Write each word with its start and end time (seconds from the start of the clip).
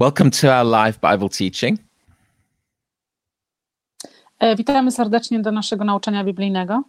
Welcome 0.00 0.30
to 0.30 0.48
our 0.48 0.64
live 0.64 1.00
Bible 1.00 1.28
teaching. 1.28 1.78
Witamy 4.56 4.92
serdecznie 4.92 5.40
do 5.40 5.52
naszego 5.52 5.84
nauczania 5.84 6.24
biblijnego. 6.24 6.82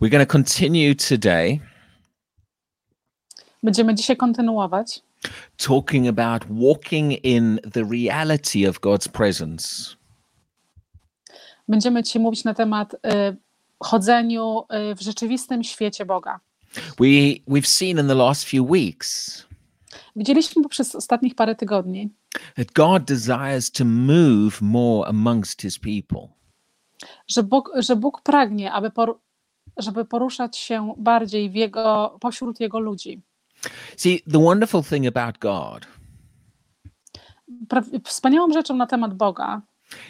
We're 0.00 0.10
going 0.10 0.28
to 0.28 0.32
continue 0.32 0.94
today 0.94 1.60
Będziemy 3.62 3.94
dzisiaj 3.94 4.16
kontynuować, 4.16 5.02
talking 5.56 6.08
about 6.08 6.44
walking 6.50 7.24
in 7.24 7.60
the 7.72 7.84
reality 7.84 8.68
of 8.68 8.80
God's 8.80 9.08
presence. 9.08 9.96
będziemy 11.68 12.02
dzisiaj 12.02 12.22
mówić 12.22 12.44
na 12.44 12.54
temat 12.54 12.96
e, 13.06 13.36
chodzeniu 13.80 14.64
e, 14.68 14.94
w 14.94 15.00
rzeczywistym 15.00 15.64
świecie 15.64 16.04
Boga. 16.06 16.40
We 16.74 17.06
we've 17.48 17.66
seen 17.66 17.98
in 17.98 18.08
the 18.08 18.14
last 18.14 18.44
few 18.44 18.70
weeks 18.70 19.51
Widzieliśmy 20.16 20.68
przez 20.68 20.94
ostatnich 20.94 21.34
parę 21.34 21.54
tygodni, 21.54 22.10
that 22.56 22.72
God 22.72 23.04
desires 23.04 23.70
to 23.70 23.84
move 23.84 24.62
more 24.62 25.08
amongst 25.08 25.62
his 25.62 25.78
people. 25.78 26.28
że 27.28 27.42
Bóg, 27.42 27.70
że 27.76 27.96
Bóg 27.96 28.22
pragnie, 28.22 28.72
aby 28.72 28.90
por, 28.90 29.18
żeby 29.76 30.04
poruszać 30.04 30.56
się 30.56 30.94
bardziej 30.98 31.50
w 31.50 31.54
jego, 31.54 32.16
pośród 32.20 32.60
Jego 32.60 32.78
ludzi. 32.78 33.22
See, 33.96 34.22
the 34.32 34.42
wonderful 34.42 34.82
thing 34.82 35.06
about 35.06 35.38
God 35.38 35.86
Wspaniałą 38.04 38.52
rzeczą 38.52 38.76
na 38.76 38.86
temat 38.86 39.14
Boga 39.14 39.62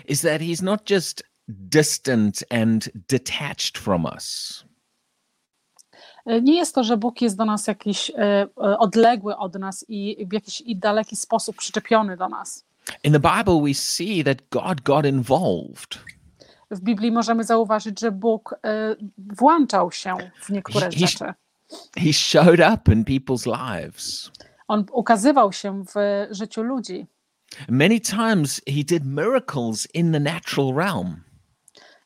is 0.08 0.20
that 0.20 0.40
he's 0.40 0.62
not 0.62 0.90
just 0.90 1.22
distant 1.48 2.44
and 2.50 2.90
detached 3.08 3.78
from 3.78 4.04
us. 4.04 4.64
E, 6.26 6.40
nie 6.42 6.56
jest 6.56 6.74
to, 6.74 6.84
że 6.84 6.96
Bóg 6.96 7.20
jest 7.22 7.36
do 7.36 7.44
nas 7.44 7.66
jakiś 7.66 8.10
e, 8.10 8.14
e, 8.16 8.46
odległy 8.78 9.36
od 9.36 9.54
nas 9.54 9.84
i 9.88 10.26
w 10.30 10.32
jakiś 10.32 10.60
i 10.60 10.76
daleki 10.76 11.16
sposób 11.16 11.56
przyczepiony 11.56 12.16
do 12.16 12.28
nas. 12.28 12.64
In 13.04 13.12
the 13.12 13.20
Bible 13.20 13.62
we 13.62 13.74
see 13.74 14.24
that 14.24 14.38
God 14.50 14.80
got 14.80 15.06
involved. 15.06 15.98
w 16.70 16.80
Biblii 16.80 17.12
możemy 17.12 17.44
zauważyć, 17.44 18.00
że 18.00 18.12
Bóg 18.12 18.54
włączał 19.18 19.92
się 19.92 20.16
w 20.42 20.50
niektóre 20.50 20.86
he- 20.86 20.92
rzeczy. 20.92 21.24
He 21.98 22.12
showed 22.12 22.60
up 22.74 22.92
in 22.92 23.04
people's 23.04 23.46
lives. 23.46 24.30
On 24.68 24.84
ukazywał 24.92 25.52
się 25.52 25.84
w 25.84 26.26
życiu 26.30 26.62
ludzi. 26.62 27.06
Many 27.68 28.00
times 28.00 28.62
he 28.66 28.84
did 28.84 29.04
miracles 29.04 29.88
in 29.94 30.12
the 30.12 30.20
natural 30.20 30.74
realm. 30.74 31.22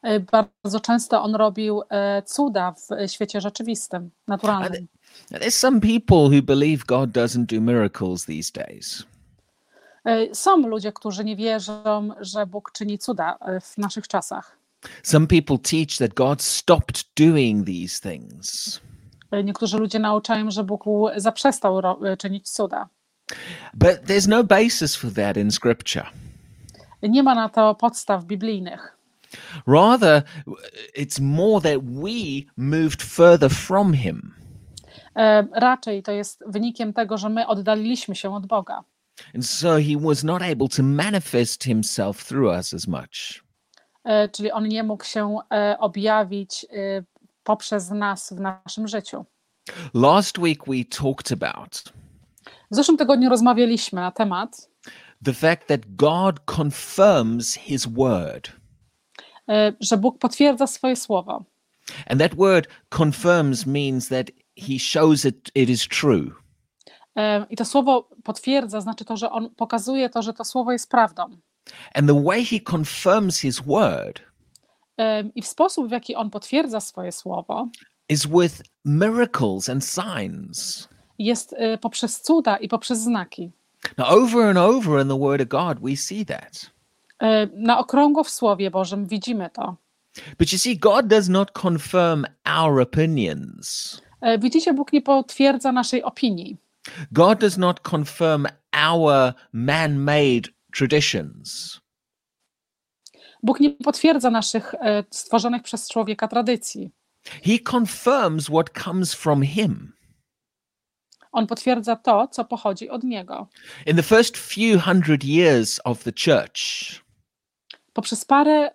E, 0.03 0.21
Bardzo 0.21 0.81
często 0.81 1.23
on 1.23 1.35
robił 1.35 1.83
e, 1.91 2.23
cuda 2.23 2.73
w 2.73 3.11
świecie 3.11 3.41
rzeczywistym, 3.41 4.11
naturalnym. 4.27 4.89
There's 5.33 5.51
some 5.51 5.81
people 5.81 6.37
who 6.37 6.43
believe 6.43 6.85
God 6.87 7.11
doesn't 7.11 7.47
do 7.47 7.61
miracles 7.61 8.25
these 8.25 8.53
days. 8.53 9.05
E, 10.05 10.35
Są 10.35 10.57
ludzie, 10.57 10.93
którzy 10.93 11.25
nie 11.25 11.37
wierzą, 11.37 12.09
że 12.21 12.47
Bóg 12.47 12.73
czyni 12.73 12.99
cuda 12.99 13.39
e, 13.41 13.61
w 13.61 13.79
naszych 13.79 14.09
czasach. 14.09 14.57
Some 15.03 15.27
people 15.27 15.59
teach 15.59 15.99
that 15.99 16.15
God 16.15 16.43
stopped 16.43 17.05
doing 17.17 17.67
these 17.67 18.11
things. 18.11 18.81
E, 19.31 19.45
Niektórzy 19.45 19.79
ludzie 19.79 19.99
nauczają, 19.99 20.51
że 20.51 20.65
Bóg 20.65 20.85
zaprzestał 21.17 21.79
e, 21.79 22.17
czynić 22.17 22.51
cuda. 22.51 22.89
But 23.75 23.91
there's 24.07 24.29
no 24.29 24.45
basis 24.45 24.97
for 24.97 25.13
that 25.13 25.37
in 25.37 25.51
scripture. 25.51 26.07
Nie 27.03 27.23
ma 27.23 27.35
na 27.35 27.49
to 27.49 27.75
podstaw 27.75 28.25
biblijnych. 28.25 28.96
Rather, 29.67 30.23
it's 30.97 31.21
more 31.21 31.61
that 31.61 31.83
we 31.85 32.45
moved 32.57 33.03
further 33.03 33.51
from 33.51 33.93
him. 33.93 34.35
Raczej 35.53 36.03
to 36.03 36.13
jest 36.13 36.45
wynikiem 36.47 36.93
tego, 36.93 37.19
że 37.19 37.29
my 37.29 37.47
oddaliliśmy 37.47 38.15
się 38.15 38.35
od 38.35 38.47
Boga. 38.47 38.85
And 39.35 39.47
so 39.47 39.77
he 39.77 40.01
was 40.01 40.25
not 40.25 40.43
able 40.43 40.69
to 40.69 40.83
manifest 40.83 41.65
himself 41.65 42.25
through 42.25 42.57
us 42.57 42.75
as 42.75 42.89
much. 42.89 43.45
Czyli 44.33 44.53
on 44.53 44.69
nie 44.69 44.83
mógł 44.83 45.05
się 45.05 45.39
objawić 45.79 46.67
poprzez 47.43 47.91
nas 47.91 48.33
w 48.33 48.41
naszym 48.41 48.89
życiu. 48.89 49.25
Last 49.95 50.39
week 50.39 50.65
we 50.67 50.85
talked 50.85 51.33
about 51.33 51.93
W 52.71 52.77
zeszłym 52.77 52.97
tygodniu 52.97 53.31
rozmawialiśmy 53.31 54.01
na 54.01 54.11
temat, 54.11 54.71
the 55.25 55.33
fact 55.33 55.69
that 55.69 55.81
God 55.97 56.41
confirms 56.57 57.55
his 57.55 57.87
word. 57.87 58.53
E, 59.49 59.73
że 59.81 59.97
Bóg 59.97 60.19
potwierdza 60.19 60.67
swoje 60.67 60.97
słowo. 60.97 61.45
And 62.07 62.21
that 62.21 62.35
word 62.35 62.69
confirms 62.99 63.67
means 63.67 64.09
that 64.09 64.31
he 64.57 64.79
shows 64.79 65.25
it 65.25 65.51
it 65.55 65.71
is 65.71 65.89
true. 65.89 66.31
E, 67.17 67.47
I 67.51 67.57
to 67.57 67.65
słowo 67.65 68.09
potwierdza, 68.25 68.81
znaczy 68.81 69.05
to, 69.05 69.17
że 69.17 69.31
on 69.31 69.51
pokazuje 69.51 70.09
to, 70.11 70.23
że 70.23 70.33
to 70.33 70.45
słowo 70.45 70.73
jest 70.73 70.91
prawdą. 70.91 71.23
And 71.95 72.09
the 72.09 72.25
way 72.25 72.45
he 72.45 72.61
confirms 72.71 73.39
his 73.41 73.61
word 73.61 74.21
E, 74.99 75.25
I 75.35 75.43
w 75.43 75.47
sposób, 75.47 75.89
w 75.89 75.91
jaki 75.91 76.15
on 76.15 76.31
potwierdza 76.31 76.81
swoje 76.81 77.13
słowo, 77.13 77.69
is 78.09 78.27
with 78.27 78.63
miracles 78.85 79.69
and 79.69 79.85
signs. 79.85 80.89
jest 81.19 81.55
poprzez 81.81 82.23
cuda 82.23 82.57
i 82.57 82.69
poprzez 82.69 82.99
znaki. 82.99 83.51
Now, 83.99 84.07
over 84.09 84.49
and 84.49 84.59
over 84.59 85.03
in 85.03 85.09
the 85.09 85.19
word 85.19 85.41
of 85.41 85.49
God, 85.49 85.81
we 85.91 85.97
see 85.97 86.27
that. 86.27 86.71
E, 87.23 87.47
Na 87.55 87.79
okrągło 87.79 88.25
w 88.25 88.31
Słowie 88.31 88.71
Bożym 88.71 89.07
widzimy 89.07 89.51
to. 89.51 89.77
But 90.39 90.53
you 90.53 90.59
see, 90.59 90.79
God 90.79 91.07
does 91.07 91.29
not 91.29 91.51
confirm 91.63 92.25
our 92.59 92.81
opinions. 92.81 94.01
E, 94.21 94.39
Widzicie, 94.39 94.75
Bóg 94.75 94.93
nie 94.93 95.03
potwierdza 95.03 95.73
naszej 95.73 96.03
opinii. 96.03 96.57
God 97.13 97.39
does 97.41 97.59
not 97.59 97.81
confirm 97.81 98.47
our 98.91 99.33
man 99.53 99.97
made 99.99 100.49
traditions. 100.73 101.81
Bóg 103.43 103.61
nie 103.61 103.71
potwierdza 103.71 104.31
naszych 104.31 104.75
e, 104.75 105.05
stworzonych 105.11 105.63
przez 105.63 105.89
człowieka 105.89 106.29
tradycji. 106.29 106.91
He 107.45 107.59
confirms 107.71 108.47
what 108.47 108.71
comes 108.85 109.15
from 109.15 109.43
Him. 109.43 109.93
On 111.33 111.47
potwierdza 111.47 111.97
to, 111.97 112.29
co 112.29 112.45
pochodzi 112.45 112.91
od 112.91 113.05
Niego. 113.05 113.49
In 113.87 113.97
the 113.97 114.03
first 114.03 114.37
few 114.37 114.81
hundred 114.81 115.25
years 115.25 115.81
of 115.85 116.05
the 116.05 116.13
church, 116.13 116.61
Poprzez 117.97 118.25
parę 118.25 118.71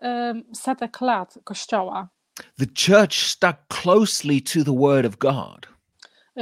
setek 0.54 1.02
lat 1.02 1.40
Kościoła, 1.44 2.08
the 2.60 2.66
church 2.66 3.14
stuck 3.14 3.58
closely 3.68 4.42
to 4.42 4.64
the 4.64 4.76
Word 4.80 5.06
of 5.06 5.18
God. 5.18 5.68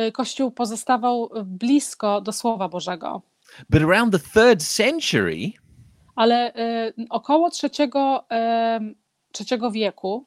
y, 0.08 0.12
Kościół 0.12 0.52
pozostawał 0.52 1.30
blisko 1.46 2.22
do 2.22 2.32
Słowa 2.32 2.70
Bożego. 2.70 3.22
But 3.70 3.82
around 3.84 4.14
the 4.14 4.20
third 4.20 4.64
century, 4.64 5.52
Ale 6.16 6.54
y, 6.90 6.94
około 7.10 7.50
trzeciego, 7.50 8.26
em, 8.30 8.96
trzeciego 9.32 9.72
wieku 9.72 10.26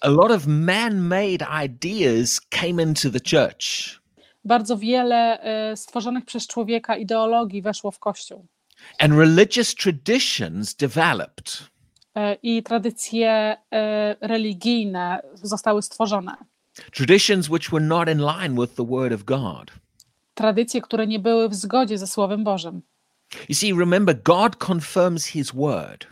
a 0.00 0.08
lot 0.08 0.30
of 0.30 0.46
man 0.46 1.00
made 1.00 1.64
ideas 1.64 2.40
came 2.40 2.82
into 2.82 3.10
the 3.10 3.20
church. 3.20 3.64
bardzo 4.44 4.76
wiele 4.76 5.38
y, 5.72 5.76
stworzonych 5.76 6.24
przez 6.24 6.46
człowieka 6.46 6.96
ideologii 6.96 7.62
weszło 7.62 7.90
w 7.90 7.98
Kościół. 7.98 8.46
And 8.98 9.14
religious 9.14 9.74
traditions 9.74 10.74
developed. 10.74 11.73
Y, 12.16 12.38
I 12.42 12.62
tradycje 12.62 13.56
y, 13.56 13.56
religijne 14.20 15.22
zostały 15.34 15.82
stworzone. 15.82 16.36
Traditions 16.92 17.50
which 17.50 17.70
were 17.70 17.84
not 17.84 18.08
in 18.08 18.18
line 18.18 18.60
with 18.60 18.74
the 18.74 18.86
Word 18.86 19.12
of 19.12 19.24
God. 19.24 19.70
Tradycje, 20.34 20.80
które 20.80 21.06
nie 21.06 21.18
były 21.18 21.48
w 21.48 21.54
zgodzie 21.54 21.98
ze 21.98 22.06
Słowem 22.06 22.44
Bożym. 22.44 22.82
You 23.48 23.54
see, 23.54 23.72
remember, 23.72 24.22
God 24.22 24.56
confirms 24.56 25.26
His 25.26 25.52
Word. 25.52 26.06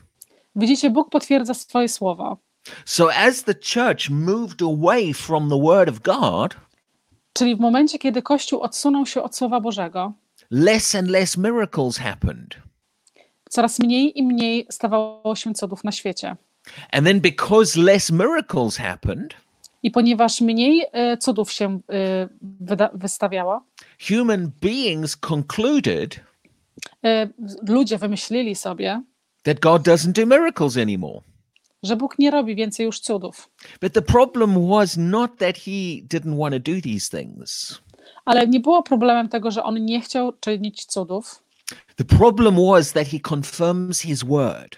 Widzicie, 0.57 0.91
Bóg 0.91 1.11
potwierdza 1.11 1.55
swoje 1.55 1.89
słowo. 1.89 2.39
So 2.85 3.15
as 3.15 3.45
the 3.45 3.55
church 3.55 4.11
moved 4.11 4.63
away 4.63 5.15
from 5.15 5.51
the 5.51 5.61
Word 5.61 5.89
of 5.89 6.01
God, 6.01 6.57
Czyli 7.33 7.57
w 7.57 7.61
momencie, 7.61 7.99
kiedy 7.99 8.23
Kościół 8.23 8.61
odsunął 8.61 9.07
się 9.07 9.23
od 9.23 9.37
Słowa 9.37 9.61
Bożego, 9.61 10.13
less 10.51 10.95
and 10.95 11.09
less 11.09 11.37
miracles 11.37 11.99
happened. 11.99 12.57
Coraz 13.53 13.79
mniej 13.79 14.19
i 14.19 14.23
mniej 14.23 14.67
stawało 14.71 15.37
się 15.37 15.55
cudów 15.55 15.85
na 15.85 15.93
świecie. 15.93 16.37
And 16.93 17.07
then 17.07 17.21
because 17.21 17.81
less 17.81 18.11
miracles 18.11 18.77
happened, 18.77 19.35
I 19.83 19.91
ponieważ 19.91 20.41
mniej 20.41 20.87
e, 20.93 21.17
cudów 21.17 21.53
się 21.53 21.81
e, 21.93 22.89
wystawiało, 22.95 23.63
human 24.09 24.51
beings 24.61 25.17
concluded 25.17 26.21
e, 27.05 27.29
ludzie 27.69 27.99
wymyślili 27.99 28.55
sobie, 28.55 29.03
that 29.43 29.61
God 29.61 29.83
doesn't 29.83 30.13
do 30.13 30.27
miracles 30.27 30.77
anymore. 30.77 31.21
że 31.83 31.97
Bóg 31.97 32.19
nie 32.19 32.31
robi 32.31 32.55
więcej 32.55 32.87
już 32.87 33.01
cudów. 33.01 33.49
But 33.81 33.93
the 33.93 34.03
problem 34.03 34.69
was 34.69 34.97
not 34.97 35.31
that 35.39 35.57
he 35.57 36.03
didn't 36.09 36.39
want 36.39 36.55
to 36.55 36.73
do 36.73 36.81
these 36.81 37.19
things. 37.19 37.81
Ale 38.25 38.47
nie 38.47 38.61
było 38.61 38.83
problemem 38.83 39.29
tego, 39.29 39.51
że 39.51 39.63
on 39.63 39.85
nie 39.85 40.01
chciał 40.01 40.33
czynić 40.33 40.85
cudów. 40.85 41.43
The 42.03 42.17
problem 42.17 42.57
was 42.57 42.93
that 42.93 43.07
he 43.09 43.21
confirms 43.21 44.01
his 44.01 44.25
word. 44.25 44.77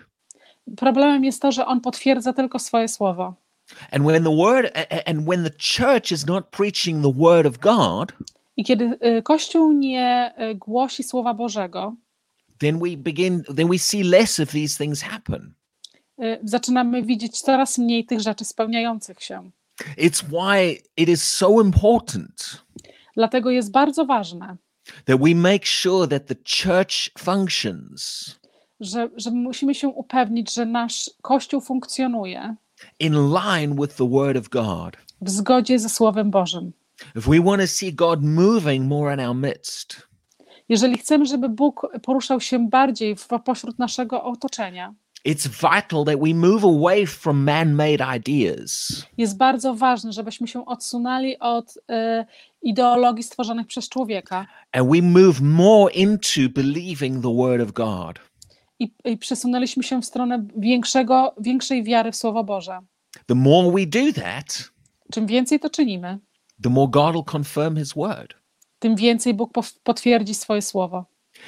Problemem 0.76 1.25
jest 1.25 1.43
to, 1.43 1.53
że 1.53 1.67
on 1.67 1.81
potwierdza 1.81 2.32
tylko 2.32 2.59
swoje 2.59 2.88
słowo. 2.88 3.35
And 3.91 4.05
when 4.05 4.25
the 4.25 4.37
word 4.37 4.71
and 5.06 5.26
when 5.29 5.44
the 5.44 5.50
church 5.50 6.12
is 6.12 6.26
not 6.26 6.50
preaching 6.50 7.03
the 7.03 7.12
word 7.12 7.47
of 7.47 7.59
God, 7.59 8.12
I 8.56 8.65
kiedy 8.65 8.99
e, 9.00 9.23
Kościół 9.23 9.73
nie 9.73 10.35
e, 10.37 10.55
głosi 10.55 11.03
Słowa 11.03 11.35
Bożego, 11.35 11.97
then 12.59 12.79
we 12.79 12.97
begin 12.97 13.43
then 13.56 13.69
we 13.69 13.79
see 13.79 14.03
less 14.03 14.41
of 14.41 14.50
these 14.50 14.85
things 14.85 15.03
happen. 15.03 15.55
y, 16.23 16.38
zaczynamy 16.43 17.03
widzieć 17.03 17.41
coraz 17.41 17.79
mniej 17.79 18.06
tych 18.06 18.21
rzeczy 18.21 18.44
spełniających 18.44 19.23
się. 19.23 19.50
It's 19.99 20.25
why 20.25 20.82
it 20.97 21.09
is 21.09 21.25
so 21.25 21.62
important 21.62 22.65
Dlatego 23.17 23.50
jest 23.50 23.71
bardzo 23.71 24.06
ważne, 24.06 24.56
that 25.04 25.20
we 25.20 25.34
make 25.34 25.66
sure 25.66 26.08
that 26.08 26.26
the 26.26 26.34
church 26.34 27.10
functions 27.19 28.34
że, 28.81 29.08
że 29.16 29.31
musimy 29.31 29.75
się 29.75 29.88
upewnić, 29.88 30.54
że 30.54 30.66
nasz 30.66 31.10
Kościół 31.22 31.60
funkcjonuje 31.60 32.56
in 33.00 33.14
line 33.14 33.75
with 33.75 33.96
the 33.96 34.08
word 34.10 34.36
of 34.36 34.48
God. 34.48 34.96
w 35.20 35.31
zgodzie 35.31 35.78
ze 35.78 35.88
Słowem 35.88 36.31
Bożym. 36.31 36.72
If 37.16 37.31
we 37.31 37.40
want 37.40 37.62
to 37.62 37.66
see 37.66 37.92
God 37.92 38.22
moving 38.22 38.88
more 38.88 39.14
in 39.14 39.20
our 39.20 39.36
midst, 39.36 40.08
Jeżeli 40.69 40.98
chcemy, 40.98 41.26
żeby 41.26 41.48
Bóg 41.48 41.87
poruszał 42.02 42.40
się 42.40 42.69
bardziej 42.69 43.16
w, 43.16 43.28
pośród 43.44 43.78
naszego 43.78 44.25
otoczenia, 44.25 44.94
it's 45.25 45.47
vital 45.47 46.05
that 46.05 46.21
we 46.21 46.35
move 46.35 46.65
away 46.65 47.06
from 47.06 47.44
man-made 47.44 48.17
ideas 48.17 49.03
jest 49.19 49.37
bardzo 49.37 49.75
ważne, 49.75 50.12
żebyśmy 50.12 50.49
się 50.49 50.67
odsunęli 50.67 51.38
od 51.38 51.75
e, 51.91 52.26
ideologii 52.62 53.23
stworzonych 53.23 53.67
przez 53.67 53.88
człowieka 53.88 54.47
and 54.73 54.91
we 54.91 55.03
move 55.03 55.41
more 55.41 55.93
into 55.94 56.41
believing 56.55 57.23
the 57.23 57.37
word 57.37 57.62
of 57.62 57.73
God. 57.73 58.19
i, 58.79 58.93
i 59.05 59.17
przesunęliśmy 59.19 59.82
się 59.82 60.03
w 60.03 60.05
stronę 60.05 60.47
większego, 60.56 61.35
większej 61.41 61.82
wiary 61.85 62.12
w 62.12 62.17
Słowo 62.17 62.44
Boże. 62.44 62.79
The 63.26 63.35
more 63.35 63.71
we 63.71 63.87
do 63.87 64.12
that, 64.23 64.71
Czym 65.12 65.26
więcej 65.26 65.61
to 65.61 65.71
czynimy, 65.71 66.19
the 66.62 66.69
more 66.71 66.91
God 66.91 67.12
will 67.15 67.25
confirm 67.32 67.76
his 67.76 67.93
word. 67.94 68.35
tym 68.79 68.97
więcej 68.97 69.35
Bóg 69.35 69.50
potwierdzi 69.85 70.35
swoje 70.35 70.62
słowo. 70.62 71.05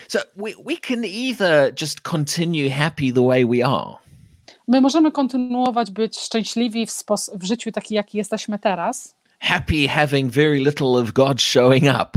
So 0.08 0.18
we, 0.36 0.54
we 0.64 0.76
can 0.76 1.04
either 1.04 1.72
just 1.80 2.00
continue 2.00 2.70
happy 2.70 3.12
the 3.12 3.26
way 3.26 3.46
we 3.46 3.66
are, 3.66 3.96
My 4.68 4.80
możemy 4.80 5.12
kontynuować 5.12 5.90
być 5.90 6.18
szczęśliwi 6.18 6.86
w, 6.86 7.04
w 7.34 7.44
życiu 7.44 7.72
taki, 7.72 7.94
jaki 7.94 8.18
jesteśmy 8.18 8.58
teraz, 8.58 9.14
happy 9.40 9.88
having 9.88 10.32
very 10.32 10.58
little 10.58 10.86
of 10.86 11.12
God 11.12 11.42
showing 11.42 11.84
up, 11.84 12.10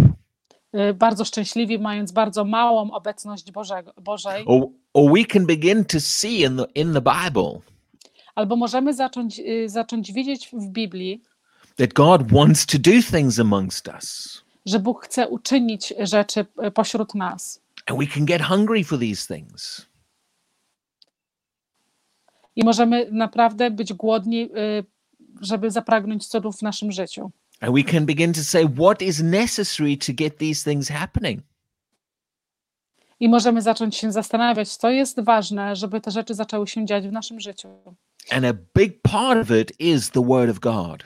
y, 0.76 0.94
bardzo 0.94 1.26
szczęśliwi, 1.26 1.80
mając 1.80 2.12
bardzo 2.12 2.46
małą 2.46 2.92
obecność 2.92 3.52
Bożego, 3.52 3.94
Bożej, 4.02 4.44
or, 4.46 4.68
or 4.94 5.12
we 5.14 5.26
can 5.26 5.46
begin 5.46 5.86
to 5.86 6.00
see 6.00 6.42
in 6.42 6.58
the, 6.58 6.66
in 6.76 6.94
the 6.94 7.02
Bible 7.02 7.60
albo 8.36 8.56
możemy 8.56 8.94
zacząć, 8.94 9.40
y, 9.40 9.70
zacząć 9.70 10.14
widzieć 10.14 10.50
w 10.54 10.68
Biblii, 10.68 11.22
that 11.76 11.94
God 11.94 12.32
wants 12.32 12.66
to 12.66 12.78
do 12.78 12.92
things 13.12 13.40
amongst 13.40 13.88
us. 13.88 14.42
że 14.66 14.80
Bóg 14.80 15.06
chce 15.06 15.28
uczynić 15.28 15.94
rzeczy 16.00 16.46
y, 16.68 16.72
pośród 16.72 17.16
nas. 17.16 17.62
And 17.90 17.98
we 18.00 18.08
can 18.08 18.26
get 18.26 18.42
hungry 18.42 18.84
for 18.84 19.00
these 19.00 19.36
things. 19.36 19.86
I 22.56 22.64
możemy 22.64 23.08
naprawdę 23.12 23.72
być 23.72 23.94
głodni, 23.94 24.50
y, 24.58 24.86
żeby 25.42 25.72
zapragnąć 25.72 26.28
cudów 26.28 26.58
w 26.58 26.62
naszym 26.62 26.92
życiu. 26.92 27.32
And 27.62 27.76
we 27.76 27.84
can 27.84 28.06
begin 28.06 28.34
to 28.34 28.44
say, 28.44 28.68
what 28.68 29.02
is 29.02 29.24
necessary 29.24 29.98
to 29.98 30.14
get 30.14 30.38
these 30.38 30.72
things 30.72 30.90
happening? 30.90 31.42
I 33.20 33.30
możemy 33.30 33.62
zacząć 33.62 33.96
się 33.96 34.12
zastanawiać, 34.12 34.78
co 34.78 34.90
jest 34.90 35.20
ważne, 35.20 35.76
żeby 35.76 36.02
te 36.02 36.12
rzeczy 36.12 36.34
zaczęły 36.34 36.68
się 36.68 36.86
dziać 36.86 37.08
w 37.08 37.12
naszym 37.12 37.40
życiu. 37.40 37.68
And 38.32 38.46
a 38.46 38.54
big 38.80 39.02
part 39.02 39.42
of 39.42 39.52
it 39.52 39.80
is 39.80 40.10
the 40.10 40.26
Word 40.26 40.52
of 40.52 40.60
God. 40.60 41.04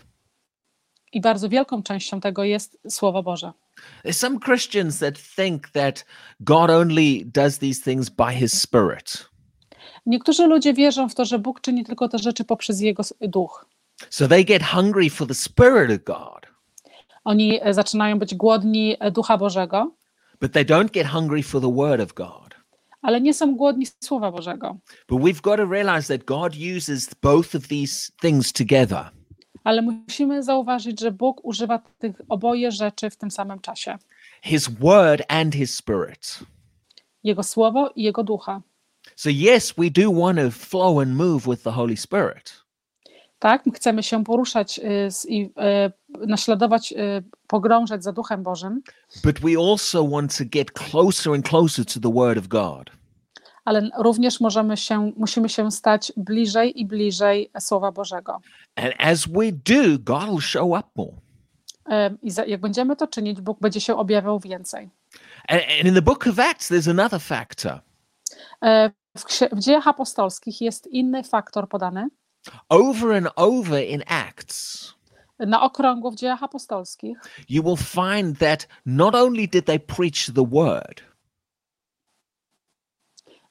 I 1.14 1.22
bardzo 1.22 1.50
wielką 1.50 1.84
częścią 1.84 2.22
tego 2.22 2.44
jest 2.44 2.78
Słowo 2.90 3.24
Boże. 3.24 3.52
Some 4.12 4.40
Christians 4.40 5.00
that 5.00 5.20
think 5.36 5.70
that 5.70 6.06
God 6.40 6.70
only 6.70 7.22
does 7.26 7.60
these 7.60 7.82
things 7.84 8.10
by 8.10 8.34
His 8.34 8.62
Spirit. 8.62 9.30
Niektórzy 10.06 10.48
ludzie 10.48 10.74
wierzą 10.74 11.10
w 11.10 11.16
to, 11.16 11.26
że 11.26 11.40
Bóg 11.40 11.62
czyni 11.62 11.84
tylko 11.86 12.10
te 12.10 12.18
rzeczy 12.18 12.44
poprzez 12.44 12.82
Jego 12.82 13.04
duch. 13.22 13.66
So 14.10 14.28
they 14.28 14.46
get 14.46 14.64
hungry 14.64 15.10
for 15.10 15.28
the 15.28 15.34
Spirit 15.34 15.92
of 15.92 16.04
God, 16.04 16.48
Oni 17.24 17.60
e, 17.62 17.74
zaczynają 17.74 18.20
być 18.20 18.36
głodni 18.36 18.96
e, 19.00 19.12
Ducha 19.12 19.38
Bożego, 19.38 19.92
but 20.42 20.52
they 20.52 20.66
don't 20.66 20.92
get 20.92 21.08
hungry 21.08 21.44
for 21.44 21.62
the 21.62 21.76
Word 21.76 22.02
of 22.02 22.14
God. 22.14 22.56
ale 23.02 23.22
nie 23.22 23.34
są 23.34 23.56
głodni 23.56 23.88
Słowa 24.04 24.32
Bożego. 24.32 24.78
But 25.10 25.22
we've 25.22 25.42
got 25.42 25.58
to 25.58 25.66
realize 25.66 26.18
that 26.18 26.26
God 26.26 26.54
uses 26.78 27.10
both 27.22 27.56
of 27.56 27.68
these 27.68 28.12
things 28.22 28.54
together. 28.54 29.10
Ale 29.64 29.82
musimy 29.82 30.44
zauważyć, 30.44 31.00
że 31.00 31.12
Bóg 31.12 31.46
używa 31.46 31.80
tych 32.00 32.16
oboje 32.30 32.72
rzeczy 32.72 33.10
w 33.10 33.16
tym 33.16 33.32
samym 33.32 33.60
czasie. 33.60 33.98
His 34.44 34.70
Word 34.70 35.22
and 35.28 35.56
His 35.56 35.76
Spirit. 35.76 36.40
Jego 37.24 37.44
Słowo 37.44 37.90
i 37.96 38.04
Jego 38.04 38.24
Ducha. 38.24 38.62
So, 39.16 39.30
yes, 39.30 39.74
we 39.78 39.90
do 39.90 40.12
want 40.12 40.40
to 40.40 40.52
flow 40.52 41.00
and 41.00 41.16
move 41.16 41.46
with 41.46 41.64
the 41.64 41.72
Holy 41.72 41.98
Spirit. 41.98 42.64
Tak, 43.40 43.64
chcemy 43.76 44.04
się 44.04 44.24
poruszać 44.24 44.80
y, 44.80 45.10
i 45.28 45.50
y, 46.22 46.28
naśladować, 46.28 46.92
y, 46.92 47.24
pogrążać 47.48 48.04
za 48.04 48.12
Duchem 48.12 48.44
Bożym, 48.44 48.82
But 49.24 49.40
we 49.40 49.72
also 49.72 50.08
want 50.08 50.38
to 50.38 50.44
get 50.46 50.72
closer 50.72 51.34
and 51.34 51.50
closer 51.50 51.86
to 51.86 52.00
the 52.00 52.14
Word 52.14 52.38
of 52.38 52.48
God. 52.48 53.03
Ale 53.66 53.90
również 53.98 54.40
możemy 54.40 54.78
się, 54.78 55.12
musimy 55.18 55.50
się 55.50 55.72
stać 55.72 56.12
bliżej 56.18 56.82
i 56.82 56.86
bliżej 56.86 57.52
Słowa 57.60 57.92
Bożego. 57.92 58.42
And 58.76 58.94
as 58.98 59.28
we 59.28 59.52
do, 59.52 60.00
God 60.00 60.30
will 60.30 60.42
show 60.42 60.68
up 60.68 60.90
more. 60.96 61.18
I 62.22 62.32
jak 62.48 62.62
będziemy 62.62 62.96
to 62.96 63.08
czynić, 63.08 63.42
Bóg 63.42 63.60
będzie 63.60 63.82
się 63.82 63.96
objawiał 63.96 64.40
więcej. 64.40 64.90
And, 65.48 65.62
and 65.80 65.88
in 65.88 65.94
the 65.94 66.02
book 66.02 66.28
of 66.28 66.40
Acts, 66.40 66.72
there's 66.72 66.90
another 66.90 67.22
factor. 67.22 67.80
Y, 68.66 68.92
W, 69.18 69.26
w 69.52 69.60
dziejach 69.60 69.88
apostolskich 69.88 70.62
jest 70.62 70.88
inny 70.88 71.24
faktor 71.24 71.70
podany. 71.70 72.08
Over 72.70 73.16
and 73.16 73.28
over 73.36 73.84
in 73.84 74.04
Acts, 74.08 74.94
Na 75.40 75.62
okrągło 75.62 76.12
w 76.12 76.16
dziejach 76.16 76.44
apostolskich 76.44 77.18
you 77.50 77.64
will 77.64 77.78
find 77.78 78.40
that 78.40 78.68
not 78.86 79.16
only 79.16 79.48
did 79.48 79.66
they 79.66 79.80
preach 79.80 80.26
the 80.36 80.46
word, 80.52 81.02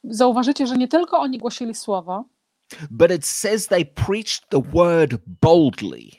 zauważycie, 0.04 0.66
że 0.66 0.76
nie 0.76 0.88
tylko 0.88 1.18
oni 1.20 1.38
głosili 1.38 1.74
Słowo, 1.74 2.24
but 2.90 3.10
it 3.12 3.26
says 3.26 3.66
they 3.68 3.84
preached 3.84 4.48
the 4.48 4.62
word 4.62 5.14
boldly. 5.42 6.10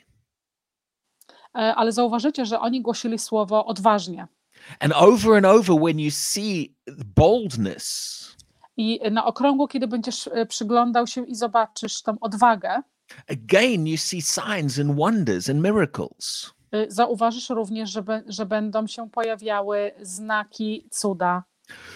e, 1.54 1.74
ale 1.74 1.92
zauważycie, 1.92 2.46
że 2.46 2.60
oni 2.60 2.82
głosili 2.82 3.18
Słowo 3.18 3.66
odważnie. 3.66 4.26
And 4.80 4.92
over 4.92 5.36
and 5.36 5.46
over, 5.46 5.76
when 5.82 6.00
you 6.00 6.10
see 6.10 6.74
boldness, 7.16 8.36
I 8.76 9.00
na 9.10 9.24
okrągło, 9.24 9.68
kiedy 9.68 9.88
będziesz 9.88 10.26
e, 10.32 10.46
przyglądał 10.46 11.06
się 11.06 11.26
i 11.26 11.34
zobaczysz 11.34 12.02
tą 12.02 12.16
odwagę, 12.20 12.82
again, 13.30 13.86
you 13.86 13.96
see 13.96 14.22
signs 14.22 14.78
and 14.78 14.96
wonders 14.96 15.50
and 15.50 15.62
miracles. 15.62 16.50
y, 16.74 16.86
zauważysz 16.88 17.50
również, 17.50 17.90
że, 17.90 18.02
be, 18.02 18.22
że 18.26 18.46
będą 18.46 18.86
się 18.86 19.10
pojawiały 19.10 19.92
znaki, 20.02 20.88
cuda. 20.90 21.44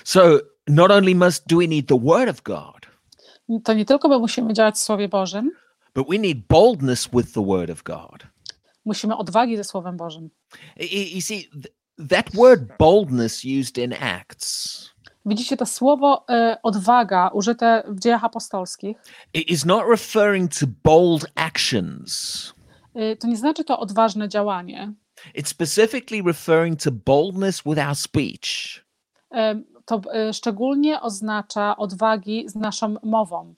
So, 0.05 0.21
not 0.69 0.91
only 0.91 1.15
must 1.15 1.47
do 1.47 1.57
we 1.59 1.67
need 1.69 1.87
the 1.89 1.99
word 1.99 2.29
of 2.29 2.43
God, 2.43 2.87
To 3.65 3.73
nie 3.75 3.85
tylko 3.85 4.09
my 4.09 4.19
musimy 4.19 4.53
działać 4.55 4.75
w 4.75 4.79
Słowie 4.79 5.09
Bożym, 5.09 5.51
but 5.95 6.09
we 6.11 6.19
need 6.19 6.39
boldness 6.49 7.09
with 7.13 7.33
the 7.33 7.45
word 7.47 7.71
of 7.71 7.83
God. 7.83 8.27
musimy 8.85 9.17
odwagi 9.17 9.57
ze 9.57 9.65
Słowem 9.65 9.97
Bożym. 9.97 10.31
You 11.15 11.21
see, 11.21 11.49
th- 11.63 11.75
that 12.09 12.31
word 12.35 12.63
boldness 12.79 13.43
used 13.61 13.79
in 13.79 13.93
Acts 14.01 14.89
Widzicie, 15.27 15.57
to 15.57 15.67
słowo 15.67 16.25
e, 16.31 16.57
odwaga 16.63 17.29
użyte 17.29 17.83
w 17.89 18.01
dziejach 18.01 18.25
apostolskich, 18.25 18.97
i- 19.35 19.53
is 19.53 19.65
not 19.65 19.83
referring 19.91 20.55
to 20.55 20.67
bold 20.85 21.27
actions. 21.35 22.53
y, 22.97 23.17
to 23.17 23.27
nie 23.29 23.37
znaczy 23.37 23.65
to 23.65 23.79
odważne 23.79 24.29
działanie. 24.29 24.93
It's 25.35 25.47
specifically 25.49 26.23
referring 26.23 26.83
to 26.83 26.91
boldness 26.93 27.63
with 27.67 27.79
our 27.89 27.95
speech. 27.97 28.81
E, 29.35 29.63
To 29.89 30.01
e, 30.13 30.33
szczególnie 30.33 31.01
oznacza 31.01 31.77
odwagi 31.77 32.49
z 32.49 32.55
naszą 32.55 32.97
mową. 33.03 33.55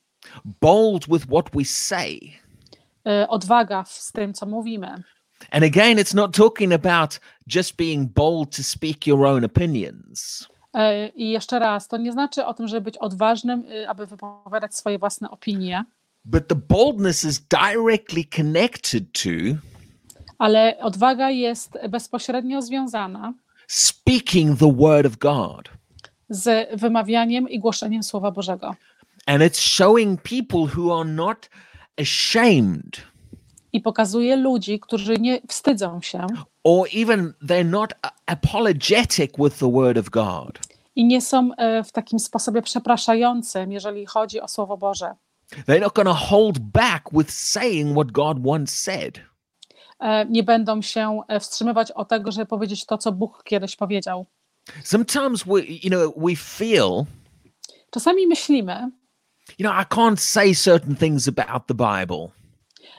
bold 0.61 1.07
with 1.07 1.27
what 1.27 1.51
we 1.55 1.65
say. 1.65 2.21
E, 3.07 3.29
Odwaga 3.29 3.85
z 3.87 4.13
tym, 4.13 4.35
co 4.35 4.47
mówimy. 4.47 5.03
And 5.51 5.65
again, 5.65 5.99
it's 5.99 6.15
not 6.15 6.37
talking 6.37 6.73
about 6.73 7.21
just 7.55 7.77
being 7.77 8.13
bold 8.13 8.57
to 8.57 8.63
speak 8.63 9.07
your 9.07 9.27
own 9.27 9.45
opinions. 9.45 10.49
E, 10.75 11.09
I 11.09 11.31
jeszcze 11.31 11.59
raz, 11.59 11.89
to 11.89 11.97
nie 11.97 12.13
znaczy 12.13 12.47
o 12.47 12.55
tym, 12.55 12.69
żeby 12.69 12.81
być 12.81 12.99
odważnym, 12.99 13.65
y, 13.73 13.89
aby 13.89 14.07
wypowiadać 14.07 14.77
swoje 14.77 14.99
własne 14.99 15.31
opinie, 15.31 15.85
But 16.25 16.49
the 16.49 16.55
boldness 16.55 17.25
is 17.25 17.41
directly 17.41 18.25
connected 18.37 19.05
to 19.13 19.31
ale 20.39 20.79
odwaga 20.79 21.31
jest 21.31 21.79
bezpośrednio 21.89 22.63
związana 22.63 23.35
speaking 23.67 24.59
the 24.59 24.73
word 24.73 25.07
of 25.07 25.17
God. 25.19 25.80
Z 26.31 26.81
wymawianiem 26.81 27.49
i 27.49 27.59
głoszeniem 27.59 28.03
Słowa 28.03 28.31
Bożego. 28.31 28.75
And 29.27 29.43
it's 29.43 29.61
showing 29.61 30.23
people 30.23 30.61
who 30.77 31.01
are 31.01 31.11
not 31.11 31.51
ashamed 32.01 33.03
I 33.73 33.81
pokazuje 33.81 34.37
ludzi, 34.37 34.81
którzy 34.81 35.15
nie 35.19 35.41
wstydzą 35.49 36.01
się 36.03 36.27
or 36.65 36.89
even 36.97 37.33
they're 37.43 37.65
not 37.71 37.91
apologetic 38.27 39.31
with 39.39 39.59
the 39.59 39.73
word 39.73 39.99
of 39.99 40.11
God. 40.11 40.59
i 40.97 41.05
nie 41.05 41.21
są 41.21 41.51
e, 41.57 41.85
w 41.85 41.93
takim 41.93 42.19
sposobie 42.19 42.63
przepraszającym, 42.63 43.73
jeżeli 43.73 44.07
chodzi 44.07 44.41
o 44.41 44.49
Słowo 44.49 44.77
Boże. 44.77 45.15
They're 45.69 45.81
not 45.81 45.93
going 45.95 46.09
to 46.09 46.15
hold 46.15 46.59
back 46.59 47.05
with 47.13 47.31
saying 47.31 47.93
what 47.97 48.13
God 48.13 48.39
once 48.47 48.73
said. 48.77 49.21
E, 50.01 50.27
Nie 50.27 50.43
będą 50.43 50.83
się 50.83 51.21
e, 51.29 51.41
wstrzymywać 51.41 51.93
o 51.93 52.05
tego, 52.05 52.33
żeby 52.33 52.47
powiedzieć 52.47 52.87
to, 52.87 52.99
co 52.99 53.13
Bóg 53.13 53.43
kiedyś 53.45 53.77
powiedział. 53.77 54.27
Sometimes 54.85 55.47
we, 55.47 55.61
you 55.61 55.91
know, 55.91 56.15
we 56.17 56.37
feel, 56.37 57.07
Czasami 57.91 58.27
myślimy, 58.27 58.91
you 59.59 59.65
know, 59.69 59.83
I 59.83 59.85
can't 59.85 60.21
say 60.21 60.55
certain 60.55 60.97
things 60.97 61.29
about 61.29 61.67
the 61.67 61.75
Bible 61.75 62.29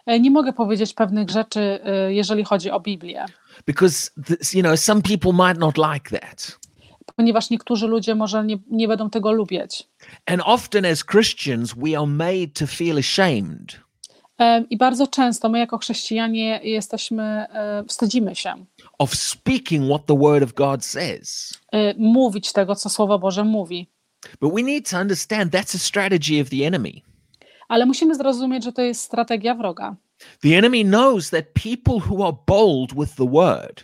e, 0.05 0.19
nie 0.19 0.31
mogę 0.31 0.53
powiedzieć 0.53 0.93
pewnych 0.93 1.29
rzeczy, 1.29 1.79
e, 1.83 2.13
jeżeli 2.13 2.43
chodzi 2.43 2.71
o 2.71 2.79
Biblię, 2.79 3.25
because, 3.65 4.11
this, 4.25 4.53
you 4.53 4.61
know, 4.61 4.79
some 4.79 5.01
people 5.01 5.31
might 5.33 5.59
not 5.59 5.77
like 5.77 6.19
that. 6.19 6.59
ponieważ 7.15 7.49
niektórzy 7.49 7.87
ludzie 7.87 8.15
może 8.15 8.45
nie, 8.45 8.57
nie 8.71 8.87
będą 8.87 9.09
tego 9.09 9.31
lubić. 9.31 9.87
And 10.25 10.41
often 10.45 10.85
as 10.85 11.05
Christians, 11.05 11.73
we 11.77 11.97
are 11.97 12.07
made 12.07 12.47
to 12.47 12.67
feel 12.67 12.97
ashamed 12.97 13.81
E, 14.41 14.65
I 14.69 14.77
bardzo 14.77 15.07
często 15.07 15.49
my, 15.49 15.59
jako 15.59 15.77
chrześcijanie, 15.77 16.59
jesteśmy, 16.63 17.45
wstydzimy 17.87 18.35
się 18.35 18.65
of 19.01 19.15
speaking 19.15 19.87
what 19.89 20.05
the 20.05 20.17
Word 20.17 20.43
of 20.43 20.53
God 20.53 20.85
says. 20.85 21.53
e, 21.73 21.93
mówić 21.97 22.53
tego, 22.53 22.75
co 22.75 22.89
Słowo 22.89 23.19
Boże 23.19 23.43
mówi. 23.43 23.91
But 24.41 24.53
we 24.53 24.63
need 24.63 24.89
to 24.89 24.97
understand 24.97 25.53
that's 25.53 25.75
a 25.75 25.79
strategy 25.79 26.41
of 26.41 26.49
the 26.49 26.65
enemy. 26.67 26.91
Ale 27.69 27.85
musimy 27.85 28.15
zrozumieć, 28.15 28.63
że 28.63 28.71
to 28.71 28.81
jest 28.81 29.01
strategia 29.01 29.55
wroga. 29.55 29.95
The 30.41 30.57
enemy 30.57 30.83
knows 30.83 31.29
that 31.29 31.45
people 31.63 31.93
who 32.09 32.27
are 32.27 32.37
bold 32.47 32.93
with 32.93 33.15
the 33.15 33.29
Word 33.29 33.83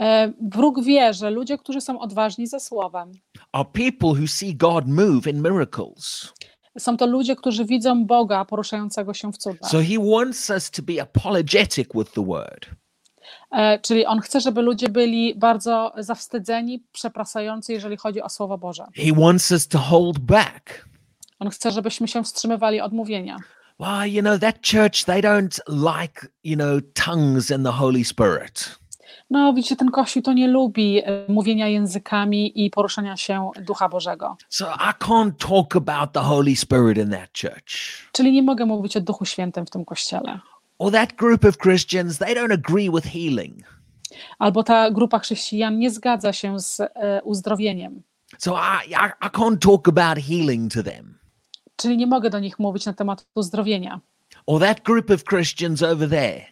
E, 0.00 0.32
Wróg 0.52 0.84
wie, 0.84 1.14
że 1.14 1.30
ludzie, 1.30 1.58
którzy 1.58 1.80
są 1.80 2.00
odważni 2.00 2.46
ze 2.46 2.60
słowem, 2.60 3.12
are 3.52 3.64
people 3.72 4.08
who 4.20 4.26
see 4.26 4.54
God 4.56 4.84
move 4.88 5.26
in 5.26 5.42
miracles. 5.42 6.32
są 6.78 6.96
to 6.96 7.06
ludzie, 7.06 7.36
którzy 7.36 7.64
widzą 7.64 8.04
Boga 8.06 8.44
poruszającego 8.44 9.14
się 9.14 9.32
w 9.32 9.36
cudach. 9.36 9.70
So 9.70 9.78
he 9.78 10.10
wants 10.12 10.50
us 10.50 10.70
to 10.70 10.82
be 10.82 11.02
apologetic 11.02 11.88
with 11.94 12.12
the 12.12 12.24
Word. 12.24 12.66
E, 13.56 13.78
Czyli 13.78 14.06
on 14.06 14.20
chce, 14.20 14.40
żeby 14.40 14.62
ludzie 14.62 14.88
byli 14.88 15.34
bardzo 15.34 15.92
zawstydzeni, 15.98 16.84
przepraszający, 16.92 17.72
jeżeli 17.72 17.96
chodzi 17.96 18.22
o 18.22 18.28
Słowo 18.28 18.58
Boże. 18.58 18.86
He 18.96 19.12
wants 19.20 19.50
us 19.50 19.68
to 19.68 19.78
hold 19.78 20.18
back. 20.18 20.86
On 21.38 21.50
chce, 21.50 21.70
żebyśmy 21.70 22.08
się 22.08 22.24
wstrzymywali 22.24 22.80
od 22.80 22.92
mówienia. 22.92 23.36
Well, 23.80 24.12
you 24.12 24.22
know, 24.22 24.40
that 24.40 24.56
church, 24.72 25.04
they 25.04 25.22
don't 25.22 25.58
like, 25.68 26.26
you 26.44 26.56
know, 26.56 26.80
tongues 27.04 27.50
and 27.50 27.64
the 27.64 27.72
Holy 27.72 28.04
Spirit. 28.04 28.78
No, 29.30 29.52
widzicie, 29.52 29.76
ten 29.76 29.90
kościół 29.90 30.22
to 30.22 30.32
nie 30.32 30.48
lubi 30.48 30.98
e, 30.98 31.24
mówienia 31.28 31.68
jjęzykami 31.68 32.64
i 32.64 32.70
poruszania 32.70 33.16
się 33.16 33.50
Ducha 33.66 33.88
Bożego. 33.88 34.36
So 34.48 34.66
I 34.74 35.04
can't 35.04 35.32
talk 35.48 35.76
about 35.76 36.12
the 36.12 36.20
Holy 36.20 36.56
Spirit 36.56 36.98
in 36.98 37.10
that 37.10 37.30
church. 37.42 37.72
Czyli 38.12 38.32
nie 38.32 38.42
mogę 38.42 38.66
mówić 38.66 38.96
o 38.96 39.00
Duchu 39.00 39.24
Świętym 39.24 39.66
w 39.66 39.70
tym 39.70 39.84
kościele. 39.84 40.40
Or 40.78 40.90
that 40.90 41.16
group 41.16 41.44
of 41.44 41.58
Christians, 41.58 42.18
they 42.18 42.34
don't 42.34 42.52
agree 42.52 42.90
with 42.90 43.04
healing. 43.06 43.64
Albo 44.38 44.62
ta 44.62 44.90
grupa 44.90 45.18
chrześcijan 45.18 45.78
nie 45.78 45.90
zgadza 45.90 46.32
się 46.32 46.60
z 46.60 46.80
e, 46.80 47.22
uzdrowieniem. 47.24 48.02
So 48.38 48.54
I, 48.54 48.94
I, 48.94 49.12
I 49.26 49.30
can't 49.30 49.58
talk 49.58 49.88
about 49.88 50.18
healing 50.18 50.72
to 50.72 50.82
them. 50.82 51.18
Czyli 51.76 51.96
nie 51.96 52.06
mogę 52.06 52.30
do 52.30 52.38
nich 52.38 52.58
mówić 52.58 52.86
na 52.86 52.92
temat 52.92 53.26
uzdrowienia. 53.34 54.00
Or 54.46 54.60
that 54.60 54.82
group 54.82 55.10
of 55.10 55.24
Christians 55.24 55.82
over 55.82 56.08
there. 56.08 56.46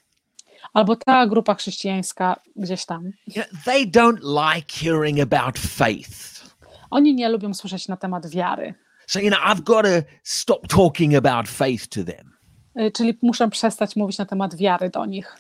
Albo 0.75 0.97
ta 0.97 1.27
grupa 1.27 1.55
chrześcijańska 1.55 2.41
gdzieś 2.57 2.87
tam. 2.87 3.05
You 3.27 3.43
know, 3.43 3.65
they 3.65 3.87
don't 3.87 4.21
like 4.23 4.73
hearing 4.73 5.21
about 5.21 5.59
faith. 5.59 6.45
Oni 6.91 7.15
nie 7.15 7.29
lubią 7.29 7.55
słyszeć 7.55 7.89
na 7.89 7.97
temat 7.97 8.27
wiary. 8.27 8.75
So, 9.07 9.21
you 9.21 9.31
know, 9.31 9.41
I've 9.41 9.63
got 9.63 9.85
to 9.85 10.03
stop 10.23 10.69
talking 10.69 11.15
about 11.15 11.49
faith 11.49 11.89
to 11.89 12.05
them. 12.05 12.34
Y, 12.81 12.91
Czyli 12.91 13.19
muszę 13.23 13.51
przestać 13.51 13.97
mówić 13.97 14.19
na 14.19 14.27
temat 14.27 14.55
wiary 14.55 14.91
do 14.91 15.07
nich. 15.07 15.37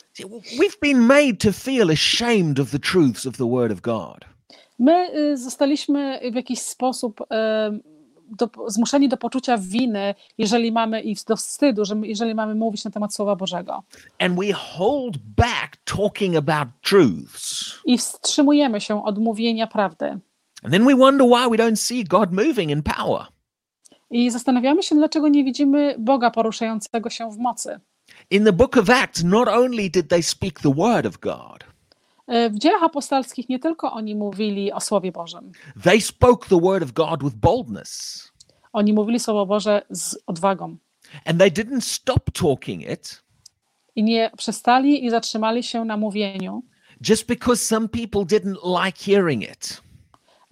We've 0.58 0.78
been 0.82 1.00
made 1.00 1.36
to 1.36 1.52
feel 1.52 1.90
ashamed 1.90 2.60
of 2.60 2.70
the 2.70 2.78
truths 2.78 3.26
of 3.26 3.36
the 3.36 3.50
Word 3.50 3.72
of 3.72 3.80
God. 3.80 4.24
My 4.78 5.16
y, 5.16 5.36
zostaliśmy 5.36 6.20
w 6.32 6.34
jakiś 6.34 6.60
sposób 6.60 7.20
y, 7.20 7.24
do, 8.36 8.48
zmuszeni 8.66 9.08
do 9.08 9.16
poczucia 9.16 9.58
winy, 9.58 10.14
jeżeli 10.38 10.72
mamy 10.72 11.00
i 11.02 11.16
do 11.28 11.36
wstydu, 11.36 11.84
że 11.84 12.00
jeżeli 12.02 12.34
mamy 12.34 12.54
mówić 12.54 12.84
na 12.84 12.90
temat 12.90 13.14
Słowa 13.14 13.36
Bożego. 13.36 13.82
And 14.18 14.38
we 14.38 14.52
hold 14.52 15.18
back 15.18 15.76
talking 15.84 16.36
about 16.36 16.68
truths. 16.82 17.74
I 17.84 17.98
wstrzymujemy 17.98 18.80
się 18.80 19.04
od 19.04 19.18
mówienia 19.18 19.66
prawdy. 19.66 20.18
And 20.62 20.72
then 20.72 20.84
we 20.84 20.96
wonder 20.96 21.26
why 21.26 21.50
we 21.50 21.56
don't 21.56 21.76
see 21.76 22.04
God 22.04 22.32
moving 22.32 22.70
in 22.70 22.82
power. 22.82 23.26
I 24.14 24.30
zastanawiamy 24.30 24.82
się, 24.82 24.94
dlaczego 24.94 25.28
nie 25.28 25.44
widzimy 25.44 25.94
Boga 25.98 26.30
poruszającego 26.30 27.10
się 27.10 27.30
w 27.30 27.38
mocy. 27.38 27.80
In 28.30 28.44
the 28.44 28.52
book 28.52 28.76
of 28.76 28.90
Acts, 28.90 29.24
not 29.24 29.48
only 29.48 29.90
did 29.90 30.08
they 30.08 30.22
speak 30.22 30.60
the 30.60 30.74
Word 30.74 31.06
of 31.06 31.18
God, 31.18 31.64
Y, 32.32 32.50
W 32.50 32.58
dziejach 32.58 32.82
apostolskich 32.82 33.48
nie 33.48 33.58
tylko 33.58 33.92
oni 33.92 34.14
mówili 34.16 34.72
o 34.72 34.80
Słowie 34.80 35.12
Bożym. 35.12 35.52
they 35.82 36.00
spoke 36.00 36.48
the 36.48 36.60
Word 36.60 36.84
of 36.84 36.92
God 36.92 37.22
with 37.22 37.36
boldness. 37.36 38.22
Oni 38.72 38.92
mówili 38.92 39.20
Słowo 39.20 39.46
Boże 39.46 39.82
z 39.90 40.18
odwagą. 40.26 40.76
And 41.24 41.38
they 41.38 41.50
didn't 41.50 41.80
stop 41.80 42.30
talking 42.30 42.90
it 42.90 43.22
I 43.96 44.02
nie 44.02 44.30
przestali 44.36 45.04
i 45.04 45.10
zatrzymali 45.10 45.62
się 45.62 45.84
na 45.84 45.96
mówieniu, 45.96 46.62
just 47.08 47.26
because 47.26 47.64
some 47.64 47.88
people 47.88 48.20
didn't 48.20 48.84
like 48.86 48.98
hearing 49.04 49.42
it. 49.42 49.82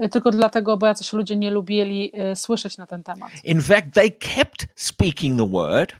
Y, 0.03 0.09
tylko 0.09 0.31
dlatego, 0.31 0.77
bo 0.77 0.87
jacyś 0.87 1.13
ludzie 1.13 1.37
nie 1.37 1.51
lubili 1.51 2.13
y, 2.33 2.37
słyszeć 2.37 2.79
na 2.79 2.87
ten 2.87 3.03
temat. 3.03 3.31
In 3.45 3.61
fact, 3.61 3.95
they 3.95 4.11
kept 4.11 4.67
speaking 4.75 5.39
the 5.39 5.49
Word 5.49 5.93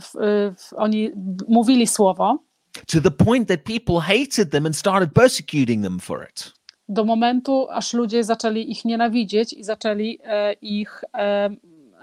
w, 0.00 0.72
oni 0.76 1.10
mówili 1.48 1.86
słowo 1.86 2.38
to 2.86 3.00
the 3.00 3.10
point 3.10 3.48
that 3.48 3.60
people 3.62 4.00
hated 4.00 4.50
them 4.50 4.66
and 4.66 4.76
started 4.76 5.12
persecuting 5.12 5.84
them 5.84 6.00
for 6.00 6.28
it. 6.30 6.52
do 6.88 7.04
momentu, 7.04 7.66
aż 7.70 7.92
ludzie 7.92 8.24
zaczęli 8.24 8.70
ich 8.70 8.84
nienawidzieć 8.84 9.52
i 9.52 9.64
zaczęli 9.64 10.18
e, 10.24 10.52
ich 10.52 11.04
e, 11.14 11.50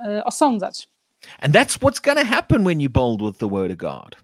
e, 0.06 0.24
osądzać. 0.24 0.90
And 1.42 1.56
that's 1.56 1.80
what's 1.80 2.02
going 2.06 2.20
to 2.20 2.36
happen 2.36 2.64
when 2.64 2.80
you're 2.80 2.90
bold 2.90 3.22
with 3.22 3.38
the 3.38 3.50
Word 3.50 3.72
of 3.72 3.78
God. 3.78 4.16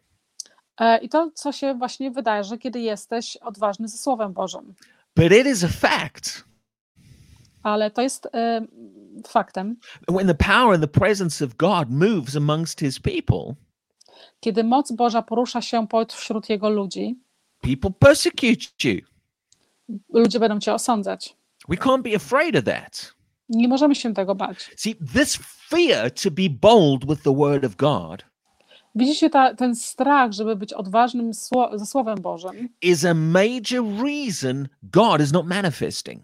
I 1.01 1.09
to, 1.09 1.31
co 1.33 1.51
się 1.51 1.73
właśnie 1.73 2.11
wydarzy, 2.11 2.57
kiedy 2.57 2.79
jesteś 2.79 3.37
odważny 3.37 3.87
ze 3.87 3.97
Słowem 3.97 4.33
Bożym. 4.33 4.73
But 5.15 5.31
it 5.31 5.47
is 5.47 5.63
a 5.63 5.67
fact 5.67 6.45
Ale 7.63 7.91
to 7.91 8.01
jest 8.01 8.27
e, 8.33 8.61
faktem, 9.27 9.75
when 10.09 10.27
the 10.27 10.35
power 10.35 10.73
and 10.73 10.81
the 10.81 10.99
presence 10.99 11.45
of 11.45 11.55
God 11.57 11.89
moves 11.89 12.35
amongst 12.35 12.79
His 12.79 12.99
people, 12.99 13.55
kiedy 14.39 14.63
moc 14.63 14.91
Boża 14.91 15.21
porusza 15.21 15.61
się 15.61 15.87
pośród 15.87 16.49
Jego 16.49 16.69
ludzi, 16.69 17.15
people 17.61 17.91
persecute 17.99 18.65
you. 18.83 19.01
ludzie 20.13 20.39
będą 20.39 20.59
cię 20.59 20.73
osądzać. 20.73 21.35
We 21.69 21.75
can't 21.77 22.01
be 22.01 22.15
afraid 22.15 22.55
of 22.55 22.63
that. 22.63 23.13
Nie 23.49 23.67
możemy 23.67 23.95
się 23.95 24.13
tego 24.13 24.35
bać. 24.35 24.71
See, 24.75 24.95
this 25.13 25.39
fear 25.69 26.11
to 26.11 26.31
be 26.31 26.49
bold 26.49 27.05
with 27.05 27.23
the 27.23 27.35
Word 27.35 27.65
of 27.65 27.75
God 27.75 28.25
Widzicie 28.95 29.29
ta, 29.29 29.53
ten 29.55 29.75
strach, 29.75 30.31
żeby 30.31 30.55
być 30.55 30.73
odważnym 30.73 31.31
sło- 31.31 31.77
ze 31.79 31.85
Słowem 31.85 32.21
Bożym, 32.21 32.69
is 32.81 33.05
a 33.05 33.13
major 33.13 33.83
reason 34.03 34.67
God 34.83 35.21
is 35.21 35.31
not 35.31 35.45
manifesting. 35.47 36.23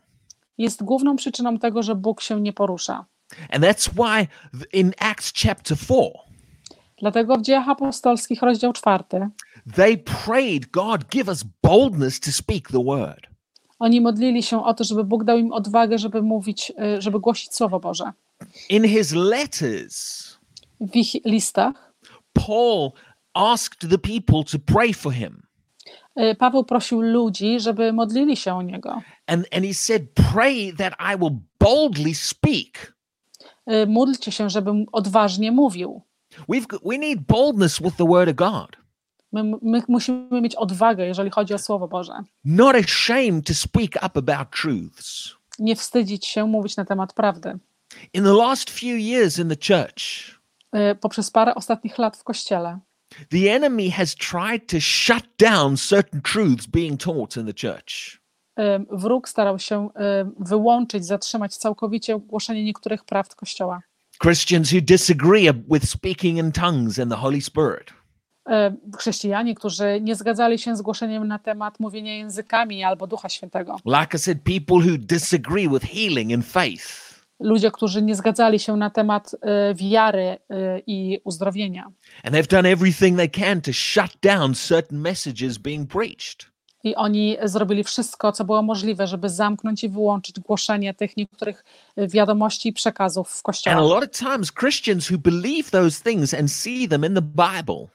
jest 0.57 0.83
główną 0.83 1.15
przyczyną 1.15 1.57
tego, 1.57 1.83
że 1.83 1.95
Bóg 1.95 2.21
się 2.21 2.41
nie 2.41 2.53
porusza. 2.53 3.05
And 3.49 3.63
that's 3.65 3.89
why 3.93 4.27
in 4.73 4.91
Acts 4.99 5.33
chapter 5.43 5.77
4, 5.77 6.01
Dlatego 6.97 7.35
w 7.37 7.41
dziejach 7.41 7.69
apostolskich, 7.69 8.41
rozdział 8.41 8.73
czwarty, 8.73 9.27
they 9.75 9.97
prayed, 9.97 10.71
God, 10.71 11.01
give 11.09 11.27
us 11.27 11.43
boldness 11.63 12.19
to 12.19 12.31
speak 12.31 12.67
the 12.71 12.83
word. 12.83 13.27
oni 13.79 14.01
modlili 14.01 14.43
się 14.43 14.63
o 14.65 14.73
to, 14.73 14.83
żeby 14.83 15.03
Bóg 15.03 15.23
dał 15.23 15.37
im 15.37 15.53
odwagę, 15.53 15.97
żeby 15.97 16.21
mówić, 16.21 16.71
y, 16.97 17.01
żeby 17.01 17.19
głosić 17.19 17.55
Słowo 17.55 17.79
Boże. 17.79 18.11
In 18.69 18.83
his 18.87 19.11
letters, 19.13 20.27
W 20.81 20.95
ich 20.95 21.13
listach 21.25 21.90
Paul 22.33 22.91
asked 23.33 23.89
the 23.89 23.97
people 23.97 24.43
to 24.51 24.73
pray 24.73 24.93
for 24.93 25.13
him. 25.13 25.43
y, 26.19 26.35
Paweł 26.35 26.63
prosił 26.63 27.01
ludzi, 27.01 27.59
żeby 27.59 27.93
modlili 27.93 28.37
się 28.37 28.53
o 28.55 28.61
niego. 28.61 29.01
And, 29.27 29.47
and 29.55 29.65
he 29.65 29.73
said, 29.73 30.01
Pray 30.33 30.73
that 30.73 30.93
I 31.13 31.17
will 31.17 31.37
boldly 31.59 32.15
speak. 32.15 32.93
Y, 33.71 33.87
Módlcie 33.87 34.31
się, 34.31 34.49
żebym 34.49 34.85
odważnie 34.91 35.51
mówił. 35.51 36.01
We've 36.49 36.67
got, 36.67 36.81
we 36.85 36.97
need 36.97 37.19
boldness 37.27 37.79
with 37.81 37.95
the 37.97 38.07
word 38.07 38.29
of 38.29 38.35
God, 38.35 38.77
My, 39.33 39.43
my 39.61 39.83
musimy 39.87 40.41
mieć 40.41 40.55
odwagę, 40.55 41.05
jeżeli 41.07 41.29
chodzi 41.29 41.53
o 41.53 41.57
Słowo 41.57 41.87
Boże. 41.87 42.13
not 42.45 42.75
ashamed 42.75 43.47
to 43.47 43.53
speak 43.53 43.95
up 44.05 44.19
about 44.19 44.49
truths. 44.61 45.35
Nie 45.59 45.75
wstydzić 45.75 46.25
się 46.27 46.45
mówić 46.47 46.77
na 46.77 46.85
temat 46.85 47.13
prawdy. 47.13 47.59
In 48.13 48.23
the 48.23 48.33
last 48.33 48.69
few 48.69 48.97
years 48.97 49.39
in 49.39 49.49
the 49.49 49.55
church, 49.55 50.01
Poprzez 51.01 51.31
parę 51.31 51.55
ostatnich 51.55 51.97
lat 51.97 52.17
w 52.17 52.23
Kościele 52.23 52.79
the 53.29 53.49
enemy 53.49 53.89
has 53.89 54.15
tried 54.15 54.67
to 54.67 54.79
shut 54.79 55.23
down 55.37 55.77
certain 55.77 56.21
truths 56.21 56.65
being 56.65 56.97
taught 56.97 57.37
in 57.37 57.45
the 57.45 57.53
church. 57.53 58.21
em, 58.55 58.85
wróg 58.91 59.29
starał 59.29 59.59
się 59.59 59.89
em, 59.95 60.35
wyłączyć, 60.39 61.05
zatrzymać 61.05 61.57
całkowicie 61.57 62.19
głoszenie 62.19 62.63
niektórych 62.63 63.05
prawd 63.05 63.35
Kościoła. 63.35 63.81
Christians 64.21 64.73
who 64.73 64.81
disagree 64.81 65.53
with 65.53 65.89
speaking 65.89 66.37
in 66.37 66.51
tongues 66.51 66.99
and 66.99 67.11
the 67.11 67.17
Holy 67.17 67.41
Spirit. 67.41 67.93
Chrześcijanie, 68.97 69.55
którzy 69.55 69.99
nie 70.01 70.15
zgadzali 70.15 70.59
się 70.59 70.75
z 70.75 70.81
głoszeniem 70.81 71.27
na 71.27 71.39
temat 71.39 71.79
mówienia 71.79 72.15
językami 72.15 72.83
albo 72.83 73.07
Ducha 73.07 73.29
Świętego. 73.29 73.75
Like 73.85 74.17
I 74.17 74.19
said, 74.19 74.37
people 74.43 74.91
who 74.91 74.97
disagree 74.97 75.69
with 75.69 75.85
healing 75.85 76.33
and 76.33 76.45
faith. 76.45 77.10
Ludzie, 77.41 77.71
którzy 77.71 78.01
nie 78.01 78.15
zgadzali 78.15 78.59
się 78.59 78.77
na 78.77 78.89
temat 78.89 79.35
e, 79.41 79.73
wiary 79.75 80.23
e, 80.23 80.37
i 80.87 81.19
uzdrowienia. 81.23 81.91
And 82.23 82.35
they've 82.35 82.47
done 82.47 82.69
everything 82.69 83.17
they 83.17 83.29
can 83.29 83.61
to 83.61 83.73
shut 83.73 84.11
down 84.21 84.55
certain 84.55 84.99
messages 85.01 85.57
being 85.57 85.91
preached. 85.91 86.51
I 86.83 86.95
oni 86.95 87.37
zrobili 87.43 87.83
wszystko, 87.83 88.31
co 88.31 88.45
było 88.45 88.61
możliwe, 88.61 89.07
żeby 89.07 89.29
zamknąć 89.29 89.83
i 89.83 89.89
wyłączyć 89.89 90.39
głoszenie 90.39 90.93
tych 90.93 91.17
niektórych 91.17 91.63
e, 91.95 92.07
wiadomości 92.07 92.69
i 92.69 92.73
przekazów 92.73 93.29
w 93.29 93.31
And 93.31 93.39
a 93.39 93.43
kościołach. 93.43 93.89
lot 93.89 94.03
of 94.03 94.11
times, 94.11 94.51
Christians 94.51 95.11
who 95.11 95.17
believe 95.17 95.71
those 95.71 96.03
things 96.03 96.33
and 96.33 96.51
see 96.51 96.87
them 96.87 97.05
in 97.05 97.15
the 97.15 97.21
Bible 97.21 97.87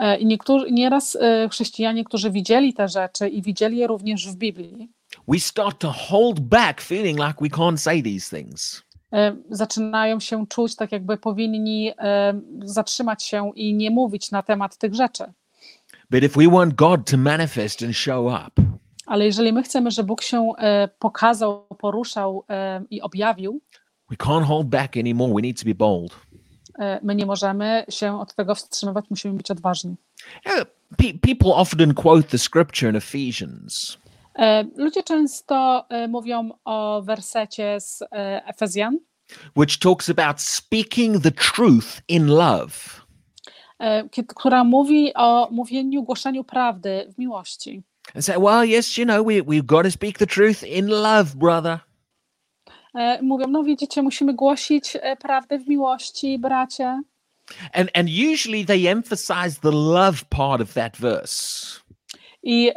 E, 0.00 0.18
I 0.18 0.26
niektórzy, 0.26 0.70
nieraz 0.70 1.16
e, 1.16 1.48
chrześcijanie, 1.48 2.04
którzy 2.04 2.30
widzieli 2.30 2.74
te 2.74 2.88
rzeczy 2.88 3.28
i 3.28 3.42
widzieli 3.42 3.76
je 3.76 3.86
również 3.86 4.28
w 4.28 4.36
Biblii, 4.36 4.88
we 5.32 5.38
start 5.40 5.78
to 5.78 5.90
hold 5.90 6.40
back, 6.40 6.80
feeling 6.80 7.16
like 7.16 7.40
we 7.40 7.48
can't 7.48 7.78
say 7.78 8.02
these 8.02 8.36
things. 8.36 8.82
zaczynają 9.50 10.20
się 10.20 10.46
czuć 10.46 10.76
tak, 10.76 10.92
jakby 10.92 11.16
powinni 11.16 11.92
zatrzymać 12.64 13.22
się 13.24 13.50
i 13.54 13.74
nie 13.74 13.90
mówić 13.90 14.30
na 14.30 14.42
temat 14.42 14.76
tych 14.76 14.94
rzeczy. 14.94 15.24
But 16.10 16.22
if 16.22 16.40
we 16.40 16.48
want 16.50 16.74
God 16.74 17.10
to 17.10 17.16
manifest 17.16 17.82
and 17.82 17.96
show 17.96 18.26
up, 18.26 18.62
Ale 19.06 19.24
jeżeli 19.26 19.52
my 19.52 19.62
chcemy, 19.62 19.90
żeby 19.90 20.06
Bóg 20.06 20.22
się 20.22 20.52
pokazał, 20.98 21.66
poruszał 21.78 22.44
i 22.90 23.00
objawił, 23.02 23.60
we 24.10 24.16
can't 24.16 24.44
hold 24.44 24.66
back 24.66 24.96
anymore. 24.96 25.34
We 25.34 25.42
need 25.42 25.58
to 25.60 25.64
be 25.64 25.74
bold. 25.74 26.16
my 27.02 27.14
nie 27.14 27.26
możemy 27.26 27.84
się 27.88 28.20
od 28.20 28.34
tego 28.34 28.54
wstrzymywać, 28.54 29.04
musimy 29.10 29.34
być 29.34 29.50
odważni. 29.50 29.96
You 30.46 30.52
know, 30.52 30.66
pe- 30.96 31.18
people 31.20 31.54
often 31.54 31.94
quote 31.94 32.28
the 32.28 32.38
scripture 32.38 32.90
in 32.90 32.96
Ephesians 32.96 33.98
Ludzie 34.76 35.02
często 35.02 35.86
e, 35.88 36.08
mówią 36.08 36.50
o 36.64 37.02
wersecie 37.02 37.80
z 37.80 38.02
e, 38.02 38.06
Efezjan, 38.46 38.98
which 39.56 39.78
talks 39.78 40.10
about 40.10 40.40
speaking 40.40 41.22
the 41.22 41.30
truth 41.30 42.00
in 42.08 42.26
love. 42.26 42.70
e, 43.78 44.08
która 44.28 44.64
mówi 44.64 45.14
o 45.14 45.48
mówieniu, 45.50 46.02
głoszeniu 46.02 46.44
prawdy 46.44 47.06
w 47.14 47.18
miłości. 47.18 47.82
And 48.14 48.24
say, 48.24 48.38
well, 48.38 48.64
yes, 48.78 48.96
you 48.98 49.04
know, 49.04 49.26
we, 49.26 49.42
we've 49.42 49.66
got 49.66 49.84
to 49.84 49.90
speak 49.90 50.18
the 50.18 50.26
truth 50.26 50.62
in 50.62 50.86
love, 50.88 51.24
brother. 51.36 51.78
E, 52.94 53.22
Mówią, 53.22 53.46
no 53.46 53.62
widzicie, 53.62 54.02
musimy 54.02 54.34
głosić 54.34 54.96
e, 55.02 55.16
prawdę 55.16 55.58
w 55.58 55.68
miłości, 55.68 56.38
bracie. 56.38 57.02
And, 57.72 57.90
and 57.94 58.08
usually 58.32 58.64
they 58.64 58.90
emphasize 58.90 59.60
the 59.62 59.70
love 59.72 60.24
part 60.30 60.60
of 60.62 60.74
that 60.74 60.96
verse. 60.96 61.80
I 62.42 62.72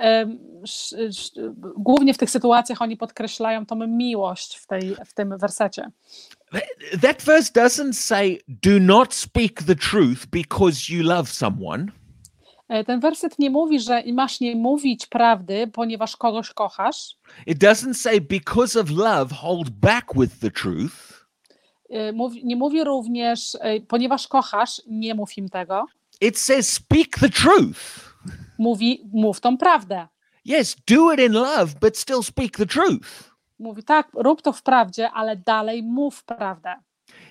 głównie 1.77 2.13
w 2.13 2.17
tych 2.17 2.29
sytuacjach 2.29 2.82
oni 2.82 2.98
podkreślają 2.98 3.65
tą 3.65 3.88
miłość 3.88 4.58
w, 4.58 4.67
tej, 4.67 4.96
w 5.05 5.13
tym 5.13 5.38
wersecie. 5.38 5.91
That 7.01 7.22
verse 7.24 7.51
doesn't 7.53 7.93
say, 7.93 8.38
do 8.48 8.79
not 8.79 9.13
speak 9.13 9.63
the 9.63 9.75
truth 9.75 10.25
because 10.32 10.93
you 10.93 11.03
love 11.03 11.29
someone. 11.29 11.86
E, 12.70 12.84
Ten 12.84 13.00
werset 13.00 13.39
nie 13.39 13.50
mówi, 13.50 13.79
że 13.79 14.03
masz 14.13 14.39
nie 14.39 14.55
mówić 14.55 15.08
prawdy, 15.08 15.67
ponieważ 15.67 16.17
kogoś 16.17 16.50
kochasz. 16.50 17.15
It 17.48 17.58
doesn't 17.58 17.93
say, 17.93 18.22
because 18.22 18.79
of 18.79 18.89
love, 18.89 19.36
hold 19.36 19.70
back 19.70 20.05
with 20.15 20.39
the 20.39 20.51
truth. 20.51 21.25
E, 21.89 22.12
Mówi, 22.12 22.46
nie 22.46 22.55
mówi 22.55 22.84
również, 22.84 23.58
e, 23.62 23.82
ponieważ 23.82 24.27
kochasz, 24.27 24.81
nie 24.87 25.16
mów 25.16 25.37
im 25.37 25.50
tego. 25.50 25.85
It 26.22 26.40
says, 26.40 26.74
speak 26.74 27.09
the 27.20 27.29
truth. 27.29 28.12
Mówi, 28.57 29.03
mów 29.13 29.42
tą 29.42 29.57
prawdę. 29.57 30.07
Yes, 30.50 30.75
do 30.87 31.13
it 31.13 31.20
in 31.20 31.31
love, 31.31 31.68
but 31.81 31.98
still 31.98 32.24
speak 32.24 32.57
the 32.57 32.66
truth. 32.66 33.33
Mówi, 33.59 33.83
tak, 33.83 34.09
rób 34.13 34.42
to 34.42 34.53
w 34.53 34.63
prawdzie, 34.63 35.11
ale 35.11 35.35
dalej 35.37 35.83
mów 35.83 36.24
prawdę. 36.24 36.75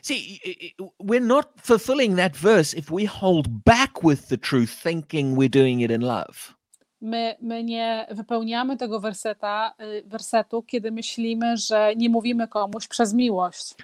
See, 0.02 0.14
i- 0.16 0.66
i- 0.66 0.74
we're 1.04 1.22
not 1.26 1.46
fulfilling 1.62 2.16
that 2.16 2.37
verse 2.37 2.76
if 2.78 2.94
we 2.96 3.06
hold 3.06 3.48
back 3.48 3.90
with 4.04 4.26
the 4.28 4.38
truth, 4.38 4.82
thinking 4.82 5.38
we're 5.38 5.50
doing 5.50 5.82
it 5.82 5.90
in 5.90 6.00
love. 6.00 6.54
My, 7.00 7.37
my 7.40 7.64
nie 7.64 8.06
wypełniamy 8.11 8.76
tego 8.76 9.00
werseta, 9.00 9.74
y, 9.82 10.02
wersetu, 10.06 10.62
kiedy 10.62 10.92
myślimy, 10.92 11.56
że 11.56 11.92
nie 11.96 12.08
mówimy 12.08 12.48
komuś 12.48 12.88
przez 12.88 13.14
miłość. 13.14 13.74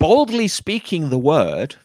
Boldly 0.00 0.48
speaking 0.48 1.10
the 1.10 1.22
word 1.22 1.78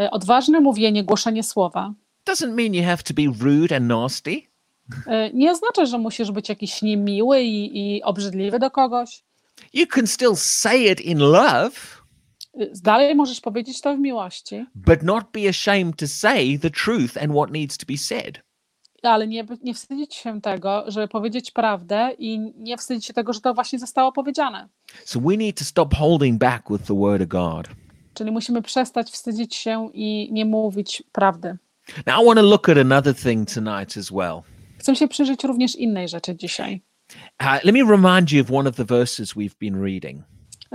Y, 0.00 0.10
Odważne 0.10 0.60
mówienie, 0.60 1.04
głoszenie 1.04 1.42
słowa 1.42 1.92
doesn't 2.36 2.54
mean 2.54 2.74
you 2.74 2.84
have 2.84 3.02
to 3.02 3.14
be 3.14 3.22
rude 3.40 3.76
and 3.76 3.86
nasty. 3.86 4.30
y, 4.30 5.30
nie 5.34 5.50
oznacza, 5.50 5.86
że 5.86 5.98
musisz 5.98 6.30
być 6.30 6.48
jakiś 6.48 6.82
niemiły 6.82 7.42
i, 7.42 7.96
i 7.96 8.02
obrzydliwy 8.02 8.58
do 8.58 8.70
kogoś. 8.70 9.22
You 9.72 9.86
can 9.86 10.06
still 10.06 10.36
say 10.36 10.92
it 10.92 11.00
in 11.00 11.18
love, 11.18 11.70
Y, 12.60 12.70
Dalej 12.82 13.14
możesz 13.14 13.40
powiedzieć 13.40 13.80
to 13.80 13.96
w 13.96 13.98
miłości, 13.98 14.66
but 14.74 15.02
not 15.02 15.24
be 15.32 15.48
ashamed 15.48 15.96
to 15.96 16.06
say 16.08 16.58
the 16.58 16.70
truth 16.70 17.16
and 17.22 17.32
what 17.32 17.50
needs 17.50 17.76
to 17.78 17.86
be 17.86 17.98
said. 17.98 18.40
ale 19.02 19.26
nie, 19.26 19.46
nie 19.62 19.74
wstydzić 19.74 20.14
się 20.14 20.40
tego, 20.40 20.84
żeby 20.86 21.08
powiedzieć 21.08 21.50
prawdę 21.50 22.10
i 22.18 22.38
nie 22.56 22.76
wstydzić 22.76 23.04
się 23.06 23.12
tego, 23.12 23.32
że 23.32 23.40
to 23.40 23.54
właśnie 23.54 23.78
zostało 23.78 24.12
powiedziane. 24.12 24.68
So 25.04 25.20
we 25.20 25.36
need 25.36 25.58
to 25.58 25.64
stop 25.64 25.94
holding 25.94 26.38
back 26.38 26.70
with 26.70 26.84
the 26.84 26.94
word 26.98 27.22
of 27.22 27.28
God. 27.28 27.68
Czyli 28.14 28.30
musimy 28.30 28.62
przestać 28.62 29.10
wstydzić 29.10 29.54
się 29.54 29.90
i 29.94 30.28
nie 30.32 30.44
mówić 30.44 31.02
prawdy. 31.12 31.56
Now, 32.06 32.22
I 32.22 32.26
want 32.26 32.38
to 32.38 32.46
look 32.46 32.68
at 32.68 32.78
another 32.78 33.14
thing 33.14 33.48
tonight 33.54 33.96
as 33.96 34.10
well. 34.10 34.42
Chcę 34.78 34.96
się 34.96 35.08
przyjrzeć 35.08 35.44
również 35.44 35.76
innej 35.76 36.08
rzeczy 36.08 36.36
dzisiaj. 36.36 36.82
Uh, 37.40 37.64
let 37.64 37.74
me 37.74 37.80
remind 37.90 38.32
you 38.32 38.42
of 38.42 38.50
one 38.50 38.68
of 38.68 38.76
the 38.76 38.84
verses 38.84 39.34
we've 39.34 39.54
been 39.60 39.82
reading. 39.82 40.22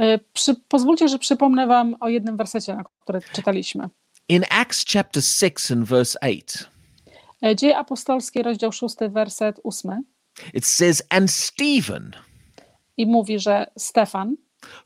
Y, 0.01 0.19
Przy, 0.33 0.55
pozwólcie, 0.67 1.07
że 1.07 1.19
przypomnę 1.19 1.67
Wam 1.67 1.95
o 1.99 2.09
jednym 2.09 2.37
wersecie, 2.37 2.75
na 2.75 2.83
który 2.99 3.19
czytaliśmy. 3.33 3.89
In 4.29 4.43
Acts 4.49 4.85
chapter 4.93 5.23
6 5.23 5.71
and 5.71 5.87
verse 5.87 6.19
8, 6.21 6.41
Y, 7.45 7.55
Dzieje 7.55 7.77
apostolskie, 7.77 8.43
rozdział 8.43 8.71
6, 8.71 8.95
werset 9.09 9.59
8. 9.63 10.03
it 10.53 10.65
says, 10.65 11.03
And 11.09 11.31
Stephen, 11.31 12.11
I 12.97 13.05
mówi, 13.05 13.39
że 13.39 13.65
Stefan, 13.77 14.35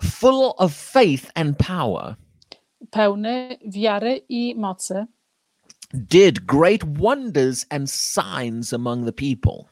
full 0.04 0.52
of 0.58 0.74
faith 0.76 1.32
and 1.36 1.58
power, 1.58 2.16
pełny 2.92 3.58
wiary 3.66 4.22
i 4.30 4.56
mocy, 4.56 5.06
did 5.96 6.46
great 6.46 6.84
wonders 7.00 7.66
and 7.70 7.90
signs 7.92 8.74
among 8.74 9.06
the 9.06 9.14
people. 9.14 9.66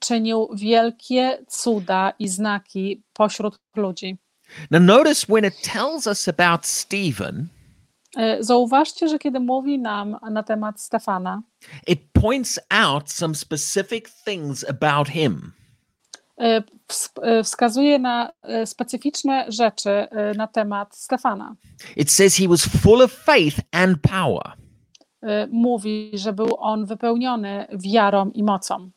czynił 0.00 0.48
wielkie 0.54 1.38
cuda 1.48 2.12
i 2.18 2.28
znaki 2.28 3.02
pośród 3.12 3.58
ludzi. 3.76 4.18
Now, 4.70 4.80
notice 4.82 5.26
when 5.28 5.44
it 5.44 5.54
tells 5.62 6.06
us 6.06 6.28
about 6.28 6.66
Stephen, 6.66 7.48
Zauważcie, 8.40 9.08
że 9.08 9.18
kiedy 9.18 9.40
mówi 9.40 9.78
nam 9.78 10.16
na 10.30 10.42
temat 10.42 10.80
Stefana, 10.80 11.42
it 11.86 12.00
points 12.12 12.60
out 12.70 13.10
some 13.12 13.34
specific 13.34 14.08
things 14.24 14.64
about 14.68 15.08
him. 15.08 15.52
y, 16.40 16.62
ws- 16.88 17.10
y, 17.40 17.44
wskazuje 17.44 17.98
na 17.98 18.32
specyficzne 18.64 19.44
rzeczy 19.48 19.90
na 20.36 20.46
temat 20.46 20.96
Stefana. 20.96 21.54
It 21.96 22.10
says 22.10 22.36
he 22.36 22.48
was 22.48 22.66
full 22.82 23.02
of 23.02 23.12
faith 23.12 23.60
and 23.72 23.98
power. 24.02 24.52
Y, 25.22 25.48
Mówi, 25.50 26.10
że 26.14 26.32
był 26.32 26.56
on 26.58 26.86
wypełniony 26.86 27.66
wiarą 27.72 28.30
i 28.30 28.42
mocą. 28.42 28.90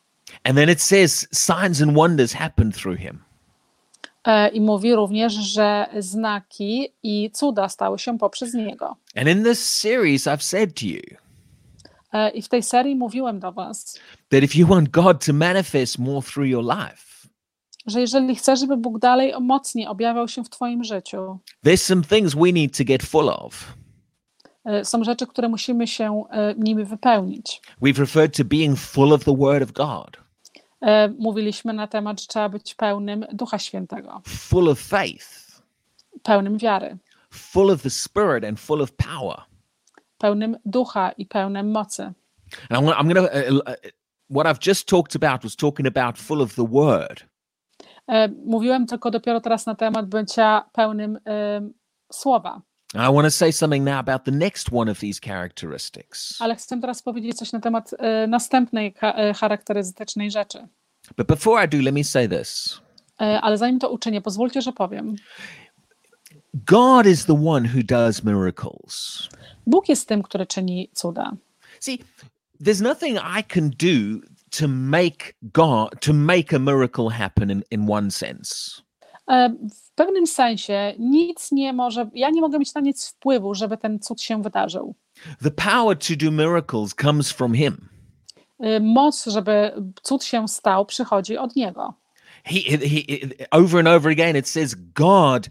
And 0.44 0.56
then 0.56 0.70
it 0.70 0.82
says 0.82 1.28
signs 1.32 1.82
and 1.82 1.94
wonders 1.94 2.32
happened 2.32 2.82
through 2.82 2.98
him. 2.98 3.22
E, 4.24 4.48
I 4.48 4.60
mówi 4.60 4.94
również, 4.94 5.32
że 5.32 5.86
znaki 5.98 6.88
i 7.02 7.30
cuda 7.30 7.68
stały 7.68 7.98
się 7.98 8.18
poprzez 8.18 8.54
niego. 8.54 8.96
And 9.16 9.28
in 9.28 9.44
this 9.44 9.68
series, 9.68 10.26
I've 10.26 10.42
said 10.42 10.80
to 10.80 10.86
you 10.86 11.22
E, 12.12 12.30
I 12.30 12.42
w 12.42 12.48
tej 12.48 12.62
serii 12.62 12.96
mówiłem 12.96 13.40
do 13.40 13.52
Was, 13.52 13.98
that 14.28 14.42
if 14.42 14.58
you 14.58 14.66
want 14.66 14.88
God 14.88 15.24
to 15.26 15.32
manifest 15.32 15.98
more 15.98 16.22
through 16.22 16.48
your 16.48 16.64
life, 16.64 17.28
że 17.86 18.00
jeżeli 18.00 18.36
chcesz, 18.36 18.60
żeby 18.60 18.76
Bóg 18.76 18.98
dalej 18.98 19.32
mocniej 19.40 19.86
objawiał 19.86 20.28
się 20.28 20.44
w 20.44 20.50
Twoim 20.50 20.84
życiu, 20.84 21.38
there's 21.66 21.76
some 21.76 22.02
things 22.02 22.34
we 22.34 22.52
need 22.52 22.76
to 22.78 22.84
get 22.84 23.02
full 23.02 23.28
of. 23.28 23.74
E, 24.64 24.84
są 24.84 25.04
rzeczy, 25.04 25.26
które 25.26 25.48
musimy 25.48 25.86
się 25.86 26.24
e, 26.30 26.54
nimi 26.58 26.84
wypełnić. 26.84 27.60
We've 27.82 27.98
referred 27.98 28.36
to 28.36 28.44
being 28.44 28.78
full 28.78 29.12
of 29.12 29.24
the 29.24 29.36
Word 29.36 29.62
of 29.62 29.72
God, 29.72 30.22
E, 30.82 31.08
Mówiliśmy 31.18 31.72
na 31.72 31.86
temat, 31.86 32.20
że 32.20 32.26
trzeba 32.26 32.48
być 32.48 32.74
pełnym 32.74 33.26
Ducha 33.32 33.58
Świętego, 33.58 34.22
full 34.26 34.68
of 34.68 34.78
faith, 34.80 35.26
pełnym 36.22 36.58
wiary, 36.58 36.98
full 37.30 37.70
of 37.70 37.82
the 37.82 37.90
Spirit, 37.90 38.44
and 38.44 38.60
full 38.60 38.82
of 38.82 38.92
power. 38.92 39.42
pełnym 40.18 40.56
ducha 40.64 41.12
i 41.12 41.26
pełnym 41.26 41.70
mocy. 41.70 42.12
And 42.70 42.88
I'm, 42.88 43.12
going 43.14 43.14
to, 43.14 43.22
uh, 43.22 43.60
uh, 43.66 43.74
what 44.30 44.46
I've 44.46 44.66
just 44.66 44.88
talked 44.88 45.16
about 45.16 45.44
was 45.44 45.56
talking 45.56 45.86
about 45.86 46.18
full 46.18 46.42
of 46.42 46.54
the 46.54 46.66
Word. 46.66 47.24
Mówiłem 48.46 48.86
tylko 48.86 49.10
dopiero 49.10 49.40
teraz 49.40 49.66
na 49.66 49.74
temat 49.74 50.06
bycia 50.08 50.64
pełnym 50.72 51.18
em, 51.24 51.72
słowa, 52.12 52.60
I 52.94 53.08
want 53.08 53.24
to 53.24 53.30
say 53.30 53.52
something 53.52 53.84
now 53.84 53.98
about 53.98 54.24
the 54.24 54.30
next 54.32 54.72
one 54.72 54.90
of 54.90 54.98
these 54.98 55.20
characteristics. 55.20 56.36
ale 56.40 56.56
chcę 56.56 56.80
teraz 56.80 57.02
powiedzieć 57.02 57.36
coś 57.36 57.52
na 57.52 57.60
temat 57.60 57.90
e, 57.98 58.26
następnej 58.26 58.94
e, 59.02 59.34
charakterystycznej 59.34 60.30
rzeczy. 60.30 60.68
But 61.16 61.26
before 61.26 61.64
I 61.64 61.68
do, 61.68 61.78
let 61.82 61.94
me 61.94 62.04
say 62.04 62.28
this 62.28 62.80
E, 63.20 63.40
Ale 63.40 63.58
zanim 63.58 63.78
to 63.78 63.90
uczynię, 63.90 64.22
pozwólcie, 64.22 64.62
że 64.62 64.72
powiem. 64.72 65.16
God 66.54 67.06
is 67.06 67.26
the 67.26 67.46
one 67.48 67.68
who 67.68 67.82
does 67.82 68.24
miracles. 68.24 69.28
Bóg 69.66 69.88
jest 69.88 70.08
tym, 70.08 70.22
który 70.22 70.46
czyni 70.46 70.90
cuda. 70.94 71.32
See, 71.80 71.98
there's 72.60 72.82
nothing 72.82 73.18
I 73.18 73.44
can 73.44 73.70
do 73.70 74.26
to 74.50 74.68
make 74.68 75.34
God 75.42 76.00
to 76.00 76.12
make 76.12 76.52
a 76.54 76.58
miracle 76.58 77.10
happen 77.10 77.50
in, 77.50 77.62
in 77.70 77.90
one 77.90 78.10
sense. 78.10 78.82
W 79.92 79.94
pewnym 79.94 80.26
sensie 80.26 80.94
nic 80.98 81.52
nie 81.52 81.72
może, 81.72 82.10
ja 82.14 82.30
nie 82.30 82.40
mogę 82.40 82.58
mieć 82.58 82.74
na 82.74 82.80
nic 82.80 83.08
wpływu, 83.08 83.54
żeby 83.54 83.76
ten 83.76 83.98
cud 83.98 84.22
się 84.22 84.42
wydarzył. 84.42 84.94
The 85.42 85.50
power 85.50 85.98
to 85.98 86.14
do 86.16 86.30
miracles 86.30 86.94
comes 86.94 87.32
from 87.32 87.54
him. 87.54 87.88
E, 88.60 88.80
Moc, 88.80 89.26
żeby 89.26 89.72
cud 90.02 90.24
się 90.24 90.48
stał, 90.48 90.86
przychodzi 90.86 91.38
od 91.38 91.56
Niego. 91.56 91.94
He, 92.44 92.60
he, 92.60 92.78
he 92.78 93.46
over 93.50 93.78
and 93.78 93.88
over 93.88 94.12
again 94.12 94.36
it 94.36 94.48
says 94.48 94.74
God 94.94 95.48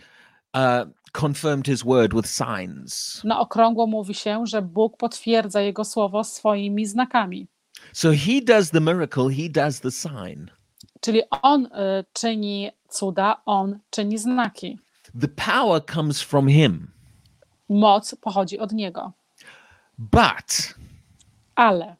uh, 0.54 0.86
confirmed 1.14 1.68
his 1.68 1.84
word 1.84 2.14
with 2.14 2.28
signs. 2.28 3.22
Na 3.24 3.40
okrągło 3.40 3.88
mówi 3.88 4.14
się, 4.14 4.46
że 4.46 4.62
Bóg 4.62 4.98
potwierdza 4.98 5.62
Jego 5.62 5.86
słowo 5.86 6.24
swoimi 6.24 6.86
znakami. 6.86 7.48
So 7.94 8.10
he 8.12 8.42
does 8.42 8.70
the 8.72 8.82
miracle, 8.82 9.30
he 9.30 9.50
does 9.50 9.80
the 9.80 9.92
sign. 9.92 10.52
Czyli 11.02 11.22
On 11.42 11.66
y, 11.66 11.70
czyni 12.14 12.72
cuda, 12.92 13.42
On 13.46 13.80
czyni 13.90 14.18
znaki. 14.18 14.80
The 15.22 15.28
power 15.28 15.82
comes 15.94 16.22
from 16.22 16.48
him. 16.48 16.92
Moc 17.70 18.16
pochodzi 18.16 18.60
od 18.60 18.72
Niego. 18.72 19.12
But 19.98 20.76
Ale 21.56 21.96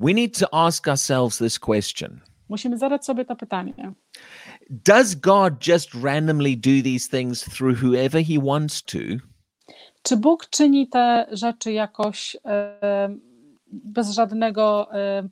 we 0.00 0.12
need 0.14 0.38
to 0.38 0.46
ask 0.54 0.88
ourselves 0.88 1.38
this 1.38 1.58
question. 1.58 2.20
musimy 2.48 2.78
zadać 2.78 3.04
sobie 3.04 3.24
to 3.24 3.36
pytanie. 3.36 3.92
Does 4.70 5.14
God 5.14 5.66
just 5.66 5.94
randomly 5.94 6.56
do 6.56 6.82
these 6.84 7.08
things 7.08 7.44
through 7.44 7.78
whoever 7.82 8.24
he 8.24 8.38
wants 8.44 8.82
to? 8.82 8.98
Czy 10.02 10.16
Bóg 10.16 10.46
czyni 10.50 10.88
te 10.88 11.26
rzeczy 11.32 11.72
jakoś 11.72 12.36
e, 12.44 13.16
bez 13.72 14.10
żadnego, 14.10 14.94
e, 14.94 15.28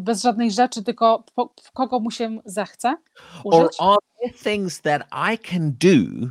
bez 0.00 0.22
żadnej 0.22 0.50
rzeczy, 0.50 0.84
tylko 0.84 1.24
po, 1.34 1.54
kogo 1.72 2.00
mu 2.00 2.10
się 2.10 2.38
zechce 2.44 2.96
Or 3.44 3.64
użyć? 3.64 3.76
are 3.80 3.96
there 4.20 4.34
things 4.34 4.80
that 4.80 5.02
I 5.32 5.38
can 5.38 5.72
do 5.72 6.28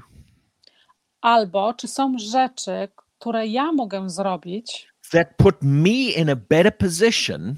Albo 1.22 1.74
czy 1.74 1.88
są 1.88 2.14
rzeczy, 2.18 2.88
które 3.20 3.48
ja 3.48 3.72
mogę 3.72 4.10
zrobić, 4.10 4.88
that 5.12 5.28
put 5.38 5.56
me 5.62 5.90
in 5.90 6.30
a 6.30 6.36
better 6.36 6.78
position 6.78 7.56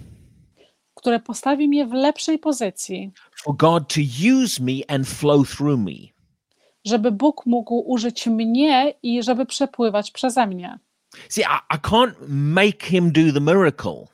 które 0.95 1.19
postawi 1.19 1.67
mnie 1.67 1.85
w 1.87 1.93
lepszej 1.93 2.39
pozycji, 2.39 3.11
for 3.43 3.55
God 3.57 3.93
to 3.93 4.01
use 4.43 4.63
me 4.63 4.73
and 4.87 5.07
flow 5.07 5.49
through 5.49 5.79
me? 5.79 5.91
żeby 6.85 7.11
Bóg 7.11 7.45
mógł 7.45 7.79
użyć 7.91 8.27
mnie 8.27 8.93
i 9.03 9.23
żeby 9.23 9.45
przepływać 9.45 10.11
przeze 10.11 10.47
mnie. 10.47 10.79
See, 11.29 11.41
I, 11.41 11.75
I 11.75 11.77
can't 11.79 12.13
make 12.29 12.83
him 12.83 13.11
do 13.11 13.33
the 13.33 13.41
miracle, 13.41 14.05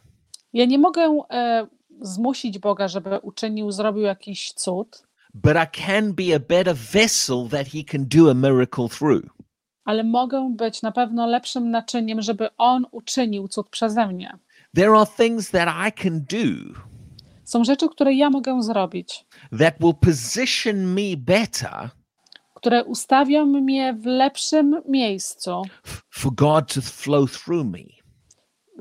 Ja 0.56 0.66
nie 0.66 0.80
mogę 0.80 1.20
e, 1.32 1.68
zmusić 2.02 2.60
Boga, 2.60 2.88
żeby 2.88 3.20
uczynił, 3.20 3.72
zrobił 3.72 4.04
jakiś 4.04 4.54
cud, 4.54 5.04
but 5.34 5.54
I 5.56 5.86
can 5.86 6.14
be 6.14 6.36
a 6.36 6.40
better 6.40 6.76
vessel 6.76 7.48
that 7.52 7.68
he 7.68 7.84
can 7.84 8.06
do 8.08 8.32
a 8.32 8.34
miracle 8.34 8.90
through. 8.90 9.26
ale 9.86 10.04
mogę 10.04 10.54
być 10.58 10.82
na 10.82 10.92
pewno 10.92 11.28
lepszym 11.28 11.72
naczyniem, 11.72 12.22
żeby 12.22 12.50
On 12.58 12.86
uczynił 12.92 13.48
cud 13.48 13.70
przeze 13.70 14.08
mnie. 14.08 14.38
There 14.76 14.92
are 14.92 15.06
things 15.18 15.52
that 15.52 15.70
I 15.88 16.04
can 16.04 16.20
do 16.20 16.80
Są 17.44 17.64
rzeczy, 17.64 17.90
które 17.90 18.14
ja 18.14 18.30
mogę 18.30 18.64
zrobić, 18.64 19.26
that 19.60 19.76
will 19.80 19.94
position 19.94 20.76
me 20.76 21.18
better 21.18 21.90
które 22.66 22.84
ustawią 22.84 23.46
mnie 23.46 23.94
w 23.94 24.06
lepszym 24.06 24.82
miejscu 24.90 25.62
for 26.10 26.34
God 26.34 26.74
to 26.74 26.82
flow 26.82 27.44
through 27.44 27.66
me. 27.66 28.05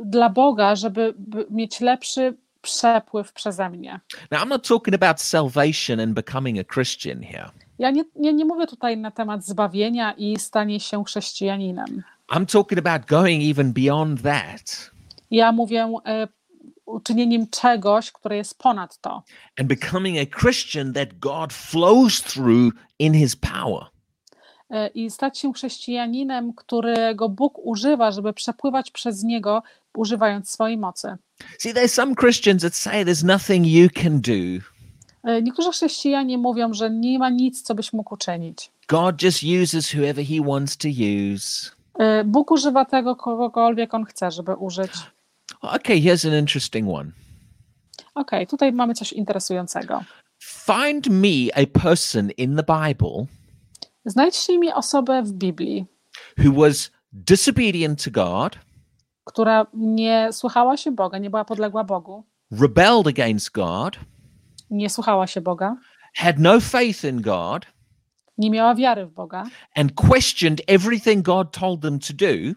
Dla 0.05 0.29
Boga, 0.31 0.77
żeby 0.77 1.15
by 1.19 1.47
mieć 1.51 1.81
lepszy 1.81 2.37
przepływ 2.63 3.33
przeze 3.33 3.71
mnie. 3.71 4.01
Now, 4.31 4.43
I'm 4.43 4.49
not 4.49 4.69
talking 4.69 4.95
about 5.03 5.21
salvation 5.21 6.01
and 6.01 6.13
becoming 6.15 6.59
a 6.59 6.75
Christian 6.75 7.23
here. 7.23 7.51
Ja 7.79 7.91
nie, 7.91 8.05
nie, 8.17 8.33
nie 8.33 8.45
mówię 8.45 8.67
tutaj 8.67 8.97
na 8.97 9.11
temat 9.11 9.47
zbawienia 9.47 10.13
i 10.13 10.37
stanie 10.39 10.81
się 10.81 11.05
chrześcijaninem. 11.05 12.03
I'm 12.29 12.47
talking 12.47 12.87
about 12.87 13.07
going 13.07 13.43
even 13.51 13.73
beyond 13.73 14.23
that 14.23 14.91
Ja 15.31 15.53
mówię 15.53 15.93
e, 16.07 16.29
uczynieniem 16.87 17.47
czegoś, 17.51 18.13
które 18.13 18.37
jest 18.37 18.59
ponad 18.59 18.99
to. 19.01 19.23
and 19.61 19.69
becoming 19.69 20.19
a 20.19 20.41
Christian 20.41 20.93
that 20.93 21.19
God 21.19 21.53
flows 21.53 22.23
through 22.23 22.75
in 22.99 23.15
his 23.15 23.37
power. 23.37 23.87
E, 24.75 24.89
I 24.89 25.11
stać 25.11 25.39
się 25.39 25.53
chrześcijaninem, 25.53 26.53
którego 26.53 27.29
Bóg 27.29 27.67
używa, 27.67 28.11
żeby 28.13 28.33
przepływać 28.33 28.91
przez 28.91 29.23
niego, 29.23 29.63
używając 29.97 30.51
swojej 30.51 30.79
mocy. 30.79 31.17
See, 31.59 31.75
there's 31.75 31.89
some 31.89 32.15
Christians 32.15 32.63
that 32.63 32.75
say 32.75 33.05
there's 33.05 33.25
nothing 33.25 33.67
you 33.67 33.89
can 34.03 34.21
do. 34.21 34.65
E, 35.25 35.43
Niektórzy 35.43 35.71
chrześcijanie 35.71 36.39
mówią, 36.39 36.75
że 36.75 36.91
nie 36.91 37.19
ma 37.19 37.31
nic, 37.31 37.63
co 37.63 37.75
byś 37.75 37.93
mógł 37.93 38.15
uczynić. 38.15 38.71
God 38.89 39.23
just 39.23 39.43
uses 39.63 39.91
whoever 39.95 40.25
he 40.27 40.43
wants 40.47 40.77
to 40.77 40.89
use. 40.89 41.71
E, 41.99 42.25
Bóg 42.25 42.51
używa 42.51 42.85
tego, 42.85 43.17
kogokolwiek 43.17 43.95
on 43.95 44.05
chce, 44.05 44.31
żeby 44.31 44.55
użyć. 44.55 44.93
Okay, 45.61 45.97
here's 45.97 46.29
an 46.29 46.39
interesting 46.39 46.89
one. 46.89 47.11
Okej, 48.15 48.47
tutaj 48.47 48.73
mamy 48.73 48.95
coś 48.95 49.13
interesującego. 49.13 50.05
Find 50.43 51.07
me 51.07 51.55
a 51.55 51.81
person 51.83 52.31
in 52.31 52.57
the 52.57 52.63
Bible 52.63 53.27
Znajdźcie 54.05 54.59
mi 54.59 54.73
osobę 54.73 55.23
w 55.23 55.33
Biblii, 55.33 55.87
who 56.39 56.53
was 56.53 56.91
disobedient 57.13 58.05
to 58.05 58.11
God, 58.11 58.59
która 59.25 59.67
nie 59.75 60.29
słuchała 60.33 60.77
się 60.77 60.91
Boga, 60.93 61.19
nie 61.19 61.31
była 61.31 61.45
podległa 61.45 61.85
Bogu, 61.85 62.25
rebelled 62.61 63.07
against 63.07 63.51
God, 63.51 63.97
nie 64.71 64.91
słuchała 64.91 65.27
się 65.27 65.41
Boga, 65.41 65.77
had 66.17 66.39
no 66.39 66.61
faith 66.61 67.05
in 67.05 67.21
God, 67.23 67.67
nie 68.39 68.51
miała 68.51 68.75
wiary 68.75 69.07
w 69.07 69.11
Boga 69.11 69.45
and 69.77 69.93
questioned 69.95 70.63
everything 70.67 71.23
God 71.23 71.53
told 71.53 71.81
them 71.81 71.99
to 71.99 72.13
do, 72.15 72.55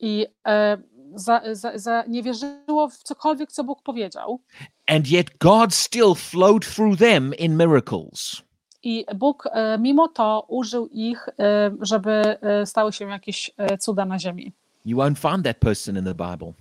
i 0.00 0.26
e, 0.46 0.78
za, 1.14 1.42
za, 1.52 1.78
za, 1.78 2.04
nie 2.08 2.22
wierzyło 2.22 2.88
w 2.88 2.96
cokolwiek, 2.96 3.52
co 3.52 3.64
Bóg 3.64 3.82
powiedział. 3.82 4.40
and 4.86 5.10
yet 5.10 5.38
God 5.38 5.74
still 5.74 6.14
flowed 6.14 6.74
through 6.74 6.98
them 6.98 7.34
in 7.34 7.56
miracles. 7.56 8.42
I 8.86 9.04
Bóg 9.14 9.46
e, 9.46 9.78
mimo 9.78 10.08
to 10.08 10.44
użył 10.48 10.88
ich, 10.92 11.28
e, 11.28 11.70
żeby 11.80 12.10
e, 12.10 12.66
stały 12.66 12.92
się 12.92 13.10
jakieś 13.10 13.50
cuda 13.80 14.04
na 14.04 14.18
ziemi. 14.18 14.52
You 14.84 14.98
won't 14.98 15.18
find 15.30 15.44
that 15.44 15.58
person 15.58 15.96
in 15.96 16.04
the 16.04 16.14
Bible. 16.14 16.52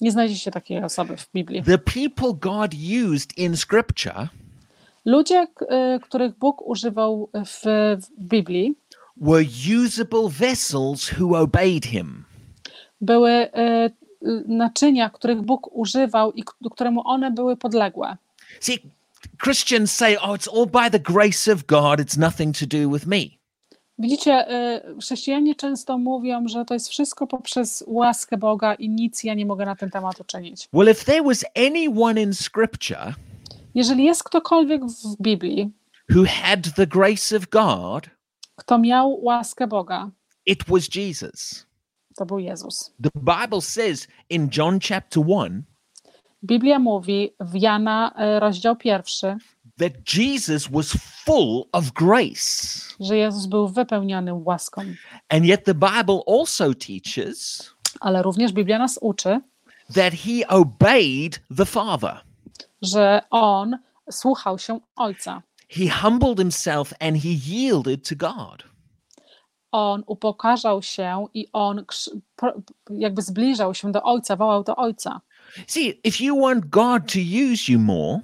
Nie 0.00 0.12
znajdziecie 0.12 0.50
takiej 0.50 0.84
osoby 0.84 1.16
w 1.16 1.30
Biblii. 1.34 1.62
The 1.62 1.78
people 1.78 2.32
God 2.40 2.74
used 3.12 3.38
in 3.38 3.56
Scripture 3.56 4.28
Ludzie, 5.04 5.46
których 6.02 6.38
Bóg 6.38 6.62
używał 6.66 7.28
w, 7.46 7.62
w 8.02 8.24
Biblii, 8.24 8.74
were 9.16 9.44
usable 9.84 10.28
vessels 10.28 11.12
who 11.18 11.38
obeyed 11.38 11.86
Him. 11.86 12.24
były 13.00 13.48
naczynia, 14.46 15.10
których 15.10 15.42
Bóg 15.42 15.76
używał 15.76 16.32
i 16.32 16.44
któremu 16.72 17.02
one 17.04 17.30
były 17.30 17.56
podległe. 17.56 18.16
See, 18.60 18.78
Christians 19.38 19.92
say, 19.92 20.16
oh, 20.16 20.34
it's 20.34 20.48
all 20.48 20.66
by 20.66 20.90
the 20.90 21.12
grace 21.12 21.52
of 21.52 21.66
God, 21.66 22.00
it's 22.00 22.16
nothing 22.16 22.54
to 22.58 22.66
do 22.66 22.90
with 22.90 23.06
me. 23.06 23.38
Widzicie, 23.98 24.48
e, 24.48 24.82
chrześcijanie 25.00 25.54
często 25.54 25.98
mówią, 25.98 26.48
że 26.48 26.64
to 26.64 26.74
jest 26.74 26.88
wszystko 26.88 27.26
poprzez 27.26 27.84
łaskę 27.86 28.36
Boga 28.36 28.74
i 28.74 28.88
nic 28.88 29.24
ja 29.24 29.34
nie 29.34 29.46
mogę 29.46 29.66
na 29.66 29.76
ten 29.76 29.90
temat 29.90 30.20
uczynić. 30.20 30.68
Well, 30.72 30.90
if 30.90 31.04
there 31.04 31.22
was 31.22 31.44
anyone 31.54 32.22
in 32.22 32.34
Scripture 32.34 33.14
Jeżeli 33.74 34.04
jest 34.04 34.24
ktokolwiek 34.24 34.82
w 34.84 35.22
Biblii, 35.22 35.70
who 36.14 36.24
had 36.24 36.74
the 36.74 36.86
grace 36.86 37.36
of 37.36 37.48
God, 37.48 38.10
kto 38.56 38.78
miał 38.78 39.24
łaskę 39.24 39.66
Boga, 39.66 40.10
it 40.46 40.64
was 40.68 40.88
Jesus. 40.94 41.66
to 42.16 42.26
był 42.26 42.38
Jezus. 42.38 42.90
The 43.02 43.10
Bible 43.14 43.60
says 43.60 44.08
in 44.30 44.48
John 44.56 44.80
chapter 44.80 45.22
1 45.26 45.62
Biblia 46.44 46.78
mówi 46.78 47.34
w 47.40 47.54
Jana, 47.54 48.12
e, 48.16 48.40
rozdział 48.40 48.76
pierwszy, 48.76 49.36
that 49.78 49.92
Jesus 50.16 50.68
was 50.68 50.92
full 51.24 51.64
of 51.72 51.90
grace. 51.92 52.78
że 53.00 53.16
Jezus 53.16 53.46
był 53.46 53.68
wypełniony 53.68 54.34
łaską. 54.34 54.82
And 55.28 55.44
yet 55.44 55.64
the 55.64 55.74
Bible 55.74 56.20
also 56.40 56.74
teaches 56.74 57.70
Ale 58.00 58.22
również 58.22 58.52
Biblia 58.52 58.78
nas 58.78 58.98
uczy, 59.02 59.40
that 59.94 60.12
he 60.14 60.48
obeyed 60.48 61.40
the 61.56 61.66
Father. 61.66 62.20
że 62.82 63.22
On 63.30 63.78
słuchał 64.10 64.58
się 64.58 64.80
Ojca. 64.96 65.42
he 65.68 65.88
humbled 66.02 66.38
himself 66.38 66.92
and 67.00 67.16
he 67.22 67.28
yielded 67.28 68.08
to 68.08 68.16
God. 68.16 68.62
On 69.72 70.02
upokarzał 70.06 70.82
się 70.82 71.26
i 71.34 71.46
on 71.52 71.84
jakby 72.90 73.22
zbliżał 73.22 73.74
się 73.74 73.92
do 73.92 74.02
Ojca, 74.02 74.36
wołał 74.36 74.64
do 74.64 74.76
Ojca. 74.76 75.20
See, 75.66 76.00
if 76.04 76.24
you 76.24 76.40
want 76.40 76.66
God 76.66 77.12
to 77.12 77.18
use 77.18 77.72
you 77.72 77.78
more, 77.78 78.20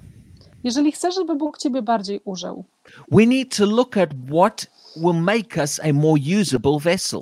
Jeżeli 0.63 0.91
chcesz, 0.91 1.15
żeby 1.15 1.35
Bóg 1.35 1.57
ciebie 1.57 1.81
bardziej 1.81 2.21
użył, 2.25 2.63
we 3.11 3.25
need 3.25 3.57
to 3.57 3.65
look 3.65 3.97
at 3.97 4.09
what 4.31 4.67
will 4.95 5.21
make 5.21 5.57
us 5.57 5.79
a 5.79 5.93
more 5.93 6.21
usable 6.41 6.79
vessel. 6.79 7.21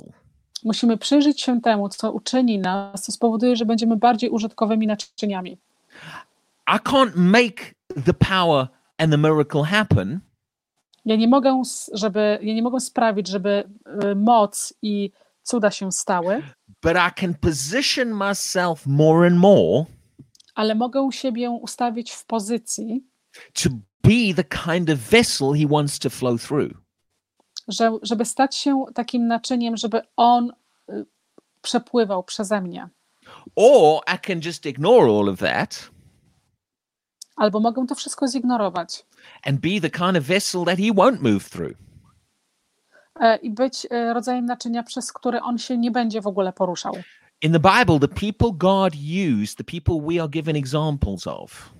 musimy 0.64 0.96
przyjrzeć 0.98 1.40
się 1.40 1.60
temu, 1.60 1.88
co 1.88 2.12
uczyni 2.12 2.58
nas, 2.58 3.02
co 3.02 3.12
spowoduje, 3.12 3.56
że 3.56 3.64
będziemy 3.66 3.96
bardziej 3.96 4.30
użytkowymi 4.30 4.86
naczyniami. 4.86 5.58
I 6.68 6.78
can't 6.78 7.12
make 7.14 7.74
the 8.04 8.14
power 8.14 8.68
and 8.98 9.10
the 9.12 9.18
miracle 9.18 9.64
happen, 9.64 10.20
Ja 11.04 11.16
nie 11.16 11.28
mogę, 11.28 11.62
żeby, 11.92 12.38
ja 12.42 12.54
nie 12.54 12.62
mogę 12.62 12.80
sprawić, 12.80 13.28
żeby 13.28 13.64
y, 14.04 14.14
moc 14.14 14.74
i 14.82 15.10
cuda 15.42 15.70
się 15.70 15.92
stały, 15.92 16.42
but 16.82 16.92
I 16.92 17.20
can 17.20 17.34
position 17.34 18.14
myself 18.28 18.86
more 18.86 19.26
and 19.26 19.36
more 19.38 19.84
ale 20.58 20.74
mogę 20.74 21.08
siebie 21.12 21.50
ustawić 21.50 22.12
w 22.12 22.24
pozycji, 22.24 23.04
to 23.62 23.70
be 24.02 24.34
the 24.36 24.44
kind 24.44 24.90
of 24.90 24.98
vessel 24.98 25.52
he 25.54 25.66
wants 25.66 25.98
to 25.98 26.10
flow 26.10 26.46
through. 26.46 26.72
że, 27.68 27.92
żeby 28.02 28.24
stać 28.24 28.56
się 28.56 28.84
takim 28.94 29.26
naczyniem, 29.26 29.76
żeby 29.76 30.00
on 30.16 30.52
y, 30.90 31.06
przepływał 31.62 32.24
przeze 32.24 32.60
mnie. 32.60 32.88
Or 33.56 34.00
I 34.14 34.18
can 34.18 34.40
just 34.44 34.66
ignore 34.66 35.04
all 35.04 35.28
of 35.28 35.38
that 35.38 35.90
Albo 37.36 37.60
mogę 37.60 37.86
to 37.86 37.94
wszystko 37.94 38.28
zignorować 38.28 39.06
and 39.46 39.60
be 39.60 39.80
the 39.80 39.90
kind 39.90 40.16
of 40.16 40.24
vessel 40.24 40.64
that 40.64 40.78
he 40.78 40.92
won't 40.92 41.20
move 41.20 41.50
through. 41.50 41.76
e, 43.20 43.36
i 43.36 43.50
być 43.50 43.86
e, 43.90 44.14
rodzajem 44.14 44.44
naczynia, 44.46 44.82
przez 44.82 45.12
który 45.12 45.40
on 45.40 45.58
się 45.58 45.78
nie 45.78 45.90
będzie 45.90 46.20
w 46.20 46.26
ogóle 46.26 46.52
poruszał. 46.52 46.94
In 47.42 47.52
the 47.52 47.60
Bible, 47.60 47.98
the 48.00 48.08
people 48.08 48.52
God 48.52 48.94
used, 48.94 49.56
the 49.58 49.64
people 49.64 50.00
we 50.14 50.20
are 50.20 50.28
given 50.28 50.56
examples 50.56 51.26
of, 51.26 51.72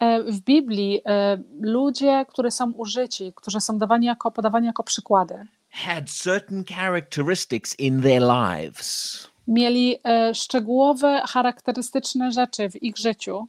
E, 0.00 0.22
W 0.32 0.40
Biblii 0.40 1.00
e, 1.06 1.38
ludzie, 1.60 2.26
którzy 2.28 2.50
są 2.50 2.72
użyci, 2.72 3.32
którzy 3.36 3.60
są 3.60 3.78
dawani 3.78 4.06
jako, 4.06 4.30
podawani 4.30 4.66
jako 4.66 4.82
przykłady, 4.82 5.34
had 5.70 6.10
certain 6.10 6.64
characteristics 6.64 7.74
in 7.78 8.02
their 8.02 8.22
lives. 8.22 9.28
mieli 9.48 9.96
e, 10.04 10.34
szczegółowe, 10.34 11.22
charakterystyczne 11.26 12.32
rzeczy 12.32 12.70
w 12.70 12.82
ich 12.82 12.96
życiu. 12.96 13.48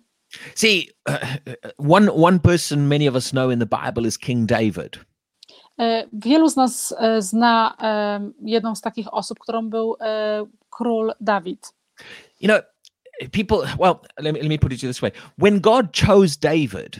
See, 0.56 0.90
one 1.90 2.12
one 2.12 2.40
person 2.40 2.88
many 2.88 3.10
of 3.10 3.16
us 3.16 3.30
know 3.32 3.52
in 3.52 3.60
the 3.60 3.66
Bible 3.86 4.08
is 4.08 4.18
King 4.18 4.46
David. 4.46 5.00
E, 5.80 6.08
Wielu 6.14 6.50
z 6.50 6.56
nas 6.56 6.96
e, 6.98 7.22
zna 7.22 7.76
e, 7.82 8.32
jedną 8.42 8.76
z 8.76 8.82
takich 8.82 9.14
osób, 9.14 9.40
którą 9.40 9.70
był 9.70 9.96
król 10.70 11.14
Dawid. 11.22 11.74
You 12.42 12.48
know, 12.48 12.62
people. 13.32 13.58
Well, 13.80 13.96
let 14.20 14.34
me, 14.34 14.40
let 14.40 14.50
me 14.50 14.58
put 14.58 14.74
it 14.74 14.82
this 14.82 15.02
way: 15.02 15.12
when 15.38 15.60
God 15.60 15.86
chose 16.08 16.38
David, 16.42 17.00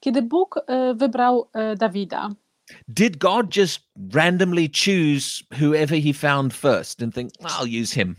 Kiedy 0.00 0.22
Bóg 0.22 0.64
wybrał 0.94 1.50
Dawida, 1.78 2.28
did 2.88 3.16
God 3.18 3.56
just 3.56 3.80
randomly 4.14 4.68
choose 4.68 5.44
whoever 5.60 6.02
He 6.02 6.12
found 6.12 6.54
first 6.54 7.02
and 7.02 7.14
think, 7.14 7.32
"I'll 7.32 7.82
use 7.82 7.94
him"? 7.94 8.16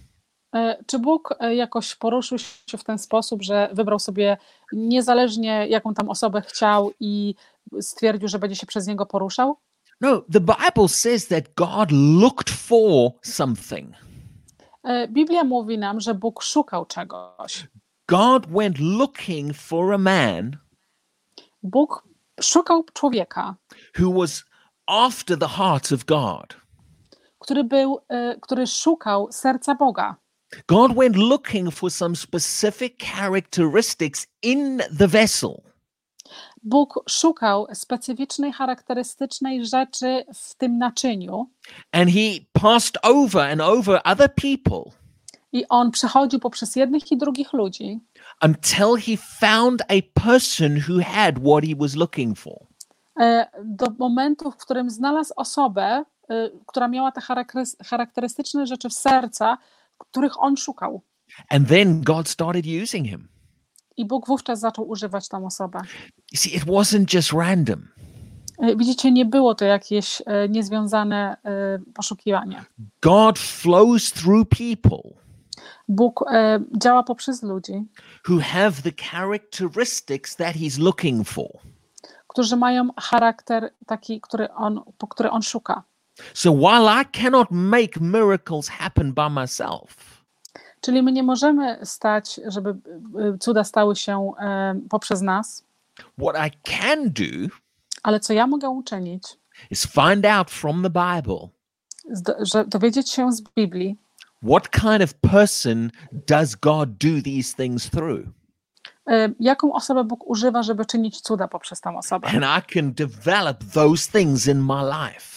czy 0.86 0.99
Bóg 0.99 1.36
jakoś 1.51 1.95
poruszył 1.95 2.38
się 2.38 2.77
w 2.77 2.84
ten 2.84 2.97
sposób, 2.97 3.43
że 3.43 3.69
wybrał 3.73 3.99
sobie 3.99 4.38
niezależnie 4.73 5.67
jaką 5.67 5.93
tam 5.93 6.10
osobę 6.10 6.41
chciał 6.41 6.91
i 6.99 7.36
stwierdził, 7.82 8.27
że 8.27 8.39
będzie 8.39 8.56
się 8.56 8.65
przez 8.67 8.88
niego 8.88 9.06
poruszał? 9.06 9.58
No, 10.02 10.26
the 10.30 10.40
Bible 10.40 10.88
says 10.88 11.28
that 11.28 11.56
God 11.56 11.92
looked 11.92 12.50
for 12.50 13.12
something. 13.22 13.96
Biblia 15.10 15.44
mówi 15.44 15.78
nam, 15.78 16.00
że 16.00 16.14
Bóg 16.16 16.44
szukał 16.44 16.86
czegoś. 16.86 17.68
God 18.08 18.46
went 18.50 18.80
looking 18.80 19.54
for 19.56 19.94
a 19.94 19.98
man 19.98 20.58
Bóg 21.64 22.04
szukał 22.42 22.84
człowieka, 22.94 23.56
who 24.00 24.12
was 24.14 24.44
after 24.88 25.38
the 25.40 25.48
heart 25.48 25.92
of 25.92 26.06
God. 26.06 26.62
który 27.40 27.64
był, 27.64 28.00
który 28.42 28.68
szukał 28.68 29.32
serca 29.32 29.76
Boga. 29.76 30.16
God 30.68 30.96
went 30.96 31.16
looking 31.16 31.74
for 31.74 31.92
some 31.92 32.16
specific 32.16 32.98
characteristics 32.98 34.28
in 34.42 34.82
the 34.98 35.08
vessel. 35.08 35.62
Bóg 36.63 37.04
szukał 37.10 37.67
specyficznej, 37.74 38.54
charakterystycznej 38.54 39.65
rzeczy 39.65 40.26
w 40.36 40.56
tym 40.56 40.78
naczyniu 40.78 41.50
And 41.91 42.10
he 42.12 42.39
passed 42.54 42.97
over 43.06 43.52
and 43.52 43.62
over 43.62 44.02
other 44.06 44.36
people 44.36 44.91
i 45.54 45.67
on 45.69 45.91
przechodził 45.91 46.39
poprzez 46.39 46.76
jednych 46.76 47.12
i 47.12 47.17
drugich 47.17 47.54
ludzi, 47.54 48.00
until 48.45 48.95
he 49.06 49.17
found 49.17 49.82
a 49.82 50.21
person 50.24 50.78
who 50.89 51.04
had 51.04 51.36
what 51.39 51.63
he 51.63 51.76
was 51.80 51.95
looking 51.95 52.38
for. 52.39 52.58
e, 53.21 53.47
do 53.63 53.86
momentu, 54.00 54.52
w 54.52 54.58
którym 54.58 54.89
znalazł 54.89 55.34
osobę, 55.36 56.04
e, 56.30 56.50
która 56.65 56.88
miała 56.88 57.12
te 57.12 57.21
charakterys- 57.21 57.76
charakterystyczne 57.84 58.67
rzeczy 58.67 58.89
w 58.89 58.93
serca, 58.93 59.58
których 59.97 60.43
on 60.43 60.58
szukał. 60.58 61.02
And 61.50 61.67
then 61.69 62.02
God 62.02 62.30
started 62.30 62.65
using 62.84 63.08
him. 63.08 63.28
I 64.02 64.06
Bóg 64.06 64.28
wówczas 64.28 64.60
zaczął 64.60 64.90
używać 64.90 65.28
tą 65.28 65.46
osobę. 65.46 65.80
See, 66.36 66.56
it 66.56 66.66
wasn't 66.66 67.16
just 67.16 67.34
random. 67.34 67.88
E, 68.58 68.76
Widzicie, 68.76 69.12
nie 69.12 69.26
było 69.26 69.56
to 69.56 69.66
jakieś 69.66 70.22
e, 70.26 70.50
niezwiązane 70.50 71.38
e, 71.44 71.80
poszukiwanie. 71.94 72.64
God 73.02 73.40
flows 73.40 74.12
through 74.12 74.50
people 74.50 75.22
Bóg 75.88 76.26
działa 76.78 77.04
poprzez 77.04 77.44
ludzi, 77.44 77.74
who 78.30 78.40
have 78.40 78.72
the 78.72 78.92
characteristics 79.12 80.36
that 80.36 80.56
he's 80.56 80.80
looking 80.80 81.28
for. 81.28 81.48
którzy 82.28 82.56
mają 82.56 82.90
charakter 82.98 83.74
taki, 83.86 84.22
który 84.22 84.54
on, 84.54 84.82
po 84.98 85.08
który 85.08 85.30
on 85.30 85.42
szuka. 85.42 85.84
So 86.34 86.52
while 86.52 87.02
I 87.02 87.06
cannot 87.22 87.48
make 87.52 88.02
miracles 88.02 88.68
happen 88.68 89.14
by 89.14 89.30
myself, 89.30 90.11
Czyli 90.82 91.04
my 91.04 91.12
nie 91.12 91.24
możemy 91.24 91.86
stać, 91.86 92.39
żeby 92.48 92.70
e, 92.70 93.38
cuda 93.38 93.63
stały 93.63 93.96
się 93.96 94.32
e, 94.39 94.80
poprzez 94.89 95.22
nas, 95.22 95.65
what 96.17 96.48
I 96.48 96.52
can 96.72 97.04
do 97.04 97.56
ale 98.04 98.20
co 98.20 98.34
ja 98.34 98.48
mogę 98.48 98.70
uczynić, 98.70 99.24
is 99.70 99.86
find 99.86 100.26
out 100.26 100.52
from 100.52 100.84
the 100.84 100.89
Bible 100.89 101.48
że 102.39 102.65
dowiedzieć 102.65 103.10
się 103.10 103.32
z 103.32 103.41
Biblii, 103.41 103.98
what 104.44 104.70
kind 104.70 105.02
of 105.04 105.13
person 105.13 105.91
does 106.28 106.56
God 106.56 106.89
do 106.89 107.22
these 107.24 107.56
things 107.56 107.89
through? 107.89 108.41
e, 109.12 109.30
jaką 109.39 109.74
osobę 109.74 110.04
Bóg 110.04 110.30
używa, 110.30 110.63
żeby 110.63 110.86
czynić 110.86 111.22
cuda 111.22 111.48
poprzez 111.48 111.82
tą 111.82 111.98
osobę. 111.98 112.28
And 112.28 112.44
I 112.44 112.74
can 112.74 112.94
develop 112.94 113.63
those 113.74 114.12
things 114.12 114.48
in 114.48 114.62
my 114.62 114.84
life. 114.84 115.31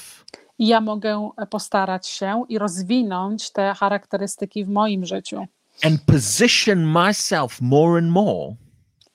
I 0.58 0.66
ja 0.66 0.80
mogę 0.80 1.30
postarać 1.50 2.08
się 2.08 2.44
i 2.48 2.58
rozwinąć 2.58 3.50
te 3.50 3.74
charakterystyki 3.74 4.64
w 4.64 4.68
moim 4.68 5.06
życiu 5.06 5.46
and 5.84 6.00
position 6.02 6.86
myself 6.86 7.60
more 7.60 7.98
and 7.98 8.10
more 8.10 8.54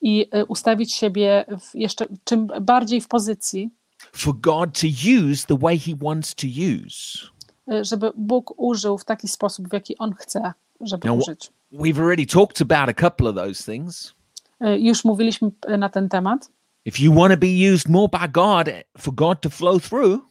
i 0.02 0.28
e, 0.32 0.46
ustawić 0.46 0.94
siebie 0.94 1.46
jeszcze 1.74 2.06
czym 2.24 2.48
bardziej 2.62 3.02
w 3.02 3.08
pozycji, 3.08 3.70
for 4.14 4.36
God 4.40 4.80
to 4.82 4.88
use 5.28 5.48
the 5.48 5.58
way 5.58 5.80
He 5.80 5.92
wants 6.02 6.36
to 6.36 6.48
use. 6.48 7.28
e, 7.72 7.86
żeby 7.86 8.12
Bóg 8.18 8.54
użył 8.58 8.98
w 8.98 9.06
taki 9.06 9.28
sposób, 9.28 9.70
w 9.70 9.74
jaki 9.74 9.98
On 9.98 10.14
chce, 10.16 10.54
żeby 10.82 11.08
Now, 11.08 11.18
użyć. 11.20 11.52
We've 11.74 12.00
already 12.00 12.26
talked 12.26 12.62
about 12.62 12.90
a 12.90 13.10
couple 13.10 13.30
of 13.30 13.36
those 13.36 13.72
things. 13.72 14.14
E, 14.60 14.80
Już 14.80 15.06
mówiliśmy 15.06 15.52
e, 15.68 15.78
na 15.78 15.90
ten 15.90 16.10
temat. 16.10 16.50
If 16.86 17.04
you 17.04 17.14
want 17.14 17.34
to 17.34 17.38
be 17.40 17.74
used 17.74 17.90
more 17.90 18.08
by 18.22 18.28
God 18.32 18.68
for 18.98 19.14
God 19.14 19.42
to 19.42 19.50
flow 19.50 19.80
through, 19.82 20.29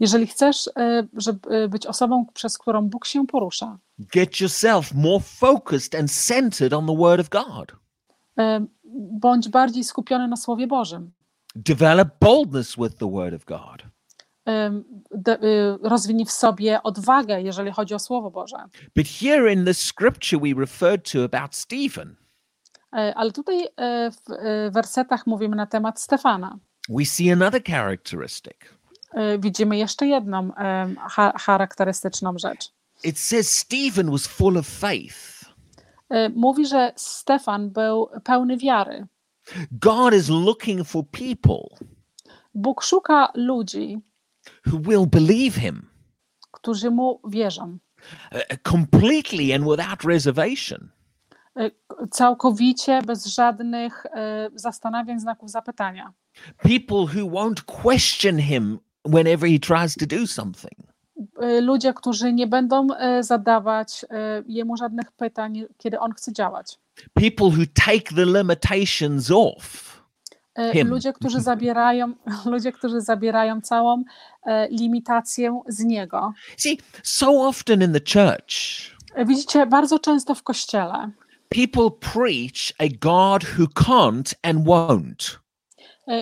Jeżeli 0.00 0.26
chcesz 0.26 0.68
e, 0.78 1.06
żeby 1.16 1.48
e, 1.48 1.68
być 1.68 1.86
osobą, 1.86 2.26
przez 2.34 2.58
którą 2.58 2.82
Bóg 2.88 3.06
się 3.06 3.26
porusza, 3.26 3.78
get 3.98 4.40
yourself 4.40 4.94
more 4.94 5.20
focused 5.24 5.94
and 5.94 6.12
centered 6.12 6.72
on 6.72 6.86
the 6.86 6.96
Word 6.96 7.20
of 7.20 7.28
God. 7.28 7.72
e, 8.38 8.66
bądź 9.20 9.48
bardziej 9.48 9.84
skupiony 9.84 10.28
na 10.28 10.36
Słowie 10.36 10.66
Bożym. 10.66 11.12
Develop 11.54 12.08
boldness 12.20 12.76
with 12.76 12.96
the 12.98 13.10
Word 13.10 13.34
of 13.34 13.44
God. 13.44 13.82
De- 15.10 15.38
Rozwinij 15.82 16.26
w 16.26 16.30
sobie 16.30 16.82
odwagę, 16.82 17.42
jeżeli 17.42 17.70
chodzi 17.72 17.94
o 17.94 17.98
Słowo 17.98 18.30
Boże. 18.30 18.56
But 18.96 19.06
here 19.20 19.52
in 19.52 19.64
this 19.64 19.78
scripture, 19.86 20.40
we 20.40 20.60
referred 20.60 21.12
to 21.12 21.24
about 21.24 21.56
Stephen. 21.56 22.16
Ale 22.90 23.32
tutaj 23.32 23.68
w 24.12 24.70
wersetach 24.72 25.26
mówimy 25.26 25.56
na 25.56 25.66
temat 25.66 26.00
Stefana. 26.00 26.58
We 26.88 27.04
see 27.04 27.32
another 27.32 27.62
characteristic. 27.64 28.56
E, 29.14 29.38
Widzimy 29.38 29.76
jeszcze 29.78 30.06
jedną 30.06 30.50
cha- 31.08 31.38
charakterystyczną 31.38 32.38
rzecz. 32.38 32.68
It 33.04 33.18
says 33.18 33.54
Stephen 33.58 34.10
was 34.10 34.26
full 34.26 34.56
of 34.58 34.66
faith. 34.66 35.44
E, 36.10 36.28
Mówi, 36.28 36.66
że 36.66 36.92
Stefan 36.96 37.70
był 37.70 38.08
pełny 38.24 38.56
wiary. 38.56 39.06
God 39.72 40.14
is 40.14 40.28
looking 40.28 40.86
for 40.86 41.04
people 41.10 41.86
Bóg 42.54 42.82
szuka 42.82 43.32
ludzi, 43.34 43.98
who 44.66 44.78
will 44.78 45.06
believe 45.06 45.60
him 45.60 45.90
którzy 46.52 46.90
mu 46.90 47.20
wierzą. 47.28 47.78
completely 48.62 49.54
and 49.54 49.64
without 49.64 50.04
reservation. 50.04 50.88
E, 51.56 51.70
Całkowicie, 52.10 53.02
bez 53.02 53.26
żadnych 53.26 54.06
e, 54.06 54.50
zastanawiań, 54.54 55.20
znaków 55.20 55.50
zapytania. 55.50 56.12
People 56.62 56.96
who 57.20 57.30
won't 57.30 57.62
question 57.82 58.38
him 58.38 58.78
whenever 59.04 59.50
he 59.50 59.58
tries 59.58 59.94
to 59.94 60.06
do 60.06 60.26
something. 60.26 60.90
E, 61.40 61.60
Ludzie, 61.60 61.94
którzy 61.94 62.32
nie 62.32 62.46
będą 62.46 62.86
e, 62.94 63.22
zadawać 63.22 64.04
e, 64.10 64.42
jemu 64.46 64.76
żadnych 64.76 65.12
pytań, 65.12 65.64
kiedy 65.78 65.98
on 65.98 66.12
chce 66.12 66.32
działać. 66.32 66.78
People 67.14 67.46
who 67.46 67.64
take 67.86 68.14
the 68.14 68.26
limitations 68.26 69.30
off. 69.30 69.90
Him. 70.72 70.88
Ludzie, 70.88 71.12
którzy 71.12 71.40
zabierają, 71.50 72.14
ludzie, 72.52 72.72
którzy 72.72 73.00
zabierają 73.00 73.60
całą 73.60 74.04
limitację 74.70 75.60
z 75.68 75.84
niego. 75.84 76.32
See, 76.56 76.78
so 77.02 77.48
often 77.48 77.82
in 77.82 77.92
the 77.92 78.00
church, 78.00 78.50
Widzicie, 79.26 79.66
bardzo 79.66 79.98
często 79.98 80.34
w 80.34 80.42
kościele 80.42 81.10
people 81.50 81.90
preach 81.90 82.72
a 82.78 82.88
God 82.88 83.42
who 83.42 83.66
can't 83.66 84.34
and 84.42 84.64
won't. 84.64 85.38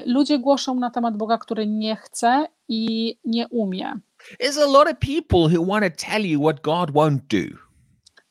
ludzie 0.06 0.38
głoszą 0.38 0.74
na 0.74 0.90
temat 0.90 1.16
Boga, 1.16 1.38
który 1.38 1.66
nie 1.66 1.96
chce 1.96 2.46
i 2.68 3.14
nie 3.24 3.48
umie. 3.48 3.92
There's 4.40 4.58
a 4.58 4.66
lot 4.66 4.88
of 4.90 4.98
people 4.98 5.48
who 5.58 5.66
want 5.66 5.84
to 5.84 6.06
tell 6.06 6.26
you 6.26 6.40
what 6.40 6.60
God 6.60 6.90
won't 6.90 7.20
do. 7.28 7.56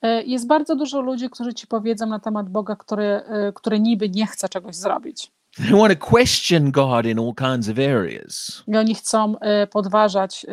E, 0.01 0.23
Jest 0.23 0.47
bardzo 0.47 0.75
dużo 0.75 1.01
ludzi, 1.01 1.29
którzy 1.29 1.53
ci 1.53 1.67
powiedzą 1.67 2.05
na 2.05 2.19
temat 2.19 2.49
Boga, 2.49 2.75
który, 2.75 3.03
e, 3.05 3.53
który 3.55 3.79
niby 3.79 4.09
nie 4.09 4.27
chce 4.27 4.49
czegoś 4.49 4.75
zrobić. 4.75 5.31
They 5.57 5.79
want 5.79 5.99
to 5.99 6.05
question 6.07 6.71
God 6.71 7.05
in 7.05 7.19
all 7.19 7.33
kinds 7.35 7.69
of 7.69 7.77
areas. 7.79 8.63
I 8.67 8.77
oni 8.77 8.95
chcą 8.95 9.39
e, 9.39 9.67
podważać, 9.67 10.45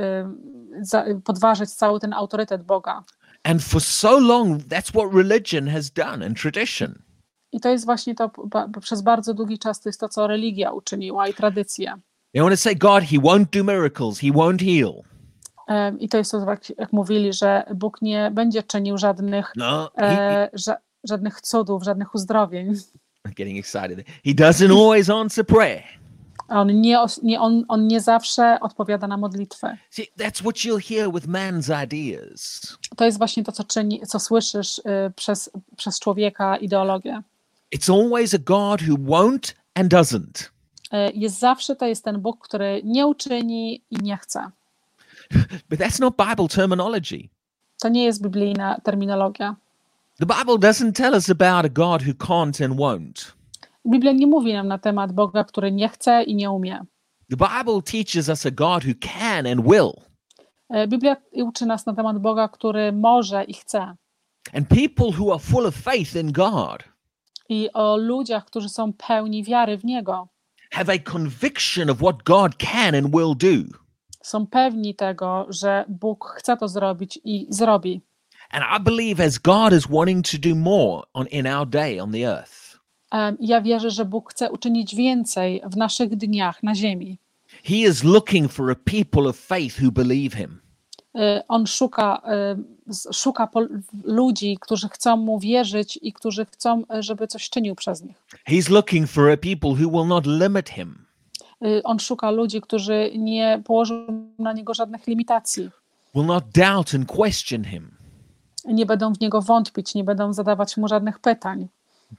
podważać 1.24 1.70
cały 1.70 2.00
ten 2.00 2.12
autorytet 2.12 2.62
Boga. 2.62 3.04
And 3.42 3.62
for 3.62 3.80
so 3.80 4.18
long, 4.18 4.62
that's 4.62 4.90
what 4.90 5.14
religion 5.14 5.68
has 5.68 5.90
done 5.90 6.26
and 6.26 6.40
tradition. 6.40 6.94
I 7.52 7.60
to 7.60 7.68
jest 7.68 7.84
właśnie 7.84 8.14
to, 8.14 8.30
przez 8.80 9.02
bardzo 9.02 9.34
długi 9.34 9.58
czas 9.58 9.80
to 9.80 9.88
jest 9.88 10.00
to, 10.00 10.08
co 10.08 10.26
religia 10.26 10.70
uczyniła 10.72 11.28
i 11.28 11.34
tradycja. 11.34 11.98
They 12.34 12.42
want 12.42 12.52
to 12.52 12.56
say, 12.56 12.74
God, 12.74 13.02
He 13.04 13.16
won't 13.18 13.46
do 13.58 13.64
miracles, 13.64 14.18
He 14.20 14.28
won't 14.32 14.60
heal. 14.60 15.02
E, 15.68 15.96
I 16.00 16.08
to 16.08 16.18
jest 16.18 16.30
to, 16.30 16.40
jak, 16.50 16.78
jak 16.78 16.92
mówili, 16.92 17.32
że 17.32 17.64
Bóg 17.74 18.02
nie 18.02 18.30
będzie 18.34 18.62
czynił 18.62 18.98
żadnych, 18.98 19.52
No, 19.56 19.90
he, 19.96 20.02
he- 20.06 20.16
e, 20.42 20.50
ża- 20.56 20.76
żadnych 21.04 21.40
cudów, 21.40 21.82
żadnych 21.84 22.14
uzdrowień. 22.14 22.72
I'm 23.28 23.34
getting 23.36 23.58
excited. 23.58 24.06
He 24.24 24.30
doesn't 24.34 24.70
always 24.84 25.10
answer 25.10 25.46
prayer. 25.46 25.82
On 26.48 26.80
nie, 26.80 26.98
nie, 27.22 27.40
on, 27.40 27.64
on 27.68 27.86
nie 27.86 28.00
zawsze 28.00 28.58
odpowiada 28.60 29.06
na 29.06 29.16
modlitwę. 29.16 29.76
See, 29.90 30.06
that's 30.18 30.40
what 30.40 30.56
you'll 30.56 30.88
hear 30.88 31.12
with 31.12 31.26
man's 31.26 31.84
ideas. 31.84 32.76
To 32.96 33.04
jest 33.04 33.18
właśnie 33.18 33.44
to, 33.44 33.52
co, 33.52 33.64
czyni, 33.64 34.00
co 34.06 34.20
słyszysz 34.20 34.80
e, 34.84 35.10
przez, 35.16 35.50
przez 35.76 36.00
człowieka 36.00 36.56
ideologię. 36.56 37.22
It's 37.76 38.02
always 38.04 38.34
a 38.34 38.38
God 38.38 38.82
who 38.82 38.96
won't 38.96 39.54
and 39.74 39.92
doesn't. 39.92 40.48
E, 40.94 41.10
Jest 41.10 41.38
zawsze 41.38 41.76
to 41.76 41.86
jest 41.86 42.04
ten 42.04 42.20
Bóg, 42.20 42.48
który 42.48 42.80
nie 42.84 43.06
uczyni 43.06 43.82
i 43.90 43.96
nie 44.02 44.16
chce. 44.16 44.50
But 45.70 45.80
that's 45.80 46.00
not 46.00 46.14
Bible 46.16 46.48
terminology. 46.48 47.28
To 47.82 47.88
nie 47.88 48.04
jest 48.04 48.22
biblijna 48.22 48.80
terminologia. 48.80 49.56
The 50.18 50.26
Bible 50.26 50.70
doesn't 50.70 50.92
tell 50.92 51.14
us 51.14 51.30
about 51.30 51.64
a 51.64 51.68
God 51.68 52.02
who 52.02 52.12
can't 52.12 52.64
and 52.64 52.76
won't. 52.76 53.32
Biblia 53.86 54.12
nie 54.12 54.26
mówi 54.26 54.52
nam 54.52 54.68
na 54.68 54.78
temat 54.78 55.12
Boga, 55.12 55.44
który 55.44 55.72
nie 55.72 55.88
chce 55.88 56.22
i 56.22 56.34
nie 56.34 56.50
umie. 56.50 56.80
The 57.30 57.36
Bible 57.36 57.82
teaches 57.82 58.28
us 58.28 58.46
a 58.46 58.50
God 58.50 58.84
who 58.84 58.92
can 59.00 59.46
and 59.46 59.66
will. 59.66 59.92
E, 60.70 60.88
Biblia 60.88 61.16
uczy 61.32 61.66
nas 61.66 61.86
na 61.86 61.94
temat 61.94 62.18
Boga, 62.18 62.48
który 62.48 62.92
może 62.92 63.44
i 63.44 63.54
chce. 63.54 63.96
And 64.52 64.68
people 64.68 65.18
who 65.18 65.32
are 65.32 65.40
full 65.40 65.66
of 65.66 65.74
faith 65.74 66.16
in 66.16 66.32
God 66.32 66.84
I 67.48 67.70
o 67.72 67.96
ludziach, 67.96 68.44
którzy 68.44 68.68
są 68.68 68.92
pełni 68.92 69.44
wiary 69.44 69.78
w 69.78 69.84
Niego. 69.84 70.28
Have 70.74 70.88
a 70.92 70.98
conviction 70.98 71.90
of 71.90 72.00
what 72.02 72.24
God 72.24 72.58
can 72.58 72.94
and 72.94 73.14
will 73.14 73.34
do. 73.34 73.78
Są 74.22 74.46
pewni 74.46 74.94
tego, 74.94 75.46
że 75.48 75.84
Bóg 75.88 76.24
chce 76.38 76.56
to 76.56 76.68
zrobić 76.68 77.18
i 77.24 77.46
zrobi. 77.50 78.00
And 78.50 78.64
I 78.80 78.84
believe 78.84 79.24
as 79.24 79.38
God 79.38 79.72
is 79.72 79.86
wanting 79.90 80.24
to 80.30 80.38
do 80.38 80.54
more 80.54 81.02
on 81.12 81.26
in 81.26 81.46
our 81.46 81.66
day 81.66 82.00
on 82.00 82.12
the 82.12 82.24
earth, 82.24 82.64
Em, 83.10 83.36
Ja 83.40 83.60
wierzę, 83.60 83.90
że 83.90 84.04
Bóg 84.04 84.30
chce 84.32 84.50
uczynić 84.50 84.94
więcej 84.94 85.62
w 85.72 85.76
naszych 85.76 86.16
dniach 86.16 86.62
na 86.62 86.74
ziemi. 86.74 87.18
He 87.64 87.74
is 87.76 88.04
looking 88.04 88.52
for 88.52 88.70
a 88.70 88.74
people 88.74 89.28
of 89.28 89.36
faith 89.36 89.82
who 89.82 89.90
believe 89.92 90.36
him. 90.38 90.60
E, 91.14 91.44
On 91.48 91.66
szuka, 91.66 92.22
z- 92.86 93.16
szuka 93.16 93.48
ludzi, 94.04 94.58
którzy 94.60 94.88
chcą 94.88 95.16
mu 95.16 95.38
wierzyć 95.38 95.98
i 96.02 96.12
którzy 96.12 96.44
chcą, 96.46 96.82
e, 96.94 97.02
żeby 97.02 97.26
coś 97.26 97.50
czynił 97.50 97.74
przez 97.74 98.02
nich. 98.02 98.16
He's 98.48 98.70
looking 98.70 99.08
for 99.10 99.30
a 99.30 99.36
people 99.36 99.70
who 99.70 99.90
will 99.90 100.06
not 100.08 100.26
limit 100.26 100.68
him. 100.70 101.04
On 101.84 101.98
szuka 101.98 102.30
ludzi, 102.30 102.60
którzy 102.60 103.10
nie 103.18 103.62
położą 103.64 104.06
na 104.38 104.52
niego 104.52 104.74
żadnych 104.74 105.06
limitacji, 105.06 105.70
will 106.14 106.26
not 106.26 106.44
doubt 106.54 106.94
and 106.94 107.06
question 107.06 107.64
him, 107.64 107.90
nie 108.64 108.86
będą 108.86 109.12
w 109.14 109.20
niego 109.20 109.42
wątpić, 109.42 109.94
nie 109.94 110.04
będą 110.04 110.32
zadawać 110.32 110.76
mu 110.76 110.88
żadnych 110.88 111.18
pytań, 111.18 111.68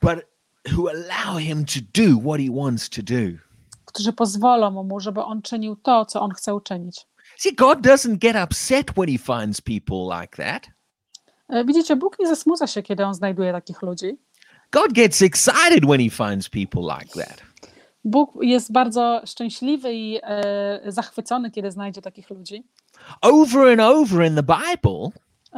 but 0.01 0.25
who 0.73 0.89
allow 0.89 1.41
him 1.43 1.65
to 1.65 1.79
do 2.03 2.19
what 2.21 2.39
he 2.41 2.63
wants 2.63 2.89
to 2.89 3.01
do. 3.03 3.37
którzy 3.85 4.13
pozwolą 4.13 4.83
mu, 4.83 4.99
żeby 4.99 5.23
on 5.23 5.41
czynił 5.41 5.75
to, 5.75 6.05
co 6.05 6.21
on 6.21 6.31
chce 6.31 6.55
uczynić. 6.55 7.05
See, 7.37 7.55
God 7.55 7.81
doesn't 7.81 8.17
get 8.17 8.35
upset 8.35 8.91
when 8.97 9.09
he 9.09 9.17
finds 9.17 9.61
people 9.61 10.19
like 10.21 10.37
that. 10.43 10.67
E, 11.49 11.65
Widzicie, 11.65 11.95
Bóg 11.95 12.19
nie 12.19 12.27
zasmuca 12.27 12.67
się, 12.67 12.81
kiedy 12.83 13.05
on 13.05 13.13
znajduje 13.13 13.51
takich 13.51 13.81
ludzi. 13.81 14.17
God 14.71 14.93
gets 14.93 15.21
excited 15.21 15.85
when 15.85 15.99
he 16.01 16.09
finds 16.09 16.49
people 16.49 16.81
like 16.81 17.25
that. 17.25 17.41
Bóg 18.03 18.31
jest 18.41 18.71
bardzo 18.71 19.21
szczęśliwy 19.25 19.93
i 19.93 20.19
e, 20.23 20.91
zachwycony, 20.91 21.51
kiedy 21.51 21.71
znajdzie 21.71 22.01
takich 22.01 22.29
ludzi. 22.29 22.63
Over 23.21 23.67
and 23.71 23.81
over 23.81 24.27
in 24.27 24.35
the 24.35 24.43
Bible, 24.43 25.09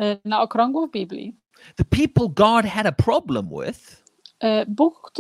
E, 0.02 0.18
na 0.26 0.42
okrągło 0.42 0.88
w 0.88 0.92
Biblii. 0.92 1.36
the 1.76 1.84
people 1.86 2.28
God 2.46 2.66
had 2.66 2.86
a 2.86 2.92
problem 2.92 3.50
with 3.66 4.04
E, 4.40 4.66
Bóg, 4.66 5.12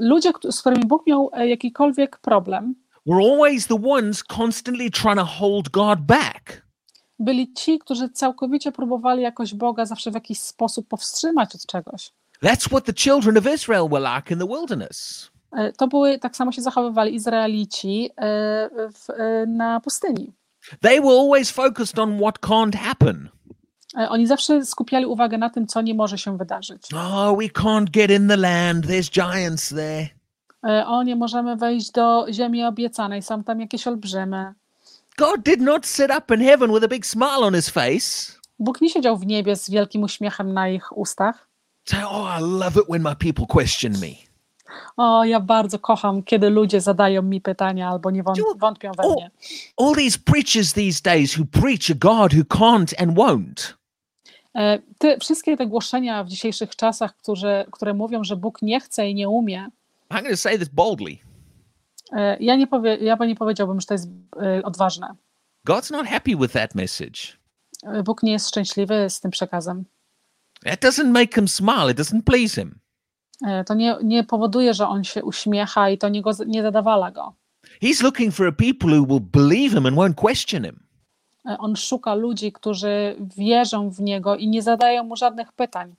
ludzie, 0.00 0.32
z 0.50 0.60
którymi 0.60 0.84
Bóg 0.86 1.06
miał 1.06 1.30
jakikolwiek 1.44 2.18
problem, 2.18 2.74
were 3.06 3.20
always 3.32 3.66
the 3.66 3.78
ones 3.84 4.22
constantly 4.22 4.90
trying 4.90 5.18
to 5.18 5.24
hold 5.24 5.70
God 5.70 6.00
back. 6.00 6.62
byli 7.18 7.52
ci, 7.52 7.78
którzy 7.78 8.08
całkowicie 8.08 8.72
próbowali 8.72 9.22
jakoś 9.22 9.54
Boga 9.54 9.86
zawsze 9.86 10.10
w 10.10 10.14
jakiś 10.14 10.38
sposób 10.40 10.88
powstrzymać 10.88 11.54
od 11.54 11.66
czegoś. 11.66 12.10
That's 12.44 12.66
what 12.68 12.84
the 12.84 12.92
children 12.94 13.38
of 13.38 13.54
Israel 13.54 13.88
were 13.88 14.16
like 14.16 14.34
in 14.34 14.40
the 14.40 14.46
wilderness. 14.46 15.30
E, 15.52 15.72
To 15.72 15.88
były, 15.88 16.18
tak 16.18 16.36
samo 16.36 16.52
się 16.52 16.62
zachowywali 16.62 17.14
Izraelici 17.14 18.10
e, 18.16 18.68
w, 18.92 19.10
e, 19.10 19.46
na 19.46 19.80
pustyni. 19.80 20.32
They 20.80 21.00
were 21.00 21.20
always 21.20 21.50
focused 21.50 21.98
on 21.98 22.18
what 22.18 22.38
can't 22.38 22.76
happen. 22.76 23.28
Oni 24.08 24.26
zawsze 24.26 24.66
skupiali 24.66 25.06
uwagę 25.06 25.38
na 25.38 25.50
tym, 25.50 25.66
co 25.66 25.82
nie 25.82 25.94
może 25.94 26.18
się 26.18 26.38
wydarzyć. 26.38 26.82
Oh, 26.94 27.36
we 27.38 27.44
can't 27.48 27.90
get 27.90 28.10
in 28.10 28.28
the 28.28 28.36
land. 28.36 28.86
There's 28.86 29.10
giants 29.10 29.68
there. 29.68 30.08
E, 30.66 30.86
O, 30.86 31.02
nie 31.02 31.16
możemy 31.16 31.56
wejść 31.56 31.90
do 31.90 32.26
ziemi 32.32 32.64
obiecanej, 32.64 33.22
są 33.22 33.44
tam 33.44 33.60
jakieś 33.60 33.86
olbrzymy. 33.86 34.52
God 35.18 35.40
did 35.44 35.60
not 35.60 35.86
sit 35.86 36.10
up 36.18 36.34
in 36.34 36.40
heaven 36.40 36.72
with 36.74 36.84
a 36.84 36.88
big 36.88 37.06
smile 37.06 37.38
on 37.38 37.54
his 37.54 37.68
face. 37.70 38.32
Bóg 38.58 38.80
nie 38.80 38.90
siedział 38.90 39.16
w 39.16 39.26
niebie 39.26 39.56
z 39.56 39.70
wielkim 39.70 40.02
uśmiechem 40.02 40.52
na 40.52 40.68
ich 40.68 40.96
ustach. 40.96 41.48
Oh, 42.04 42.38
I 42.38 42.42
love 42.42 42.80
it 42.80 42.86
when 42.88 43.02
my 43.02 43.16
people 43.16 43.46
question 43.46 43.92
me. 43.92 44.08
O, 44.96 45.24
ja 45.24 45.40
bardzo 45.40 45.78
kocham, 45.78 46.22
kiedy 46.22 46.50
ludzie 46.50 46.80
zadają 46.80 47.22
mi 47.22 47.40
pytania 47.40 47.88
albo 47.88 48.10
nie 48.10 48.22
wąt- 48.24 48.58
wątpią 48.58 48.92
we 48.96 49.08
mnie. 49.14 49.30
all 49.76 49.94
these 49.94 50.18
preachers 50.18 50.72
these 50.72 51.02
days 51.02 51.38
who 51.38 51.44
preach 51.60 51.90
a 51.90 51.94
God 51.94 52.32
who 52.34 52.42
can't 52.44 53.02
and 53.02 53.14
won't. 53.18 53.74
E, 54.54 54.78
Te, 54.98 55.18
wszystkie 55.18 55.56
te 55.56 55.66
głoszenia 55.66 56.24
w 56.24 56.28
dzisiejszych 56.28 56.76
czasach, 56.76 57.16
którzy, 57.16 57.64
które 57.70 57.94
mówią, 57.94 58.24
że 58.24 58.36
Bóg 58.36 58.62
nie 58.62 58.80
chce 58.80 59.08
i 59.08 59.14
nie 59.14 59.28
umie, 59.28 59.68
I'm 60.12 60.22
going 60.22 60.30
to 60.30 60.36
say 60.36 60.58
this 60.58 60.68
boldly. 60.68 61.18
e, 62.12 62.36
ja 62.40 62.56
nie, 62.56 62.66
powie, 62.66 62.96
ja 62.96 63.16
nie 63.16 63.36
powiedziałbym, 63.36 63.80
że 63.80 63.86
to 63.86 63.94
jest 63.94 64.08
e, 64.42 64.62
odważne. 64.62 65.14
God's 65.68 65.92
not 65.92 66.06
happy 66.06 66.36
with 66.36 66.52
that 66.52 66.74
message. 66.74 67.20
E, 67.82 68.02
Bóg 68.02 68.22
nie 68.22 68.32
jest 68.32 68.48
szczęśliwy 68.48 69.10
z 69.10 69.20
tym 69.20 69.30
przekazem. 69.30 69.84
That 70.64 70.80
doesn't 70.80 71.10
make 71.10 71.34
him 71.34 71.48
smile. 71.48 71.90
It 71.92 71.98
doesn't 71.98 72.22
please 72.22 72.60
him. 72.60 72.78
To 73.66 73.74
nie, 73.74 73.96
nie 74.04 74.24
powoduje, 74.24 74.74
że 74.74 74.88
on 74.88 75.04
się 75.04 75.24
uśmiecha 75.24 75.90
i 75.90 75.98
to 75.98 76.08
nie, 76.08 76.22
go, 76.22 76.30
nie 76.46 76.62
zadawala 76.62 77.10
go. 77.10 77.34
He's 77.82 78.02
looking 78.02 78.34
for 78.34 78.46
a 78.46 78.52
people 78.52 78.98
who 78.98 79.06
will 79.06 79.20
believe 79.20 79.74
him 79.74 79.86
and 79.86 79.96
won't 79.96 80.14
question 80.14 80.64
him. 80.64 80.86
On 81.58 81.76
szuka 81.76 82.14
ludzi, 82.14 82.52
którzy 82.52 83.16
wierzą 83.36 83.90
w 83.90 84.00
niego 84.00 84.36
i 84.36 84.48
nie 84.48 84.62
zadają 84.62 85.04
mu 85.04 85.16
żadnych 85.16 85.52
pytań. 85.52 85.94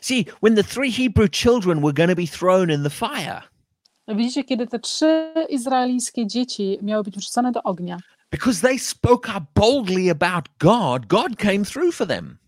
See, 0.00 0.24
when 0.42 0.56
the 0.56 0.64
three 0.64 0.92
Hebrew 0.92 1.30
children 1.30 1.80
were 1.80 1.92
going 1.92 2.10
to 2.10 2.16
be 2.16 2.26
thrown 2.26 2.70
in 2.70 2.82
the 2.82 2.90
fire, 2.90 3.42
Widzicie, 4.08 4.44
kiedy 4.44 4.66
te 4.66 4.78
trzy 4.78 5.32
izraelskie 5.48 6.26
dzieci 6.26 6.78
miały 6.82 7.02
być 7.02 7.16
wrzucone 7.16 7.52
do 7.52 7.62
ognia, 7.62 7.96
because 8.30 8.60
they 8.60 8.78
spoke 8.78 9.30
up 9.36 9.46
boldly 9.54 10.10
about 10.10 10.48
God, 10.58 11.06
God 11.06 11.36
came 11.36 11.64
through 11.64 11.94
for 11.94 12.06
them. 12.06 12.38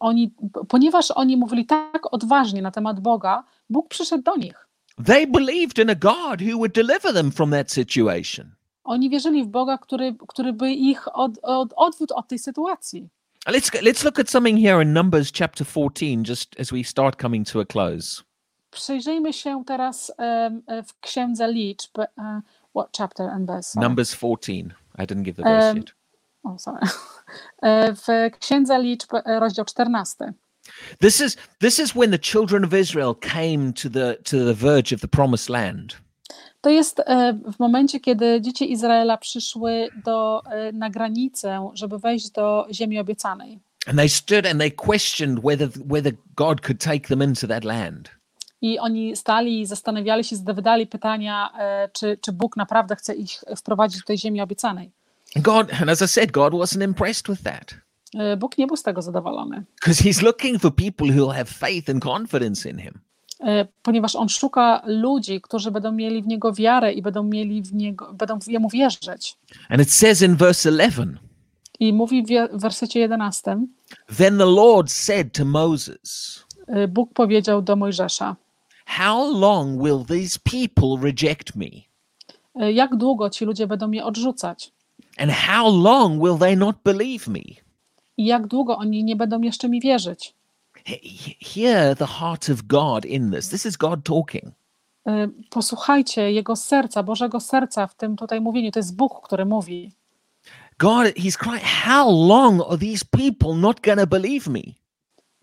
oni, 0.00 0.34
ponieważ 0.68 1.10
oni 1.10 1.36
mówili 1.36 1.66
tak 1.66 2.14
odważnie 2.14 2.62
na 2.62 2.70
temat 2.70 3.00
Boga, 3.00 3.44
Bóg 3.70 3.88
przyszedł 3.88 4.22
do 4.22 4.36
nich. 4.36 4.68
They 5.06 5.26
believed 5.26 5.78
in 5.78 5.90
a 5.90 5.94
God 5.94 6.40
who 6.40 6.56
would 6.56 6.72
deliver 6.72 7.14
them 7.14 7.32
from 7.32 7.50
that 7.50 7.72
situation. 7.72 8.54
Oni 8.84 9.10
wierzyli 9.10 9.44
w 9.44 9.46
Boga, 9.46 9.78
który, 9.78 10.16
który 10.28 10.52
by 10.52 10.72
ich 10.72 11.16
od, 11.16 11.38
od, 11.42 11.72
odwiódł 11.76 12.14
od 12.14 12.28
tej 12.28 12.38
sytuacji. 12.38 13.08
Let's 13.46 13.82
let's 13.82 14.04
look 14.04 14.18
at 14.18 14.30
something 14.30 14.60
here 14.60 14.82
in 14.82 14.92
Numbers 14.92 15.32
chapter 15.32 15.66
14 15.66 16.24
just 16.28 16.60
as 16.60 16.70
we 16.70 16.84
start 16.84 17.22
coming 17.22 17.48
to 17.48 17.60
a 17.60 17.64
close. 17.64 18.22
Przyjrzyjmy 18.74 19.32
się 19.32 19.64
teraz 19.66 20.12
e, 20.18 20.50
w 20.86 21.00
Księdze 21.00 21.52
Liczb. 21.52 21.98
e, 21.98 22.40
What 22.76 22.88
chapter 22.98 23.28
and 23.30 23.46
verse? 23.46 23.70
sorry. 23.70 23.88
Numbers 23.88 24.16
14. 24.16 24.52
I 24.98 25.02
didn't 25.06 25.22
give 25.22 25.36
the 25.36 25.42
verse 25.42 25.76
yet. 25.76 25.92
O, 26.44 26.58
sorry. 26.58 26.78
E, 27.62 27.94
W 27.94 28.06
Księdze 28.38 28.78
Liczb, 28.82 29.10
rozdział 29.24 29.64
14. 29.64 30.32
This 31.00 31.20
is 31.20 31.36
this 31.58 31.78
is 31.78 31.92
when 31.94 32.10
the 32.10 32.18
children 32.18 32.64
of 32.64 32.72
Israel 32.74 33.14
came 33.14 33.72
to 33.72 33.90
the 33.90 34.14
to 34.14 34.36
the 34.44 34.54
verge 34.54 34.94
of 34.94 35.00
the 35.00 35.08
promised 35.08 35.48
land. 35.48 35.96
To 36.60 36.70
jest 36.70 37.02
w 37.56 37.58
momencie, 37.58 38.00
kiedy 38.00 38.40
dzieci 38.40 38.72
Izraela 38.72 39.16
przyszły 39.16 39.88
do, 40.04 40.42
na 40.72 40.90
granicę, 40.90 41.70
żeby 41.74 41.98
wejść 41.98 42.30
do 42.30 42.66
ziemi 42.72 42.98
obiecanej. 42.98 43.60
And 43.86 43.96
they 43.98 44.08
stood 44.08 44.46
and 44.46 44.58
they 44.60 44.70
questioned 44.70 45.40
whether 45.44 45.68
whether 45.90 46.12
God 46.36 46.60
could 46.60 46.80
take 46.80 47.08
them 47.08 47.22
into 47.22 47.46
that 47.46 47.64
land. 47.64 48.10
I 48.64 48.78
oni 48.78 49.16
stali 49.16 49.60
i 49.60 49.66
zastanawiali 49.66 50.24
się, 50.24 50.36
zadawali 50.36 50.86
pytania, 50.86 51.50
e, 51.58 51.88
czy, 51.92 52.18
czy 52.20 52.32
Bóg 52.32 52.56
naprawdę 52.56 52.96
chce 52.96 53.14
ich 53.14 53.30
wprowadzić 53.56 54.00
do 54.00 54.06
tej 54.06 54.18
ziemi 54.18 54.40
obiecanej. 54.40 54.90
God, 55.36 55.72
and 55.80 55.90
as 55.90 56.02
I 56.02 56.08
said, 56.08 56.32
God 56.32 56.52
wasn't 56.52 56.84
impressed 56.84 57.28
with 57.28 57.42
that. 57.42 57.74
E, 58.14 58.36
Bóg 58.36 58.58
nie 58.58 58.66
był 58.66 58.76
z 58.76 58.82
tego 58.82 59.02
zadowolony, 59.02 59.64
Because 59.80 60.04
he's 60.04 60.22
looking 60.22 60.60
for 60.62 60.74
people 60.74 61.20
who 61.20 61.28
have 61.32 61.44
faith 61.44 61.90
and 61.90 62.02
confidence 62.04 62.70
in 62.70 62.78
him. 62.78 62.98
e, 63.40 63.66
ponieważ 63.82 64.16
on 64.16 64.28
szuka 64.28 64.82
ludzi, 64.86 65.40
którzy 65.40 65.70
będą 65.70 65.92
mieli 65.92 66.22
w 66.22 66.26
niego 66.26 66.52
wiarę 66.52 66.92
i 66.92 67.02
będą 67.02 67.22
mieli 67.22 67.62
w 67.62 67.74
niego, 67.74 68.12
będą 68.12 68.38
jemu 68.46 68.68
wierzyć. 68.68 69.36
And 69.68 69.82
it 69.82 69.92
says 69.92 70.22
in 70.22 70.36
verse 70.36 70.68
11, 70.70 71.06
I 71.80 71.92
mówi 71.92 72.24
w 72.52 72.60
wersecie 72.60 73.00
11, 73.00 73.56
Then 74.16 74.38
the 74.38 74.46
Lord 74.46 74.90
said 74.90 75.32
to 75.32 75.44
Moses, 75.44 76.44
Bóg 76.88 77.12
powiedział 77.14 77.62
do 77.62 77.76
Mojżesza, 77.76 78.36
How 78.86 79.38
long 79.40 79.82
will 79.82 80.04
these 80.04 80.38
people 80.38 80.96
reject 81.10 81.56
me? 81.56 81.66
e, 82.60 82.72
jak 82.72 82.96
długo 82.96 83.30
ci 83.30 83.44
ludzie 83.44 83.66
będą 83.66 83.88
mnie 83.88 84.04
odrzucać? 84.04 84.72
And 85.18 85.32
how 85.32 85.82
long 85.82 86.22
will 86.22 86.38
they 86.38 86.56
not 86.56 86.76
believe 86.84 87.28
me? 87.30 87.40
I 88.16 88.24
jak 88.26 88.46
długo 88.46 88.76
oni 88.78 89.04
nie 89.04 89.16
będą 89.16 89.40
jeszcze 89.40 89.68
mi 89.68 89.80
wierzyć? 89.80 90.34
He- 90.86 90.98
he- 91.02 91.34
Hear 91.60 91.96
the 91.96 92.06
heart 92.06 92.50
of 92.50 92.62
God 92.62 93.04
in 93.06 93.30
this. 93.32 93.48
This 93.48 93.66
is 93.66 93.76
God 93.76 94.00
talking. 94.04 94.44
Y, 95.08 95.30
Posłuchajcie 95.50 96.32
jego 96.32 96.56
serca, 96.56 97.02
Bożego 97.02 97.40
serca 97.40 97.86
w 97.86 97.94
tym 97.94 98.16
tutaj 98.16 98.40
mówieniu. 98.40 98.70
To 98.72 98.78
jest 98.78 98.96
Bóg, 98.96 99.20
który 99.26 99.44
mówi. 99.46 99.92
God, 100.78 101.06
he's 101.06 101.36
crying, 101.38 101.62
How 101.62 102.26
long 102.28 102.60
are 102.68 102.78
these 102.78 103.04
people 103.10 103.54
not 103.54 103.80
going 103.80 104.00
to 104.00 104.06
believe 104.06 104.50
me? 104.50 104.60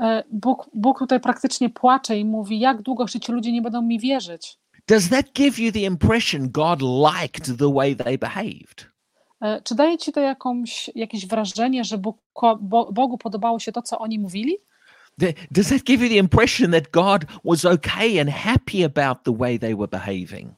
Y, 0.01 0.23
Bóg, 0.31 0.69
Bóg 0.73 0.99
tutaj 0.99 1.19
praktycznie 1.19 1.69
płacze 1.69 2.17
i 2.19 2.25
mówi, 2.25 2.59
jak 2.59 2.81
długo 2.81 3.03
jeszcze 3.03 3.19
ci 3.19 3.31
ludzie 3.31 3.51
nie 3.51 3.61
będą 3.61 3.81
mi 3.81 3.99
wierzyć. 3.99 4.57
Does 4.87 5.09
that 5.09 5.25
give 5.33 5.59
you 5.59 5.71
the 5.71 5.79
impression 5.79 6.51
God 6.51 6.81
liked 6.81 7.57
the 7.59 7.73
way 7.73 7.95
they 7.95 8.17
behaved? 8.17 8.89
Y, 9.43 9.61
Czy 9.63 9.75
daje 9.75 9.97
ci 9.97 10.11
to 10.11 10.19
jakąś, 10.19 10.89
jakieś 10.95 11.27
wrażenie, 11.27 11.83
że 11.83 11.97
Bóg, 11.97 12.17
Bo- 12.61 12.91
Bogu 12.91 13.17
podobało 13.17 13.59
się 13.59 13.71
to, 13.71 13.81
co 13.81 13.99
oni 13.99 14.19
mówili? 14.19 14.57
Does 15.51 15.69
that 15.69 15.83
give 15.83 16.01
you 16.01 16.09
the 16.09 16.15
impression 16.15 16.71
that 16.71 16.89
God 16.91 17.25
was 17.45 17.65
okay 17.65 18.21
and 18.21 18.29
happy 18.29 18.83
about 18.85 19.23
the 19.23 19.37
way 19.37 19.59
they 19.59 19.75
were 19.75 19.87
behaving? 19.87 20.51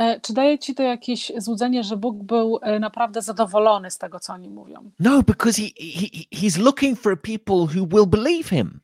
Y, 0.00 0.20
Czy 0.20 0.32
daje 0.32 0.58
ci 0.58 0.74
to 0.74 0.82
jakieś 0.82 1.32
złudzenie, 1.36 1.84
że 1.84 1.96
Bóg 1.96 2.22
był 2.22 2.58
y, 2.76 2.80
naprawdę 2.80 3.22
zadowolony 3.22 3.90
z 3.90 3.98
tego, 3.98 4.20
co 4.20 4.32
oni 4.32 4.48
mówią? 4.50 4.90
No, 5.00 5.22
because 5.22 5.62
he, 5.62 5.68
he 5.78 6.06
he's 6.46 6.60
looking 6.62 6.98
for 6.98 7.22
people 7.22 7.56
who 7.56 7.86
will 7.86 8.06
believe 8.06 8.48
him. 8.50 8.80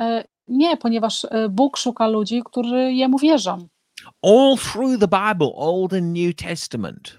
Y, 0.00 0.24
Nie, 0.48 0.76
ponieważ 0.76 1.26
Bóg 1.50 1.76
szuka 1.76 2.06
ludzi, 2.08 2.42
którzy 2.44 2.92
jemu 2.92 3.18
wierzą. 3.18 3.58
All 4.22 4.56
through 4.72 4.98
the 5.00 5.08
Bible, 5.08 5.52
Old 5.54 5.92
and 5.92 6.16
New 6.18 6.34
Testament, 6.36 7.18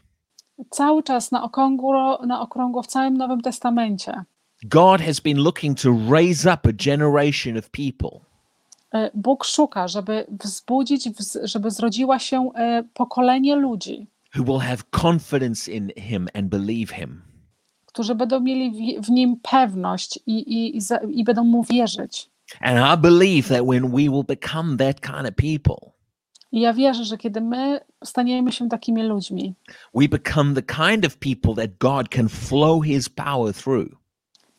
Cały 0.69 1.03
czas 1.03 1.31
na 1.31 1.43
okrągło, 1.43 2.25
na 2.25 2.41
okrągło 2.41 2.83
w 2.83 2.87
całym 2.87 3.17
Nowym 3.17 3.41
Testamencie. 3.41 4.23
God 4.63 5.01
has 5.01 5.19
been 5.19 5.37
looking 5.37 5.81
to 5.81 5.89
raise 6.11 6.53
up 6.53 6.69
a 6.69 6.73
generation 6.73 7.57
of 7.57 7.69
people 7.69 8.19
E, 8.19 8.32
Bóg 9.13 9.45
szuka, 9.45 9.87
żeby 9.87 10.25
wzbudzić, 10.43 11.09
wz- 11.09 11.39
żeby 11.43 11.71
zrodziła 11.71 12.19
się 12.19 12.49
e, 12.55 12.83
pokolenie 12.93 13.55
ludzi, 13.55 14.07
who 14.35 14.43
will 14.45 14.59
have 14.59 14.77
confidence 15.01 15.71
in 15.71 15.91
him 15.97 16.27
and 16.33 16.47
believe 16.47 16.95
him. 16.95 17.21
którzy 17.85 18.15
będą 18.15 18.39
mieli 18.39 19.01
w, 19.01 19.09
nim 19.09 19.37
pewność 19.41 20.19
i, 20.25 20.31
i, 20.33 20.77
i, 20.77 20.81
i 21.19 21.23
będą 21.23 21.43
mu 21.43 21.63
wierzyć. 21.63 22.29
And 22.61 22.79
I 22.99 23.01
believe 23.01 23.47
that 23.49 23.67
when 23.67 23.91
we 23.91 24.09
will 24.09 24.23
become 24.27 24.77
that 24.77 25.01
kind 25.01 25.27
of 25.29 25.35
people, 25.35 25.91
I 26.51 26.59
ja 26.61 26.73
wierzę, 26.73 27.03
że 27.05 27.17
kiedy 27.17 27.41
my 27.41 27.79
staniemy 28.03 28.51
się 28.51 28.69
takimi 28.69 29.03
ludźmi, 29.03 29.53
we 29.95 30.07
become 30.07 30.53
the 30.55 30.61
kind 30.61 31.05
of 31.05 31.17
people 31.17 31.55
that 31.55 31.77
God 31.79 32.09
can 32.09 32.29
flow 32.29 32.81
his 32.83 33.09
power 33.09 33.53
through. 33.53 33.89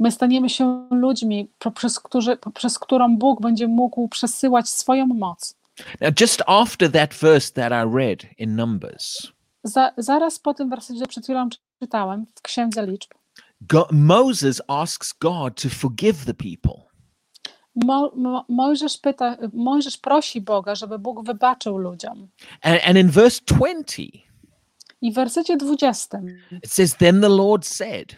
My 0.05 0.11
staniemy 0.11 0.51
się 0.51 0.89
ludźmi, 0.91 1.51
poprzez, 1.59 2.01
którzy, 2.01 2.37
poprzez 2.37 2.79
którą 2.79 3.17
Bóg 3.17 3.41
będzie 3.41 3.69
mógł 3.69 4.09
przesyłać 4.09 4.69
swoją 4.69 5.07
moc. 5.07 5.57
Now, 6.01 6.21
just 6.21 6.43
after 6.47 6.93
that 6.93 7.15
verse 7.15 7.53
that 7.53 7.73
I 7.73 7.97
read 7.97 8.19
in 8.39 8.57
Numbers, 8.57 9.33
Za, 9.65 9.93
zaraz 9.97 10.39
po 10.39 10.55
tym 10.55 10.71
wersecie, 10.71 11.07
przed 11.07 11.25
chwilą 11.25 11.49
czytałem 11.83 12.27
w 12.35 12.43
Księdze 12.43 12.87
Liczb, 12.87 13.15
Moses 13.93 14.63
asks 14.69 15.13
God 15.21 15.63
to 15.63 15.69
forgive 15.69 16.25
the 16.25 16.35
people. 16.35 16.85
Mo, 17.85 18.13
Mo, 18.17 18.45
Mojżesz, 18.49 18.99
pyta, 18.99 19.37
Mojżesz 19.53 19.97
prosi 19.97 20.41
Boga, 20.41 20.75
żeby 20.75 20.99
Bóg 20.99 21.27
wybaczył 21.27 21.79
ludziom. 21.79 22.29
And, 22.63 22.81
and 22.85 22.99
in 22.99 23.11
verse 23.11 23.41
20, 23.47 24.03
I 25.01 25.13
w 25.13 25.15
wersecie 25.15 25.57
20 25.57 26.19
it 26.53 26.73
says, 26.73 26.97
Then 26.97 27.21
the 27.21 27.29
Lord 27.29 27.67
said, 27.67 28.17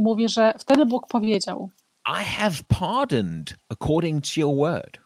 mówi, 0.00 0.28
że 0.28 0.54
wtedy 0.58 0.86
Bóg 0.86 1.06
powiedział: 1.06 1.70
I 2.08 2.24
have 2.24 2.54
pardoned 2.68 3.54
according 3.68 4.24
to 4.24 4.40
your 4.40 4.56
word. 4.56 4.98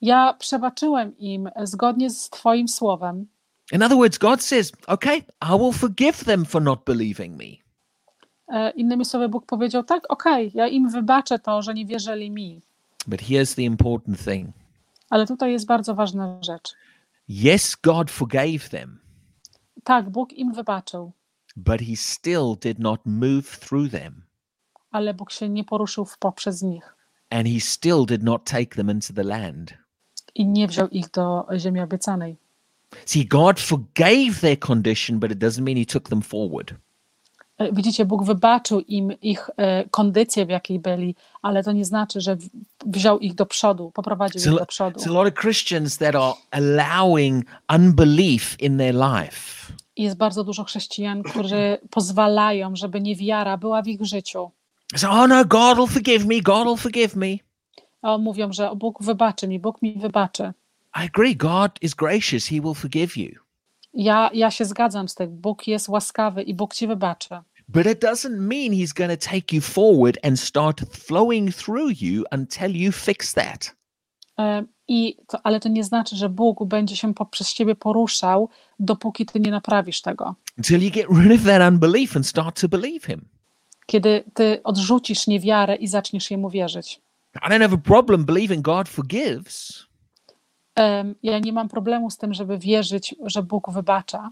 Ja 0.00 0.34
przebaczyłem 0.38 1.18
im 1.18 1.48
zgodnie 1.64 2.10
z 2.10 2.30
Twoim 2.30 2.68
słowem. 2.68 3.26
In 3.72 3.82
other 3.82 3.96
words, 3.96 4.18
God 4.18 4.42
says, 4.42 4.72
Okay, 4.86 5.16
I 5.42 5.58
will 5.58 5.72
forgive 5.72 6.24
them 6.24 6.44
for 6.44 6.62
not 6.62 6.84
believing 6.84 7.36
me. 7.38 7.44
E, 8.48 8.70
Innymi 8.70 9.04
słowy, 9.04 9.28
Bóg 9.28 9.46
powiedział: 9.46 9.84
Tak, 9.84 10.02
okej, 10.08 10.50
ja 10.54 10.66
im 10.68 10.88
wybaczę 10.90 11.38
to, 11.38 11.62
że 11.62 11.74
nie 11.74 11.86
wierzyli 11.86 12.30
mi. 12.30 12.62
But 13.06 13.20
here's 13.20 13.54
the 13.56 13.62
important 13.62 14.24
thing 14.24 14.48
Ale 15.10 15.26
tutaj 15.26 15.52
jest 15.52 15.66
bardzo 15.66 15.94
ważna 15.94 16.38
rzecz. 16.42 16.72
yes, 17.28 17.76
God 17.82 18.10
forgave 18.10 18.68
them, 18.70 18.98
Tak, 19.84 20.10
Bóg 20.10 20.32
im 20.32 20.52
wybaczył, 20.52 21.12
but 21.56 21.80
he 21.80 21.96
still 21.96 22.56
did 22.60 22.78
not 22.78 23.00
move 23.04 23.42
through 23.42 23.90
them. 23.90 24.22
ale 24.90 25.14
Bóg 25.14 25.30
się 25.32 25.48
nie 25.48 25.64
poruszył 25.64 26.06
poprzez 26.18 26.62
nich 26.62 26.94
And 27.30 27.48
he 27.48 27.60
still 27.60 28.06
did 28.06 28.22
not 28.22 28.44
take 28.44 28.76
them 28.76 28.90
into 28.90 29.12
the 29.12 29.22
land. 29.24 29.74
i 30.34 30.46
nie 30.46 30.68
wziął 30.68 30.88
ich 30.88 31.10
do 31.10 31.46
ziemi 31.58 31.80
obiecanej. 31.80 32.36
See, 33.06 33.24
God 33.26 33.60
forgave 33.60 34.40
their 34.40 34.58
condition, 34.58 35.18
but 35.18 35.32
it 35.32 35.38
doesn't 35.38 35.62
mean 35.62 35.76
he 35.78 35.86
took 35.86 36.08
them 36.08 36.22
forward. 36.22 36.74
E, 37.58 37.72
Widzicie, 37.72 38.04
Bóg 38.04 38.24
wybaczył 38.24 38.80
im 38.80 39.20
ich 39.20 39.50
e, 39.56 39.84
kondycję, 39.90 40.46
w 40.46 40.48
jakiej 40.48 40.78
byli, 40.80 41.14
ale 41.42 41.62
to 41.64 41.72
nie 41.72 41.84
znaczy, 41.84 42.20
że 42.20 42.36
wziął 42.86 43.18
ich 43.18 43.34
do 43.34 43.46
przodu, 43.46 43.90
poprowadził 43.90 44.40
a, 44.50 44.52
ich 44.54 44.58
do 44.60 44.66
przodu. 44.66 45.00
it's 45.00 45.08
a 45.08 45.12
lot 45.12 45.28
of 45.28 45.34
Christians 45.40 45.98
that 45.98 46.14
are 46.14 46.34
allowing 46.50 47.44
unbelief 47.74 48.60
in 48.60 48.78
their 48.78 48.94
life. 48.94 49.72
Jest 49.96 50.16
bardzo 50.16 50.44
dużo 50.44 50.64
chrześcijan, 50.64 51.22
którzy 51.22 51.78
pozwalają, 51.90 52.76
żeby 52.76 53.00
niewiara 53.00 53.56
była 53.56 53.82
w 53.82 53.86
ich 53.88 54.04
życiu. 54.04 54.50
So, 54.96 55.10
oh 55.10 55.26
no, 55.26 55.44
God 55.44 55.78
will 55.78 55.86
forgive 55.86 56.26
me, 56.26 56.40
God 56.40 56.66
will 56.66 56.76
forgive 56.76 57.16
me. 57.16 57.36
A 58.02 58.18
mówią, 58.18 58.52
że 58.52 58.70
"O, 58.70 58.76
Bóg 58.76 59.02
wybaczy 59.02 59.48
mi, 59.48 59.58
Bóg 59.60 59.82
mi 59.82 59.92
wybaczy. 59.98 60.52
I 60.96 61.06
agree, 61.06 61.36
God 61.36 61.70
is 61.82 61.94
gracious, 61.94 62.46
he 62.46 62.60
will 62.60 62.74
forgive 62.74 63.16
you. 63.16 63.28
Ja, 63.94 64.30
ja 64.34 64.50
się 64.50 64.64
zgadzam 64.64 65.08
z 65.08 65.14
tym. 65.14 65.36
Bóg 65.40 65.66
jest 65.66 65.88
łaskawy 65.88 66.42
i 66.42 66.54
Bóg 66.54 66.74
ci 66.74 66.86
wybaczy. 66.86 67.28
But 67.68 67.86
it 67.86 68.04
doesn't 68.04 68.38
mean 68.38 68.72
he's 68.72 68.94
going 68.94 69.20
to 69.20 69.28
take 69.30 69.56
you 69.56 69.60
forward 69.62 70.18
and 70.22 70.40
start 70.40 70.80
flowing 70.80 71.54
through 71.54 72.02
you 72.02 72.24
until 72.32 72.76
you 72.76 72.92
fix 72.92 73.34
that. 73.34 73.76
I 74.88 75.16
to, 75.26 75.38
ale 75.44 75.60
to 75.60 75.68
nie 75.68 75.84
znaczy, 75.84 76.16
że 76.16 76.28
Bóg 76.28 76.64
będzie 76.64 76.96
się 76.96 77.14
poprzez 77.14 77.54
ciebie 77.54 77.74
poruszał, 77.74 78.48
dopóki 78.80 79.26
ty 79.26 79.40
nie 79.40 79.50
naprawisz 79.50 80.02
tego. 80.02 80.34
until 80.58 80.82
you 80.82 80.90
get 80.90 81.06
rid 81.10 81.40
of 81.40 81.46
that 81.46 81.72
unbelief 81.72 82.16
and 82.16 82.26
start 82.26 82.60
to 82.60 82.68
believe 82.68 83.06
Him. 83.06 83.24
Kiedy 83.86 84.24
ty 84.34 84.60
odrzucisz 84.64 85.26
niewiarę 85.26 85.76
i 85.76 85.88
zaczniesz 85.88 86.30
jemu 86.30 86.50
wierzyć. 86.50 87.00
I 87.34 87.38
don't 87.38 87.60
have 87.62 87.74
a 87.74 87.78
problem 87.78 88.24
believing 88.24 88.62
God 88.62 88.88
forgives, 88.88 89.86
Em, 90.74 91.14
Ja 91.22 91.38
nie 91.38 91.52
mam 91.52 91.68
problemu 91.68 92.10
z 92.10 92.16
tym, 92.18 92.34
żeby 92.34 92.58
wierzyć, 92.58 93.14
że 93.26 93.42
Bóg 93.42 93.70
wybacza, 93.72 94.30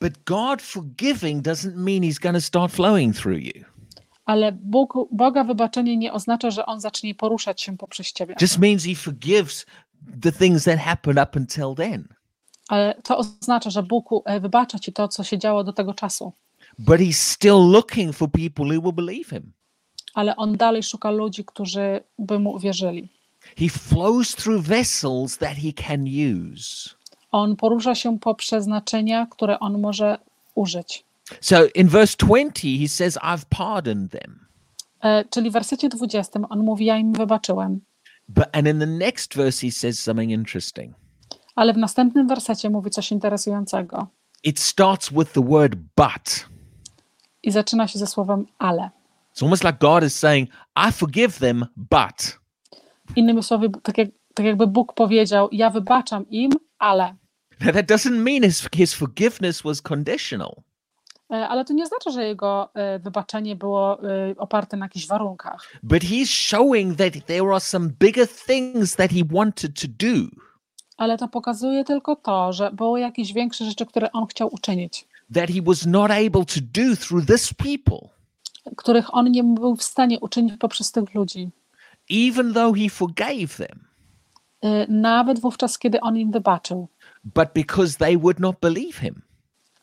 but 0.00 0.12
God 0.24 0.62
forgiving 0.62 1.44
doesn't 1.46 1.76
mean 1.76 2.00
He's 2.02 2.20
going 2.22 2.36
to 2.36 2.40
start 2.40 2.72
flowing 2.72 3.16
through 3.16 3.38
you. 3.42 3.64
ale 4.24 4.52
Bóg, 4.52 4.92
Boga 5.10 5.44
wybaczenie 5.44 5.96
nie 5.96 6.12
oznacza, 6.12 6.50
że 6.50 6.66
On 6.66 6.80
zacznie 6.80 7.14
poruszać 7.14 7.62
się 7.62 7.76
poprzez 7.76 8.12
ciebie. 8.12 8.34
Just 8.40 8.58
means 8.58 8.84
He 8.84 8.94
forgives 8.94 9.66
the 10.22 10.32
things 10.32 10.64
that 10.64 10.78
happened 10.78 11.22
up 11.22 11.38
until 11.38 11.74
then. 11.74 12.08
Ale 12.68 12.94
to 13.02 13.18
oznacza, 13.18 13.70
że 13.70 13.82
Bóg 13.82 14.08
e, 14.24 14.40
wybacza 14.40 14.78
ci 14.78 14.92
to, 14.92 15.08
co 15.08 15.24
się 15.24 15.38
działo 15.38 15.64
do 15.64 15.72
tego 15.72 15.94
czasu. 15.94 16.32
But 16.78 17.00
He's 17.00 17.32
still 17.32 17.70
looking 17.70 18.16
for 18.16 18.30
people 18.30 18.64
who 18.64 18.82
will 18.82 18.92
believe 18.92 19.30
Him. 19.30 19.52
Ale 20.14 20.36
On 20.36 20.56
dalej 20.56 20.82
szuka 20.82 21.10
ludzi, 21.10 21.44
którzy 21.44 22.00
by 22.18 22.38
Mu 22.38 22.50
uwierzyli. 22.50 23.08
He 23.58 23.68
flows 23.68 24.34
through 24.34 24.62
vessels 24.62 25.38
that 25.38 25.56
He 25.56 25.72
can 25.72 26.04
use. 26.04 26.90
On 27.32 27.56
porusza 27.56 27.94
się 27.94 28.18
poprzez 28.18 28.66
naczynia, 28.66 29.26
które 29.30 29.58
On 29.58 29.80
może 29.80 30.18
użyć. 30.54 31.04
So 31.40 31.56
in 31.74 31.88
verse 31.88 32.16
20, 32.18 32.68
He 32.80 32.88
says, 32.88 33.16
I've 33.16 33.44
pardoned 33.48 34.12
them. 34.12 34.46
E, 35.02 35.24
Czyli 35.24 35.50
w 35.50 35.52
wersecie 35.52 35.88
20 35.88 36.40
On 36.48 36.64
mówi, 36.64 36.84
ja 36.84 36.96
im 36.96 37.12
wybaczyłem. 37.12 37.80
But 38.28 38.48
and 38.52 38.66
in 38.66 38.78
the 38.78 38.86
next 38.86 39.34
verse, 39.34 39.66
He 39.66 39.72
says 39.72 40.00
something 40.00 40.30
interesting. 40.30 40.94
Ale 41.54 41.72
w 41.72 41.76
następnym 41.76 42.26
wersecie 42.28 42.70
mówi 42.70 42.90
coś 42.90 43.12
interesującego. 43.12 44.06
It 44.44 44.60
starts 44.60 45.10
with 45.10 45.32
the 45.32 45.44
word 45.44 45.76
but. 45.96 46.46
I 47.42 47.50
zaczyna 47.50 47.88
się 47.88 47.98
ze 47.98 48.06
słowem 48.06 48.46
ale. 48.58 48.90
It's 49.34 49.42
almost 49.42 49.64
like 49.64 49.78
God 49.78 50.04
is 50.04 50.18
saying, 50.18 50.50
I 50.76 50.92
forgive 50.92 51.38
them, 51.38 51.66
but. 51.76 52.38
Innymi 53.16 53.42
słowy, 53.42 53.70
tak, 53.82 53.98
jak, 53.98 54.08
tak 54.34 54.46
jakby 54.46 54.66
Bóg 54.66 54.94
powiedział, 54.94 55.48
ja 55.52 55.70
wybaczam 55.70 56.28
im, 56.30 56.50
ale. 56.78 57.14
Now, 57.60 57.74
that 57.74 57.86
doesn't 57.86 58.18
mean 58.18 58.42
his, 58.42 58.68
his 58.74 58.94
forgiveness 58.94 59.62
was 59.62 59.82
conditional. 59.82 60.62
E, 61.32 61.48
Ale 61.48 61.64
to 61.64 61.72
nie 61.72 61.84
oznacza, 61.84 62.10
że 62.10 62.24
jego 62.24 62.70
e, 62.74 62.98
wybaczenie 62.98 63.56
było 63.56 64.02
e, 64.02 64.34
oparte 64.36 64.76
na 64.76 64.84
jakichś 64.86 65.06
warunkach. 65.06 65.68
But 65.82 66.02
he's 66.02 66.26
showing 66.26 66.98
that 66.98 67.26
there 67.26 67.50
are 67.50 67.60
some 67.60 67.88
bigger 68.00 68.28
things 68.28 68.96
that 68.96 69.10
he 69.10 69.20
wanted 69.30 69.80
to 69.80 69.86
do. 69.88 70.28
Ale 70.96 71.18
to 71.18 71.28
pokazuje 71.28 71.84
tylko 71.84 72.16
to, 72.16 72.52
że 72.52 72.70
były 72.72 73.00
jakieś 73.00 73.32
większe 73.32 73.64
rzeczy, 73.64 73.86
które 73.86 74.12
on 74.12 74.26
chciał 74.26 74.48
uczynić, 74.52 75.06
that 75.34 75.50
he 75.50 75.62
was 75.62 75.86
not 75.86 76.10
able 76.10 76.44
to 76.44 76.60
do 76.60 76.96
through 76.96 77.26
this 77.26 77.54
people, 77.54 78.08
których 78.76 79.14
on 79.14 79.30
nie 79.30 79.44
był 79.44 79.76
w 79.76 79.82
stanie 79.82 80.20
uczynić 80.20 80.56
poprzez 80.58 80.92
tych 80.92 81.14
ludzi. 81.14 81.50
even 82.10 82.54
though 82.54 82.76
he 82.78 82.88
forgave 82.90 83.56
them, 83.56 83.84
Nawet 84.88 85.40
wówczas, 85.40 85.78
kiedy 85.78 86.00
on 86.00 86.16
im 86.16 86.30
wybaczył, 86.30 86.88
but 87.24 87.48
because 87.54 87.98
they 87.98 88.18
would 88.18 88.40
not 88.40 88.56
believe 88.60 89.00
him. 89.00 89.22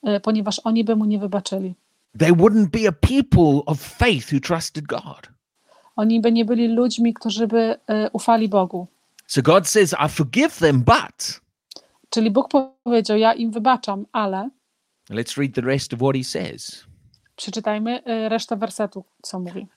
E, 0.04 0.20
ponieważ 0.20 0.60
oni 0.64 0.84
by 0.84 0.96
mu 0.96 1.06
nie 1.06 1.20
wybaczyli. 1.20 1.76
They 2.20 2.32
wouldn't 2.32 2.68
be 2.70 2.88
a 2.88 2.92
people 2.92 3.62
of 3.66 3.80
faith 3.80 4.34
who 4.34 4.40
trusted 4.40 4.88
God. 4.88 5.30
Oni 5.96 6.22
by 6.22 6.32
nie 6.32 6.46
byli 6.46 6.68
ludźmi, 6.68 7.14
którzy 7.14 7.48
by 7.48 7.76
e, 7.88 8.10
ufali 8.14 8.50
Bogu. 8.50 8.88
So 9.28 9.42
God 9.42 9.68
says, 9.68 9.94
I 10.06 10.10
forgive 10.10 10.60
them, 10.60 10.80
but. 10.84 11.42
Czyli 12.10 12.32
Bóg 12.32 12.48
powiedział: 12.84 13.18
Ja 13.18 13.34
im 13.34 13.52
wybaczam, 13.52 14.06
ale 14.12 14.50
Let's 15.10 15.38
read 15.38 15.54
the 15.54 15.62
rest 15.62 15.94
of 15.94 16.00
what 16.00 16.16
he 16.16 16.24
says. 16.24 16.86
przeczytajmy 17.36 18.04
e, 18.04 18.30
resztę 18.30 18.56
wersetu, 18.58 19.04
co 19.22 19.40
mówi. 19.40 19.68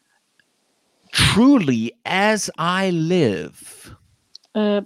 Truly, 1.10 1.90
as 2.04 2.50
I 2.86 2.92
live. 2.92 3.90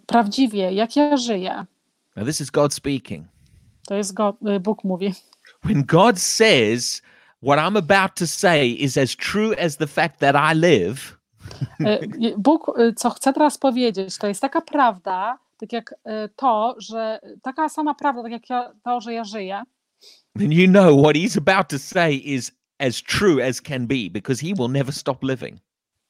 Prawdziwie, 0.07 0.73
jak 0.73 0.97
ja 0.97 1.17
żyję, 1.17 1.67
Now, 2.17 2.27
this 2.27 2.41
is 2.41 2.51
God 2.51 2.75
speaking. 2.75 3.27
To 3.87 3.95
jest 3.95 4.15
go, 4.15 4.37
e, 4.47 4.61
Bóg 4.61 4.85
mówi. 4.85 5.15
When 5.65 5.85
God 5.85 6.19
says, 6.19 7.03
what 7.43 7.59
I'm 7.59 7.77
about 7.77 8.15
to 8.15 8.27
say 8.27 8.69
is 8.69 8.99
as 8.99 9.17
true 9.17 9.55
as 9.59 9.77
the 9.77 9.87
fact 9.87 10.19
that 10.19 10.37
I 10.55 10.59
live, 10.59 11.17
E, 11.81 11.99
Bóg, 12.39 12.73
e, 12.79 12.93
co 12.93 13.11
chce 13.11 13.33
teraz 13.33 13.59
powiedzieć, 13.59 14.19
to 14.19 14.27
jest 14.27 14.41
taka 14.41 14.61
prawda, 14.61 15.39
tak 15.59 15.73
jak 15.73 15.95
to, 16.37 16.75
że 16.79 17.21
taka 17.43 17.69
sama 17.69 17.95
prawda, 17.95 18.23
tak 18.23 18.33
jak 18.33 18.51
ja, 18.51 18.73
to, 18.85 19.01
że 19.01 19.13
ja 19.15 19.25
żyję, 19.25 19.63
then 20.39 20.53
you 20.53 20.69
know 20.69 21.03
what 21.03 21.17
he's 21.17 21.39
about 21.39 21.69
to 21.69 21.79
say 21.79 22.15
is 22.15 22.53
as 22.79 23.03
true 23.03 23.49
as 23.49 23.61
can 23.61 23.87
be 23.87 24.11
because 24.11 24.47
he 24.47 24.55
will 24.55 24.69
never 24.69 24.95
stop 24.95 25.23
living. 25.23 25.59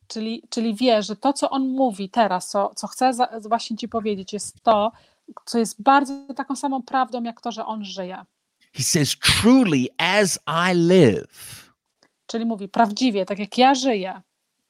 czyli, 0.09 0.43
czyli 0.51 0.75
wie, 0.75 1.03
że 1.03 1.17
to, 1.17 1.33
co 1.33 1.51
on 1.51 1.69
mówi 1.69 2.11
teraz, 2.11 2.49
co, 2.51 2.73
co 2.77 2.87
chce 2.87 3.15
za, 3.15 3.29
właśnie 3.49 3.77
ci 3.77 3.89
powiedzieć, 3.89 4.33
jest 4.33 4.63
to, 4.63 4.93
co 5.45 5.59
jest 5.59 5.83
bardzo 5.83 6.35
taką 6.35 6.57
samą 6.57 6.83
prawdą, 6.83 7.23
jak 7.23 7.41
to, 7.41 7.53
że 7.53 7.67
on 7.67 7.85
żyje. 7.85 8.25
He 8.73 8.83
says, 8.83 9.17
Truly, 9.19 9.87
as 9.99 10.39
I 10.47 10.75
live, 10.75 11.73
Czyli 12.27 12.47
mówi 12.47 12.69
prawdziwie, 12.69 13.27
tak 13.27 13.39
jak 13.39 13.59
ja 13.59 13.75
żyję, 13.75 14.23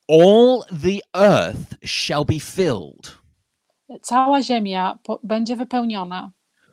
all 0.09 0.63
the 0.83 1.21
earth 1.21 1.75
shall 1.85 2.25
be 2.25 2.41
filled 2.41 3.27
cała 4.03 4.43
ziemia 4.43 4.99
po, 5.03 5.21
będzie 5.23 5.57
wypełniona 5.57 6.33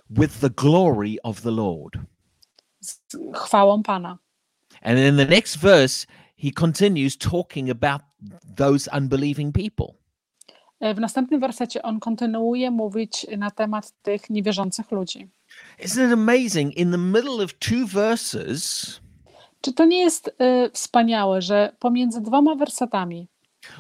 with 0.10 0.40
the 0.40 0.50
glory 0.50 1.16
of 1.24 1.42
the 1.42 1.52
Lord. 1.52 1.98
z 2.80 3.00
chwałą 3.36 3.84
Pana. 3.84 4.18
And 4.82 5.00
in 5.00 5.18
the 5.18 5.26
next 5.26 5.58
verse, 5.58 6.08
he 6.36 6.52
continues 6.52 7.18
talking 7.18 7.70
about 7.70 8.02
those 8.58 8.90
unbelieving 8.98 9.54
people. 9.54 10.03
E, 10.84 10.94
W 10.94 11.00
następnym 11.00 11.40
wersecie 11.40 11.82
on 11.82 12.00
kontynuuje 12.00 12.72
mówić 12.72 13.28
na 13.38 13.52
temat 13.52 13.92
tych 14.02 14.30
niewierzących 14.30 14.92
ludzi. 14.92 15.28
Isn't 15.80 16.08
it 16.08 16.14
amazing? 16.14 16.78
In 16.78 16.92
the 16.92 16.98
middle 16.98 17.44
of 17.44 17.54
two 17.54 17.88
verses, 17.88 19.00
Czy 19.62 19.74
to 19.74 19.86
nie 19.86 20.00
jest 20.00 20.36
e, 20.38 20.70
wspaniałe, 20.70 21.42
że 21.42 21.76
pomiędzy 21.80 22.22
dwoma 22.22 22.56
wersetami, 22.56 23.28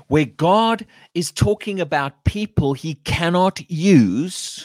where 0.09 0.25
God 0.37 0.83
is 1.15 1.33
talking 1.33 1.81
about 1.81 2.13
people 2.23 2.73
he 2.83 3.17
cannot 3.17 3.59
use, 4.15 4.61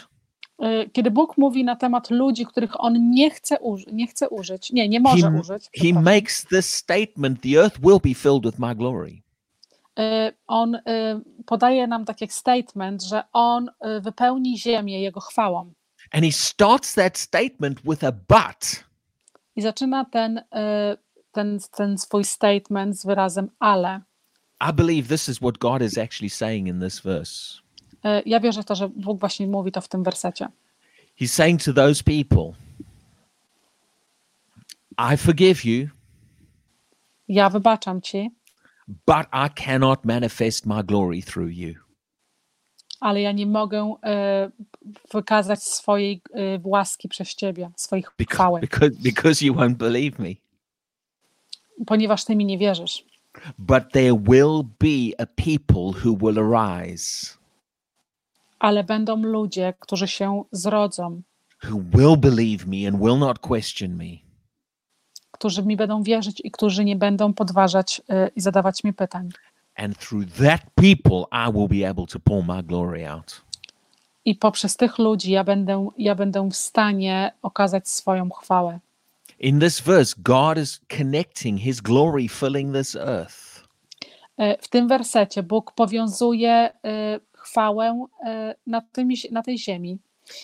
e, 0.58 0.90
kiedy 0.90 1.10
Bóg 1.10 1.38
mówi 1.38 1.64
na 1.64 1.76
temat 1.76 2.10
ludzi, 2.10 2.46
których 2.46 2.80
on 2.80 3.10
nie 3.10 3.30
chce, 3.30 3.56
nie 3.92 4.06
chce 4.06 4.28
użyć, 4.28 4.72
nie, 4.72 4.88
nie 4.88 5.00
może 5.00 5.30
he, 5.30 5.40
użyć, 5.40 5.68
he 5.74 5.92
makes 5.92 6.46
this 6.46 6.74
statement 6.74 7.40
the 7.40 7.62
earth 7.62 7.80
will 7.80 8.00
be 8.04 8.14
filled 8.14 8.42
with 8.44 8.58
my 8.58 8.74
glory. 8.74 9.22
E, 9.98 10.32
on 10.46 10.74
e, 10.74 10.80
podaje 11.46 11.86
nam 11.86 12.04
tak 12.04 12.20
jak 12.20 12.32
statement, 12.32 13.02
że 13.02 13.22
on 13.32 13.70
e, 13.80 14.00
wypełni 14.00 14.58
ziemię 14.58 15.02
jego 15.02 15.20
chwałą. 15.20 15.72
And 16.12 16.24
he 16.24 16.32
starts 16.32 16.94
that 16.94 17.18
statement 17.18 17.80
with 17.84 18.04
a 18.04 18.12
but. 18.12 18.84
I 19.56 19.62
zaczyna 19.62 20.04
ten, 20.04 20.42
ten, 21.32 21.58
ten 21.76 21.98
swój 21.98 22.24
statement 22.24 23.00
z 23.00 23.06
wyrazem 23.06 23.50
ale. 23.58 24.00
I 24.70 24.72
believe 24.72 25.08
this 25.08 25.28
is 25.28 25.38
what 25.38 25.58
God 25.58 25.82
is 25.82 25.98
actually 25.98 26.30
saying 26.30 26.68
in 26.68 26.80
this 26.80 27.00
verse. 27.00 27.60
Ja 28.26 28.40
wierzę 28.40 28.62
w 28.62 28.64
to, 28.64 28.74
że 28.74 28.88
Bóg 28.88 29.20
właśnie 29.20 29.46
mówi 29.46 29.72
to 29.72 29.80
w 29.80 29.88
tym 29.88 30.02
wersecie. 30.02 30.48
He's 31.20 31.26
saying 31.26 31.64
to 31.64 31.72
those 31.72 32.04
people, 32.04 32.52
I 35.12 35.16
forgive 35.16 35.64
you, 35.64 35.88
Ja 37.28 37.50
wybaczam 37.50 38.02
ci, 38.02 38.30
but 39.06 39.26
I 39.32 39.48
cannot 39.54 40.04
manifest 40.04 40.66
my 40.66 40.82
glory 40.84 41.22
through 41.22 41.52
you. 41.52 41.74
ale 43.00 43.20
ja 43.22 43.32
nie 43.32 43.46
mogę 43.46 43.94
e, 44.04 44.50
wykazać 45.14 45.62
swojej 45.62 46.22
e, 46.34 46.40
łaski 46.64 47.08
przez 47.08 47.34
ciebie, 47.34 47.70
swoich 47.76 48.12
Because, 48.18 48.60
because, 48.60 48.90
because 49.02 49.44
you 49.44 49.54
won't 49.54 49.74
believe 49.74 50.18
me. 50.18 50.34
ponieważ 51.86 52.24
ty 52.24 52.36
mi 52.36 52.44
nie 52.44 52.58
wierzysz. 52.58 53.04
But 53.58 53.92
there 53.92 54.14
will 54.14 54.62
be 54.80 55.14
a 55.18 55.26
people 55.26 55.92
who 56.04 56.16
will 56.16 56.38
arise, 56.54 57.36
Ale 58.58 58.84
będą 58.84 59.16
ludzie, 59.22 59.74
którzy 59.80 60.08
się 60.08 60.44
zrodzą, 60.52 61.22
who 61.64 61.80
will 61.94 62.16
believe 62.16 62.66
me 62.66 62.88
and 62.88 63.00
will 63.00 63.18
not 63.18 63.38
question 63.38 63.96
me. 63.96 64.27
Którzy 65.38 65.62
mi 65.62 65.76
będą 65.76 66.02
wierzyć 66.02 66.40
i 66.44 66.50
którzy 66.50 66.84
nie 66.84 66.96
będą 66.96 67.34
podważać 67.34 68.02
e, 68.08 68.28
i 68.36 68.40
zadawać 68.40 68.84
mi 68.84 68.92
pytań. 68.92 69.28
And 69.76 69.98
through 69.98 70.26
that 70.26 70.60
people, 70.74 71.24
I 71.32 71.52
will 71.52 71.80
be 71.80 71.88
able 71.90 72.06
to 72.06 72.20
pour 72.20 72.44
my 72.44 72.62
glory 72.62 73.08
out. 73.08 73.42
I 74.24 74.34
poprzez 74.34 74.76
tych 74.76 74.98
ludzi 74.98 75.32
ja 75.32 75.44
będę, 75.44 75.88
ja 75.98 76.14
będę 76.14 76.48
w 76.48 76.56
stanie 76.56 77.32
okazać 77.42 77.88
swoją 77.88 78.30
chwałę. 78.30 78.78
In 79.40 79.60
this 79.60 79.80
verse, 79.80 80.14
God 80.18 80.58
is 80.58 80.80
connecting 80.98 81.60
his 81.60 81.80
glory 81.80 82.28
filling 82.28 82.74
this 82.74 82.96
earth 82.96 83.48
E, 84.38 84.56
W 84.62 84.68
tym 84.68 84.88
wersecie 84.88 85.42
Bóg 85.42 85.72
powiązuje 85.72 86.50
e, 86.50 86.72
chwałę 87.32 88.06
na, 88.66 88.80
tym, 88.80 89.08
na 89.30 89.42
tej 89.42 89.58
ziemi, 89.58 89.98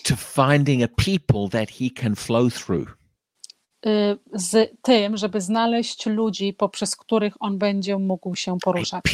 to 0.04 0.16
finding 0.16 0.82
a 0.82 0.88
people 1.04 1.48
that 1.50 1.70
he 1.70 1.90
can 1.90 2.16
flow 2.16 2.50
through. 2.50 2.88
Y, 3.86 4.18
z 4.32 4.70
tym, 4.82 5.16
żeby 5.16 5.40
znaleźć 5.40 6.06
ludzi, 6.06 6.52
poprzez 6.52 6.96
których 6.96 7.34
on 7.40 7.58
będzie 7.58 7.98
mógł 7.98 8.34
się 8.34 8.58
poruszać. 8.64 9.04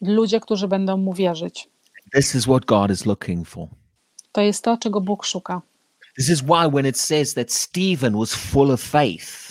Ludzie, 0.00 0.40
którzy 0.40 0.68
będą 0.68 0.96
mu 0.96 1.14
wierzyć. 1.14 1.68
This 2.14 2.34
is 2.34 2.44
what 2.44 2.64
God 2.64 2.90
is 2.90 3.06
looking 3.06 3.48
for. 3.48 3.68
To 4.32 4.40
jest 4.40 4.64
to, 4.64 4.76
czego 4.76 5.00
Bóg 5.00 5.24
szuka. 5.24 5.62
This 6.16 6.28
is 6.30 6.40
why 6.42 6.70
when 6.72 6.86
it 6.86 6.98
says 6.98 7.34
that 7.34 7.52
Stephen 7.52 8.18
was 8.18 8.34
full 8.34 8.70
of 8.70 8.80
faith, 8.80 9.50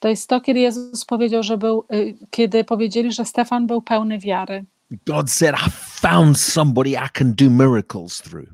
To 0.00 0.08
jest 0.08 0.28
to, 0.28 0.40
kiedy 0.40 0.60
Jezus 0.60 1.04
powiedział, 1.04 1.42
że 1.42 1.58
był, 1.58 1.84
y, 1.92 2.14
kiedy 2.30 2.64
powiedzieli, 2.64 3.12
że 3.12 3.24
Stefan 3.24 3.66
był 3.66 3.82
pełny 3.82 4.18
wiary. 4.18 4.64
God 5.06 5.30
said, 5.30 5.54
I 5.66 5.70
found 6.00 6.38
somebody 6.38 6.90
I 6.90 7.08
can 7.12 7.34
do 7.34 7.50
miracles 7.50 8.22
through. 8.22 8.48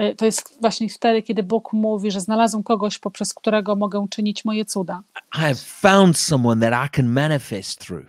Y, 0.00 0.14
To 0.14 0.24
jest 0.24 0.58
właśnie 0.60 0.88
wtedy, 0.88 1.22
kiedy 1.22 1.42
Bóg 1.42 1.72
mówi, 1.72 2.10
że 2.10 2.20
znalazłem 2.20 2.62
kogoś, 2.62 2.98
poprzez 2.98 3.34
którego 3.34 3.76
mogę 3.76 4.06
czynić 4.10 4.44
moje 4.44 4.64
cuda. 4.64 5.02
I 5.34 5.38
have 5.38 5.54
found 5.54 6.18
someone 6.18 6.70
that 6.70 6.86
I 6.86 6.90
can 6.96 7.08
manifest 7.08 7.86
through. 7.86 8.06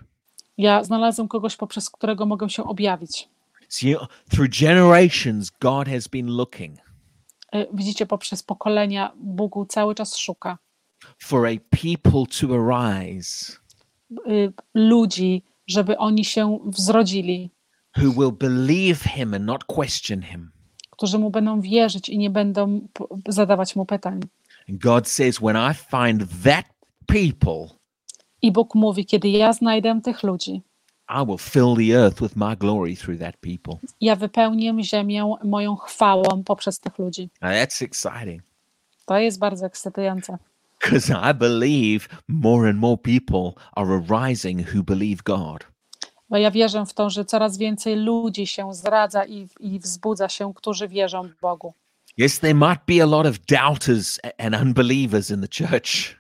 Ja 0.57 0.83
znalazłem 0.83 1.27
kogoś, 1.27 1.55
poprzez 1.55 1.89
którego 1.89 2.25
mogę 2.25 2.49
się 2.49 2.63
objawić. 2.63 3.29
Through 4.29 4.49
generations, 4.59 5.51
God 5.61 5.87
has 5.87 6.07
been 6.07 6.27
looking 6.27 6.85
Y, 7.55 7.67
Widzicie, 7.73 8.05
poprzez 8.05 8.43
pokolenia 8.43 9.11
Bóg 9.15 9.53
cały 9.69 9.95
czas 9.95 10.17
szuka 10.17 10.57
for 11.19 11.47
a 11.47 11.51
people 11.69 12.23
to 12.39 12.55
arise 12.55 13.53
y, 14.27 14.53
ludzi, 14.73 15.43
żeby 15.67 15.97
oni 15.97 16.25
się 16.25 16.59
wzrodzili, 16.65 17.51
who 17.97 18.11
will 18.11 18.31
believe 18.31 19.09
him 19.09 19.33
and 19.33 19.45
not 19.45 19.63
question 19.63 20.21
him. 20.21 20.51
Którzy 20.97 21.19
mu 21.19 21.29
będą 21.29 21.61
wierzyć 21.61 22.09
i 22.09 22.17
nie 22.17 22.29
będą 22.29 22.87
zadawać 23.27 23.75
mu 23.75 23.85
pytań. 23.85 24.19
God 24.69 25.07
says, 25.09 25.39
when 25.39 25.55
I 25.71 25.73
find 25.73 26.43
that 26.43 26.65
people, 27.05 27.75
I 28.41 28.51
Bóg 28.51 28.75
mówi, 28.75 29.05
kiedy 29.05 29.29
ja 29.29 29.53
znajdę 29.53 30.01
tych 30.03 30.23
ludzi, 30.23 30.61
I 31.09 31.25
will 31.25 31.37
fill 31.37 31.75
the 31.75 31.99
earth 32.03 32.21
with 32.21 32.35
my 32.35 32.55
glory 32.57 32.95
through 32.95 33.19
that 33.19 33.37
people. 33.37 33.87
ja 34.01 34.15
wypełnię 34.15 34.83
ziemię 34.83 35.35
moją 35.43 35.75
chwałą 35.75 36.43
poprzez 36.45 36.79
tych 36.79 36.97
ludzi. 36.99 37.29
Now 37.41 37.51
that's 37.51 37.83
exciting 37.85 38.41
To 39.05 39.17
jest 39.19 39.39
bardzo 39.39 39.65
ekscytujące, 39.65 40.37
because 40.81 41.13
I 41.31 41.33
believe 41.33 42.07
more 42.27 42.69
and 42.69 42.79
more 42.79 42.97
people 42.97 43.51
are 43.75 44.03
arising 44.09 44.75
who 44.75 44.83
believe 44.83 45.23
God. 45.23 45.65
Bo 46.35 46.39
ja 46.39 46.51
wierzę 46.51 46.85
w 46.85 46.93
to, 46.93 47.09
że 47.09 47.25
coraz 47.25 47.57
więcej 47.57 47.95
ludzi 47.95 48.47
się 48.47 48.73
zdradza 48.73 49.25
i, 49.25 49.47
i 49.59 49.79
wzbudza 49.79 50.29
się, 50.29 50.53
którzy 50.53 50.87
wierzą 50.87 51.29
Bogu. 51.41 51.73
Yes, 52.17 52.39
there 52.39 52.53
might 52.53 52.79
be 52.87 53.03
a 53.03 53.05
lot 53.05 53.27
of 53.27 53.39
doubters 53.39 54.19
and 54.37 54.55
unbelievers 54.55 55.29
in 55.31 55.41
the 55.41 55.47
church, 55.47 56.15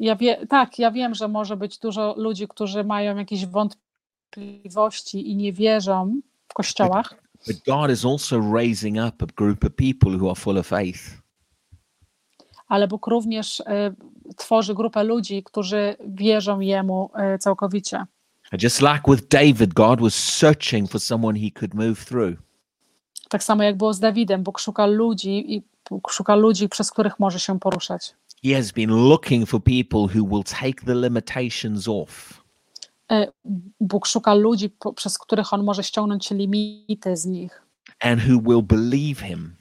Ja 0.00 0.16
wie, 0.16 0.46
tak, 0.46 0.78
ja 0.78 0.90
wiem, 0.90 1.14
że 1.14 1.28
może 1.28 1.56
być 1.56 1.78
dużo 1.78 2.14
ludzi, 2.16 2.48
którzy 2.48 2.84
mają 2.84 3.16
jakieś 3.16 3.46
wątpliwości 3.46 5.30
i 5.30 5.36
nie 5.36 5.52
wierzą 5.52 6.20
w 6.48 6.54
kościołach, 6.54 7.14
but 7.46 7.56
God 7.66 7.90
is 7.90 8.04
also 8.04 8.52
raising 8.52 8.96
up 9.08 9.24
a 9.24 9.26
group 9.36 9.64
of 9.64 9.70
people 9.76 10.18
who 10.18 10.30
are 10.30 10.40
full 10.40 10.58
of 10.58 10.66
faith. 10.66 11.00
ale 12.68 12.88
Bóg 12.88 13.06
również 13.06 13.60
y, 13.60 13.64
tworzy 14.36 14.74
grupę 14.74 15.04
ludzi, 15.04 15.42
którzy 15.42 15.96
wierzą 16.06 16.60
Jemu 16.60 17.10
y, 17.34 17.38
całkowicie. 17.38 18.04
Just 18.52 18.82
like 18.82 19.02
with 19.08 19.28
David, 19.28 19.74
God 19.74 20.00
was 20.00 20.14
searching 20.14 20.90
for 20.90 21.00
someone 21.00 21.40
he 21.40 21.50
could 21.50 21.74
move 21.74 22.04
through. 22.04 22.36
Tak 23.28 23.44
samo 23.44 23.62
jak 23.62 23.76
było 23.76 23.94
z 23.94 24.00
Dawidem, 24.00 24.42
Bóg 24.42 24.58
szuka 24.58 24.86
ludzi 24.86 25.54
i 25.54 25.62
szuka 26.10 26.34
ludzi, 26.34 26.68
przez 26.68 26.90
których 26.90 27.18
może 27.18 27.40
się 27.40 27.60
poruszać. 27.60 28.14
He 28.44 28.54
has 28.54 28.72
been 28.72 28.90
looking 28.90 29.48
for 29.48 29.62
people 29.62 30.00
who 30.00 30.28
will 30.28 30.44
take 30.44 30.84
the 30.86 30.94
limitations 30.94 31.88
off. 31.88 32.44
Y, 33.12 33.32
Bóg 33.80 34.06
szuka 34.06 34.34
ludzi, 34.34 34.76
przez 34.96 35.18
których 35.18 35.52
On 35.52 35.64
może 35.64 35.82
ściągnąć 35.82 36.30
limity 36.30 37.16
z 37.16 37.26
nich 37.26 37.64
and 38.00 38.20
who 38.20 38.38
will 38.38 38.62
believe 38.62 39.22
him 39.22 39.56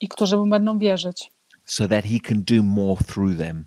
i 0.00 0.08
którzy 0.08 0.36
Mu 0.36 0.46
będą 0.46 0.78
wierzyć, 0.78 1.30
so 1.64 1.88
that 1.88 2.04
he 2.04 2.20
can 2.20 2.42
do 2.42 2.62
more 2.62 3.04
through 3.04 3.38
them. 3.38 3.64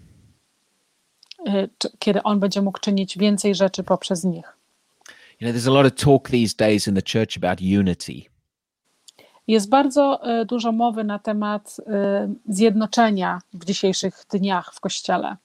Kiedy 1.99 2.23
On 2.23 2.39
będzie 2.39 2.61
mógł 2.61 2.79
czynić 2.79 3.17
więcej 3.17 3.55
rzeczy 3.55 3.83
poprzez 3.83 4.23
nich. 4.23 4.57
You 5.41 5.47
know, 5.47 5.55
there's 5.55 5.67
a 5.67 5.73
lot 5.73 5.85
of 5.85 5.95
talk 6.03 6.29
these 6.29 6.55
days 6.57 6.87
in 6.87 6.95
the 6.95 7.01
church 7.01 7.37
about 7.37 7.59
unity. 7.61 8.33
Jest 9.47 9.69
bardzo 9.69 10.21
y, 10.41 10.45
dużo 10.45 10.71
mowy 10.71 11.03
na 11.03 11.19
temat 11.19 11.77
y, 11.79 11.83
zjednoczenia 12.53 13.41
w 13.53 13.65
dzisiejszych 13.65 14.25
dniach 14.31 14.73
w 14.73 14.79
Kościele. 14.79 15.37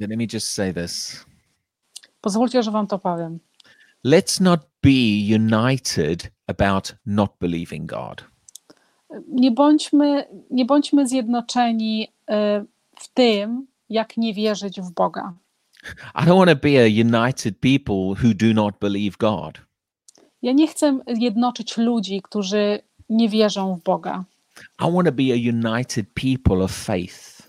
Let 0.00 0.10
me 0.10 0.26
just 0.32 0.48
say 0.48 0.74
this 0.74 1.24
Pozwólcie, 2.20 2.62
że 2.62 2.70
Wam 2.70 2.86
to 2.86 2.98
powiem. 2.98 3.38
let's 4.04 4.40
not 4.40 4.60
be 4.82 5.34
united 5.34 6.30
about 6.46 6.94
not 7.06 7.30
believing 7.40 7.90
God. 7.90 8.24
Nie 9.28 9.50
bądźmy, 9.50 10.24
nie 10.50 10.64
bądźmy 10.64 11.08
zjednoczeni 11.08 12.08
y, 12.30 12.34
w 12.96 13.08
tym, 13.14 13.66
jak 13.90 14.16
nie 14.16 14.34
wierzyć 14.34 14.80
w 14.80 14.90
Boga. 14.90 15.32
I 16.14 16.24
don't 16.26 16.36
want 16.38 16.50
to 16.50 16.56
be 16.56 16.78
a 16.82 16.86
united 16.86 17.60
people 17.60 18.14
who 18.24 18.34
do 18.34 18.54
not 18.54 18.74
believe 18.80 19.16
God. 19.18 19.60
Ja 20.42 20.52
nie 20.52 20.66
chcę 20.68 20.98
jednoczyć 21.06 21.76
ludzi, 21.76 22.22
którzy 22.22 22.78
nie 23.08 23.28
wierzą 23.28 23.74
w 23.76 23.82
Boga. 23.82 24.24
I 24.80 24.92
want 24.92 25.06
to 25.06 25.12
be 25.12 25.22
a 25.32 25.36
united 25.36 26.06
people 26.14 26.64
of 26.64 26.72
faith, 26.72 27.42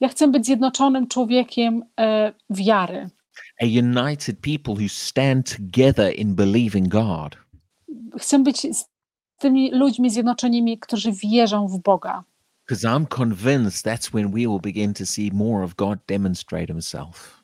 Ja 0.00 0.08
chcę 0.08 0.28
być 0.28 0.46
zjednoczonym 0.46 1.08
człowiekiem 1.08 1.84
e, 2.00 2.32
wiary. 2.50 3.10
a 3.62 3.64
united 3.66 4.38
people 4.40 4.74
who 4.74 4.88
stand 4.88 5.56
together 5.56 6.14
in 6.14 6.34
believing 6.34 6.88
God. 6.88 7.36
Chcę 8.18 8.38
być 8.38 8.60
z 8.76 8.84
tymi 9.38 9.70
ludźmi 9.70 10.10
zjednoczonymi, 10.10 10.78
którzy 10.78 11.12
wierzą 11.12 11.68
w 11.68 11.82
Boga. 11.82 12.24
Because 12.68 12.88
I'm 12.88 13.06
convinced 13.06 13.86
that's 13.86 14.10
when 14.10 14.30
we 14.30 14.38
will 14.40 14.60
begin 14.60 14.94
to 14.94 15.06
see 15.06 15.30
more 15.34 15.64
of 15.64 15.74
God 15.74 15.98
demonstrate 16.08 16.66
himself. 16.66 17.37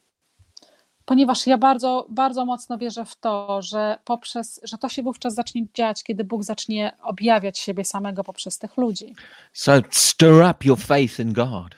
Ponieważ 1.05 1.47
ja 1.47 1.59
bardzo, 1.59 2.07
bardzo 2.09 2.45
mocno 2.45 2.79
wierzę 2.79 3.05
w 3.05 3.17
to, 3.17 3.63
że 3.63 3.99
poprzez, 4.05 4.61
że 4.63 4.79
to 4.79 4.89
się 4.89 5.03
wówczas 5.03 5.35
zacznie 5.35 5.67
dziać, 5.75 6.05
kiedy 6.05 6.25
Bóg 6.25 6.45
zacznie 6.45 6.97
objawiać 7.03 7.59
siebie 7.59 7.85
samego 7.85 8.25
poprzez 8.25 8.59
tych 8.59 8.77
ludzi. 8.77 9.15
So 9.53 9.73
stir 9.91 10.45
up 10.51 10.55
your 10.65 10.79
faith 10.79 11.19
in 11.19 11.33
God. 11.33 11.75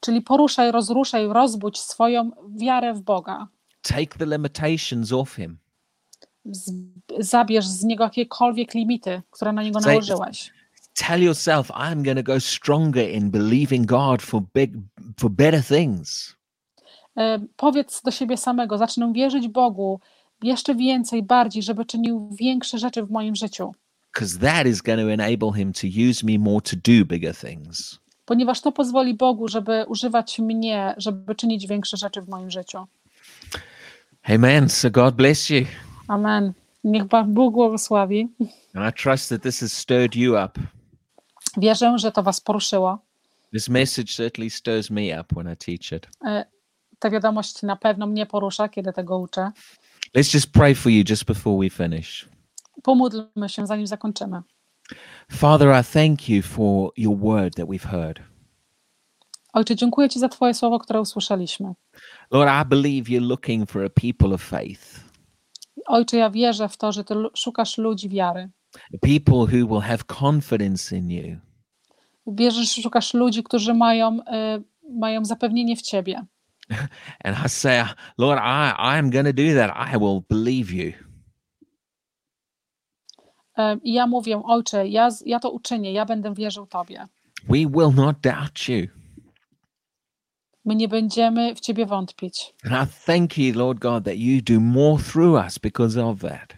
Czyli 0.00 0.22
poruszaj, 0.22 0.72
rozruszaj, 0.72 1.26
rozbudź 1.26 1.80
swoją 1.80 2.30
wiarę 2.56 2.94
w 2.94 3.00
Boga. 3.00 3.48
Take 3.82 4.18
the 4.18 4.26
limitations 4.26 5.12
off 5.12 5.34
him. 5.34 5.58
Z, 6.44 6.72
zabierz 7.18 7.66
z 7.66 7.84
niego 7.84 8.04
jakiekolwiek 8.04 8.74
limity, 8.74 9.22
które 9.30 9.52
na 9.52 9.62
niego 9.62 9.80
nałożyłeś. 9.80 10.52
Tell 10.94 11.22
yourself, 11.22 11.70
I'm 11.70 12.02
going 12.02 12.16
to 12.16 12.22
go 12.22 12.40
stronger 12.40 13.10
in 13.10 13.30
believing 13.30 13.86
God 13.86 14.22
for 14.22 14.42
big, 14.54 14.74
for 15.18 15.30
better 15.30 15.64
things. 15.64 16.36
E, 17.16 17.38
Powiedz 17.56 18.02
do 18.02 18.10
siebie 18.10 18.36
samego, 18.36 18.78
zacznę 18.78 19.12
wierzyć 19.12 19.48
Bogu 19.48 20.00
jeszcze 20.42 20.74
więcej, 20.74 21.22
bardziej, 21.22 21.62
żeby 21.62 21.84
czynił 21.84 22.28
większe 22.40 22.78
rzeczy 22.78 23.02
w 23.02 23.10
moim 23.10 23.36
życiu. 23.36 23.74
Because 24.14 24.38
that 24.38 24.66
is 24.66 24.82
going 24.82 25.00
to 25.00 25.12
enable 25.12 25.52
him 25.52 25.72
to 25.72 25.86
use 26.10 26.26
me 26.26 26.38
more 26.38 26.60
to 26.60 26.76
do 26.76 27.04
bigger 27.04 27.34
things. 27.36 27.98
Ponieważ 28.24 28.60
to 28.60 28.72
pozwoli 28.72 29.14
Bogu, 29.14 29.48
żeby 29.48 29.84
używać 29.88 30.38
mnie, 30.38 30.94
żeby 30.96 31.34
czynić 31.34 31.66
większe 31.66 31.96
rzeczy 31.96 32.22
w 32.22 32.28
moim 32.28 32.50
życiu. 32.50 32.86
Amen. 34.22 34.68
So 34.68 34.90
God 34.90 35.14
bless 35.14 35.50
you. 35.50 35.66
Amen. 36.08 36.52
Niech 36.84 37.08
Pan 37.08 37.34
Bóg 37.34 37.54
błogosławi. 37.54 38.28
And 38.74 38.94
I 38.94 39.02
trust 39.02 39.28
that 39.28 39.42
this 39.42 39.60
has 39.60 39.72
stirred 39.72 40.16
you 40.16 40.36
up. 40.44 40.60
Wierzę, 41.56 41.98
że 41.98 42.12
to 42.12 42.22
Was 42.22 42.40
poruszyło. 42.40 42.98
This 43.52 43.68
message 43.68 44.12
certainly 44.12 44.50
stirs 44.50 44.90
me 44.90 45.20
up 45.20 45.34
when 45.34 45.52
I 45.52 45.56
teach 45.56 45.92
it. 45.92 46.08
Ta 47.02 47.10
wiadomość 47.10 47.62
na 47.62 47.76
pewno 47.76 48.06
mnie 48.06 48.26
porusza, 48.26 48.68
kiedy 48.68 48.92
tego 48.92 49.18
uczę. 49.18 49.52
Let's 50.16 50.34
just 50.34 50.52
pray 50.52 50.74
for 50.74 50.92
you 50.92 51.04
just 51.08 51.24
before 51.24 51.58
we 51.58 51.70
finish. 51.70 52.28
Pomódlmy 52.82 53.48
się, 53.48 53.66
zanim 53.66 53.86
zakończymy. 53.86 54.42
Father, 55.32 55.80
I 55.80 55.84
thank 55.92 56.28
you 56.28 56.42
for 56.42 56.90
your 56.96 57.18
word 57.18 57.56
that 57.56 57.66
we've 57.66 57.88
heard. 57.88 58.20
Ojcze, 59.52 59.76
dziękuję 59.76 60.08
Ci 60.08 60.18
za 60.18 60.28
Twoje 60.28 60.54
słowo, 60.54 60.78
które 60.78 61.00
usłyszeliśmy. 61.00 61.72
Lord, 62.30 62.50
I 62.62 62.68
believe 62.68 63.10
you're 63.10 63.28
looking 63.28 63.70
for 63.70 63.84
a 63.84 63.90
people 63.90 64.34
of 64.34 64.42
faith, 64.42 65.00
Ojcze, 65.86 66.16
ja 66.16 66.30
wierzę 66.30 66.68
w 66.68 66.76
to, 66.76 66.92
że 66.92 67.04
Ty 67.04 67.14
szukasz 67.34 67.78
ludzi 67.78 68.08
wiary. 68.08 68.50
people 69.00 69.34
who 69.34 69.66
will 69.66 69.80
have 69.80 69.98
confidence 70.20 70.96
in 70.96 71.10
you, 71.10 71.36
Wierzę, 72.26 72.64
że 72.64 72.82
szukasz 72.82 73.14
ludzi, 73.14 73.42
którzy 73.42 73.74
mają, 73.74 74.18
e, 74.26 74.60
mają 74.90 75.24
zapewnienie 75.24 75.76
w 75.76 75.82
Ciebie. 75.82 76.26
And 77.24 77.36
I 77.44 77.48
say, 77.48 77.84
Lord, 78.18 78.38
I, 78.38 78.74
I 78.78 78.98
am 78.98 79.10
going 79.10 79.26
to 79.26 79.32
do 79.32 79.54
that. 79.54 79.70
I 79.76 79.96
will 79.96 80.24
believe 80.28 80.72
you. 80.72 80.92
E, 83.58 83.76
I 83.84 83.92
ja 83.92 84.06
mówię, 84.06 84.42
Ojcze, 84.44 84.88
ja, 84.88 85.08
ja 85.26 85.40
to 85.40 85.50
uczynię, 85.50 85.92
ja 85.92 86.04
będę 86.04 86.34
wierzył 86.34 86.66
Tobie. 86.66 87.06
We 87.48 87.66
will 87.66 87.92
not 87.94 88.20
doubt 88.20 88.68
you. 88.68 88.86
My 90.64 90.74
nie 90.74 90.88
będziemy 90.88 91.54
w 91.54 91.60
Ciebie 91.60 91.86
wątpić. 91.86 92.54
And 92.64 92.88
I 92.88 92.92
thank 93.06 93.38
you, 93.38 93.58
Lord 93.58 93.78
God, 93.78 94.04
that 94.04 94.16
you 94.16 94.42
do 94.42 94.60
more 94.60 95.02
through 95.02 95.44
us 95.46 95.58
because 95.58 96.04
of 96.04 96.20
that. 96.20 96.54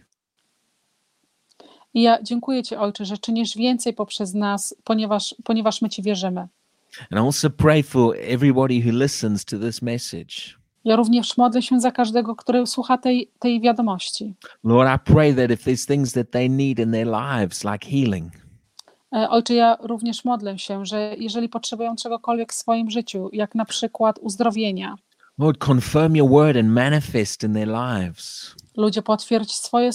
I 1.95 2.03
ja 2.03 2.23
dziękuję 2.23 2.63
Ci, 2.63 2.77
Ojcze, 2.77 3.05
że 3.05 3.19
czynisz 3.19 3.57
więcej 3.57 3.93
poprzez 3.93 4.35
nas, 4.35 4.75
ponieważ, 4.85 5.35
ponieważ 5.45 5.83
my 5.83 5.89
Ci 5.89 6.03
wierzymy. 6.03 6.49
And 7.11 7.21
I 7.21 7.27
also 7.27 7.51
pray 7.51 7.83
for 7.83 8.17
everybody 8.17 8.83
who 8.87 8.93
listens 8.93 9.45
to 9.45 9.59
this 9.59 9.83
message. 9.83 10.35
Ja 10.85 10.97
również 10.97 11.37
modlę 11.37 11.63
się 11.63 11.81
za 11.81 11.91
każdego, 11.93 12.37
który 12.37 12.67
słucha 12.67 12.99
tej, 12.99 13.31
tej 13.39 13.61
wiadomości. 13.61 14.35
Lord, 14.65 14.91
I 15.01 15.13
pray 15.13 15.35
that 15.35 15.51
if 15.51 15.71
there's 15.71 15.87
things 15.87 16.13
that 16.13 16.31
they 16.31 16.51
need 16.51 16.79
in 16.79 16.93
their 16.93 17.07
lives, 17.07 17.65
like 17.65 17.87
healing, 17.91 18.33
E, 19.17 19.29
Ojcze, 19.31 19.55
ja 19.55 19.77
również 19.81 20.25
modlę 20.25 20.59
się, 20.59 20.87
że 20.87 21.15
jeżeli 21.19 21.49
potrzebują 21.49 21.97
czegokolwiek 21.97 22.53
w 22.53 22.57
swoim 22.57 22.91
życiu, 22.91 23.29
jak 23.33 23.55
na 23.55 23.65
przykład 23.65 24.19
uzdrowienia, 24.19 24.95
Lord, 25.39 25.59
confirm 25.69 26.17
your 26.17 26.31
word 26.31 26.57
and 26.57 26.69
manifest 26.69 27.43
in 27.45 27.55
their 27.55 27.69
lives. 27.69 28.55
ludzie 28.77 29.03
potwierdź 29.03 29.53
swoje, 29.53 29.91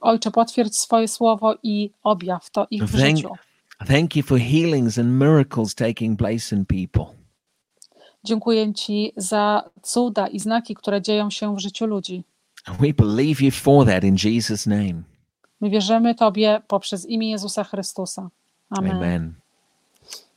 Ojcze, 0.00 0.30
potwierdź 0.30 0.76
swoje 0.76 1.08
słowo 1.08 1.54
i 1.62 1.90
objaw 2.02 2.50
to 2.50 2.66
ich 2.70 2.84
w 2.84 2.96
Thank- 2.96 3.16
życiu. 3.16 3.28
Thank 3.86 4.16
you 4.16 4.22
for 4.22 4.38
healings 4.38 4.98
and 4.98 5.18
miracles 5.18 5.74
taking 5.74 6.16
place 6.16 6.56
in 6.56 6.66
people. 6.66 7.14
Dziękuję 8.24 8.74
Ci 8.74 9.12
za 9.16 9.70
cuda 9.82 10.28
i 10.28 10.40
znaki, 10.40 10.74
które 10.74 11.02
dzieją 11.02 11.30
się 11.30 11.56
w 11.56 11.58
życiu 11.58 11.86
ludzi. 11.86 12.24
We 12.80 12.92
believe 12.92 13.44
you 13.44 13.50
for 13.50 13.86
that 13.86 14.04
in 14.04 14.16
Jesus' 14.16 14.66
name. 14.66 15.02
My 15.60 15.70
wierzymy 15.70 16.14
Tobie 16.14 16.62
poprzez 16.68 17.06
imię 17.06 17.30
Jezusa 17.30 17.64
Chrystusa. 17.64 18.30
Amen. 18.70 18.92
Amen. 18.92 19.34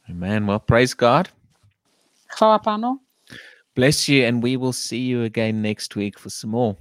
Amen. 0.10 0.46
Well, 0.46 0.60
praise 0.60 0.96
God. 0.96 1.32
Chwała 2.28 2.60
Panu. 2.60 2.98
Bless 3.76 4.08
you, 4.08 4.28
and 4.28 4.44
we 4.44 4.58
will 4.58 4.74
see 4.74 5.08
you 5.08 5.26
again 5.26 5.62
next 5.62 5.96
week 5.96 6.20
for 6.20 6.32
some 6.32 6.52
more. 6.52 6.76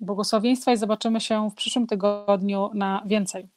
Błogosławieństwa 0.00 0.72
i 0.72 0.76
zobaczymy 0.76 1.20
się 1.20 1.50
w 1.50 1.54
przyszłym 1.54 1.86
tygodniu 1.86 2.70
na 2.74 3.02
więcej. 3.06 3.48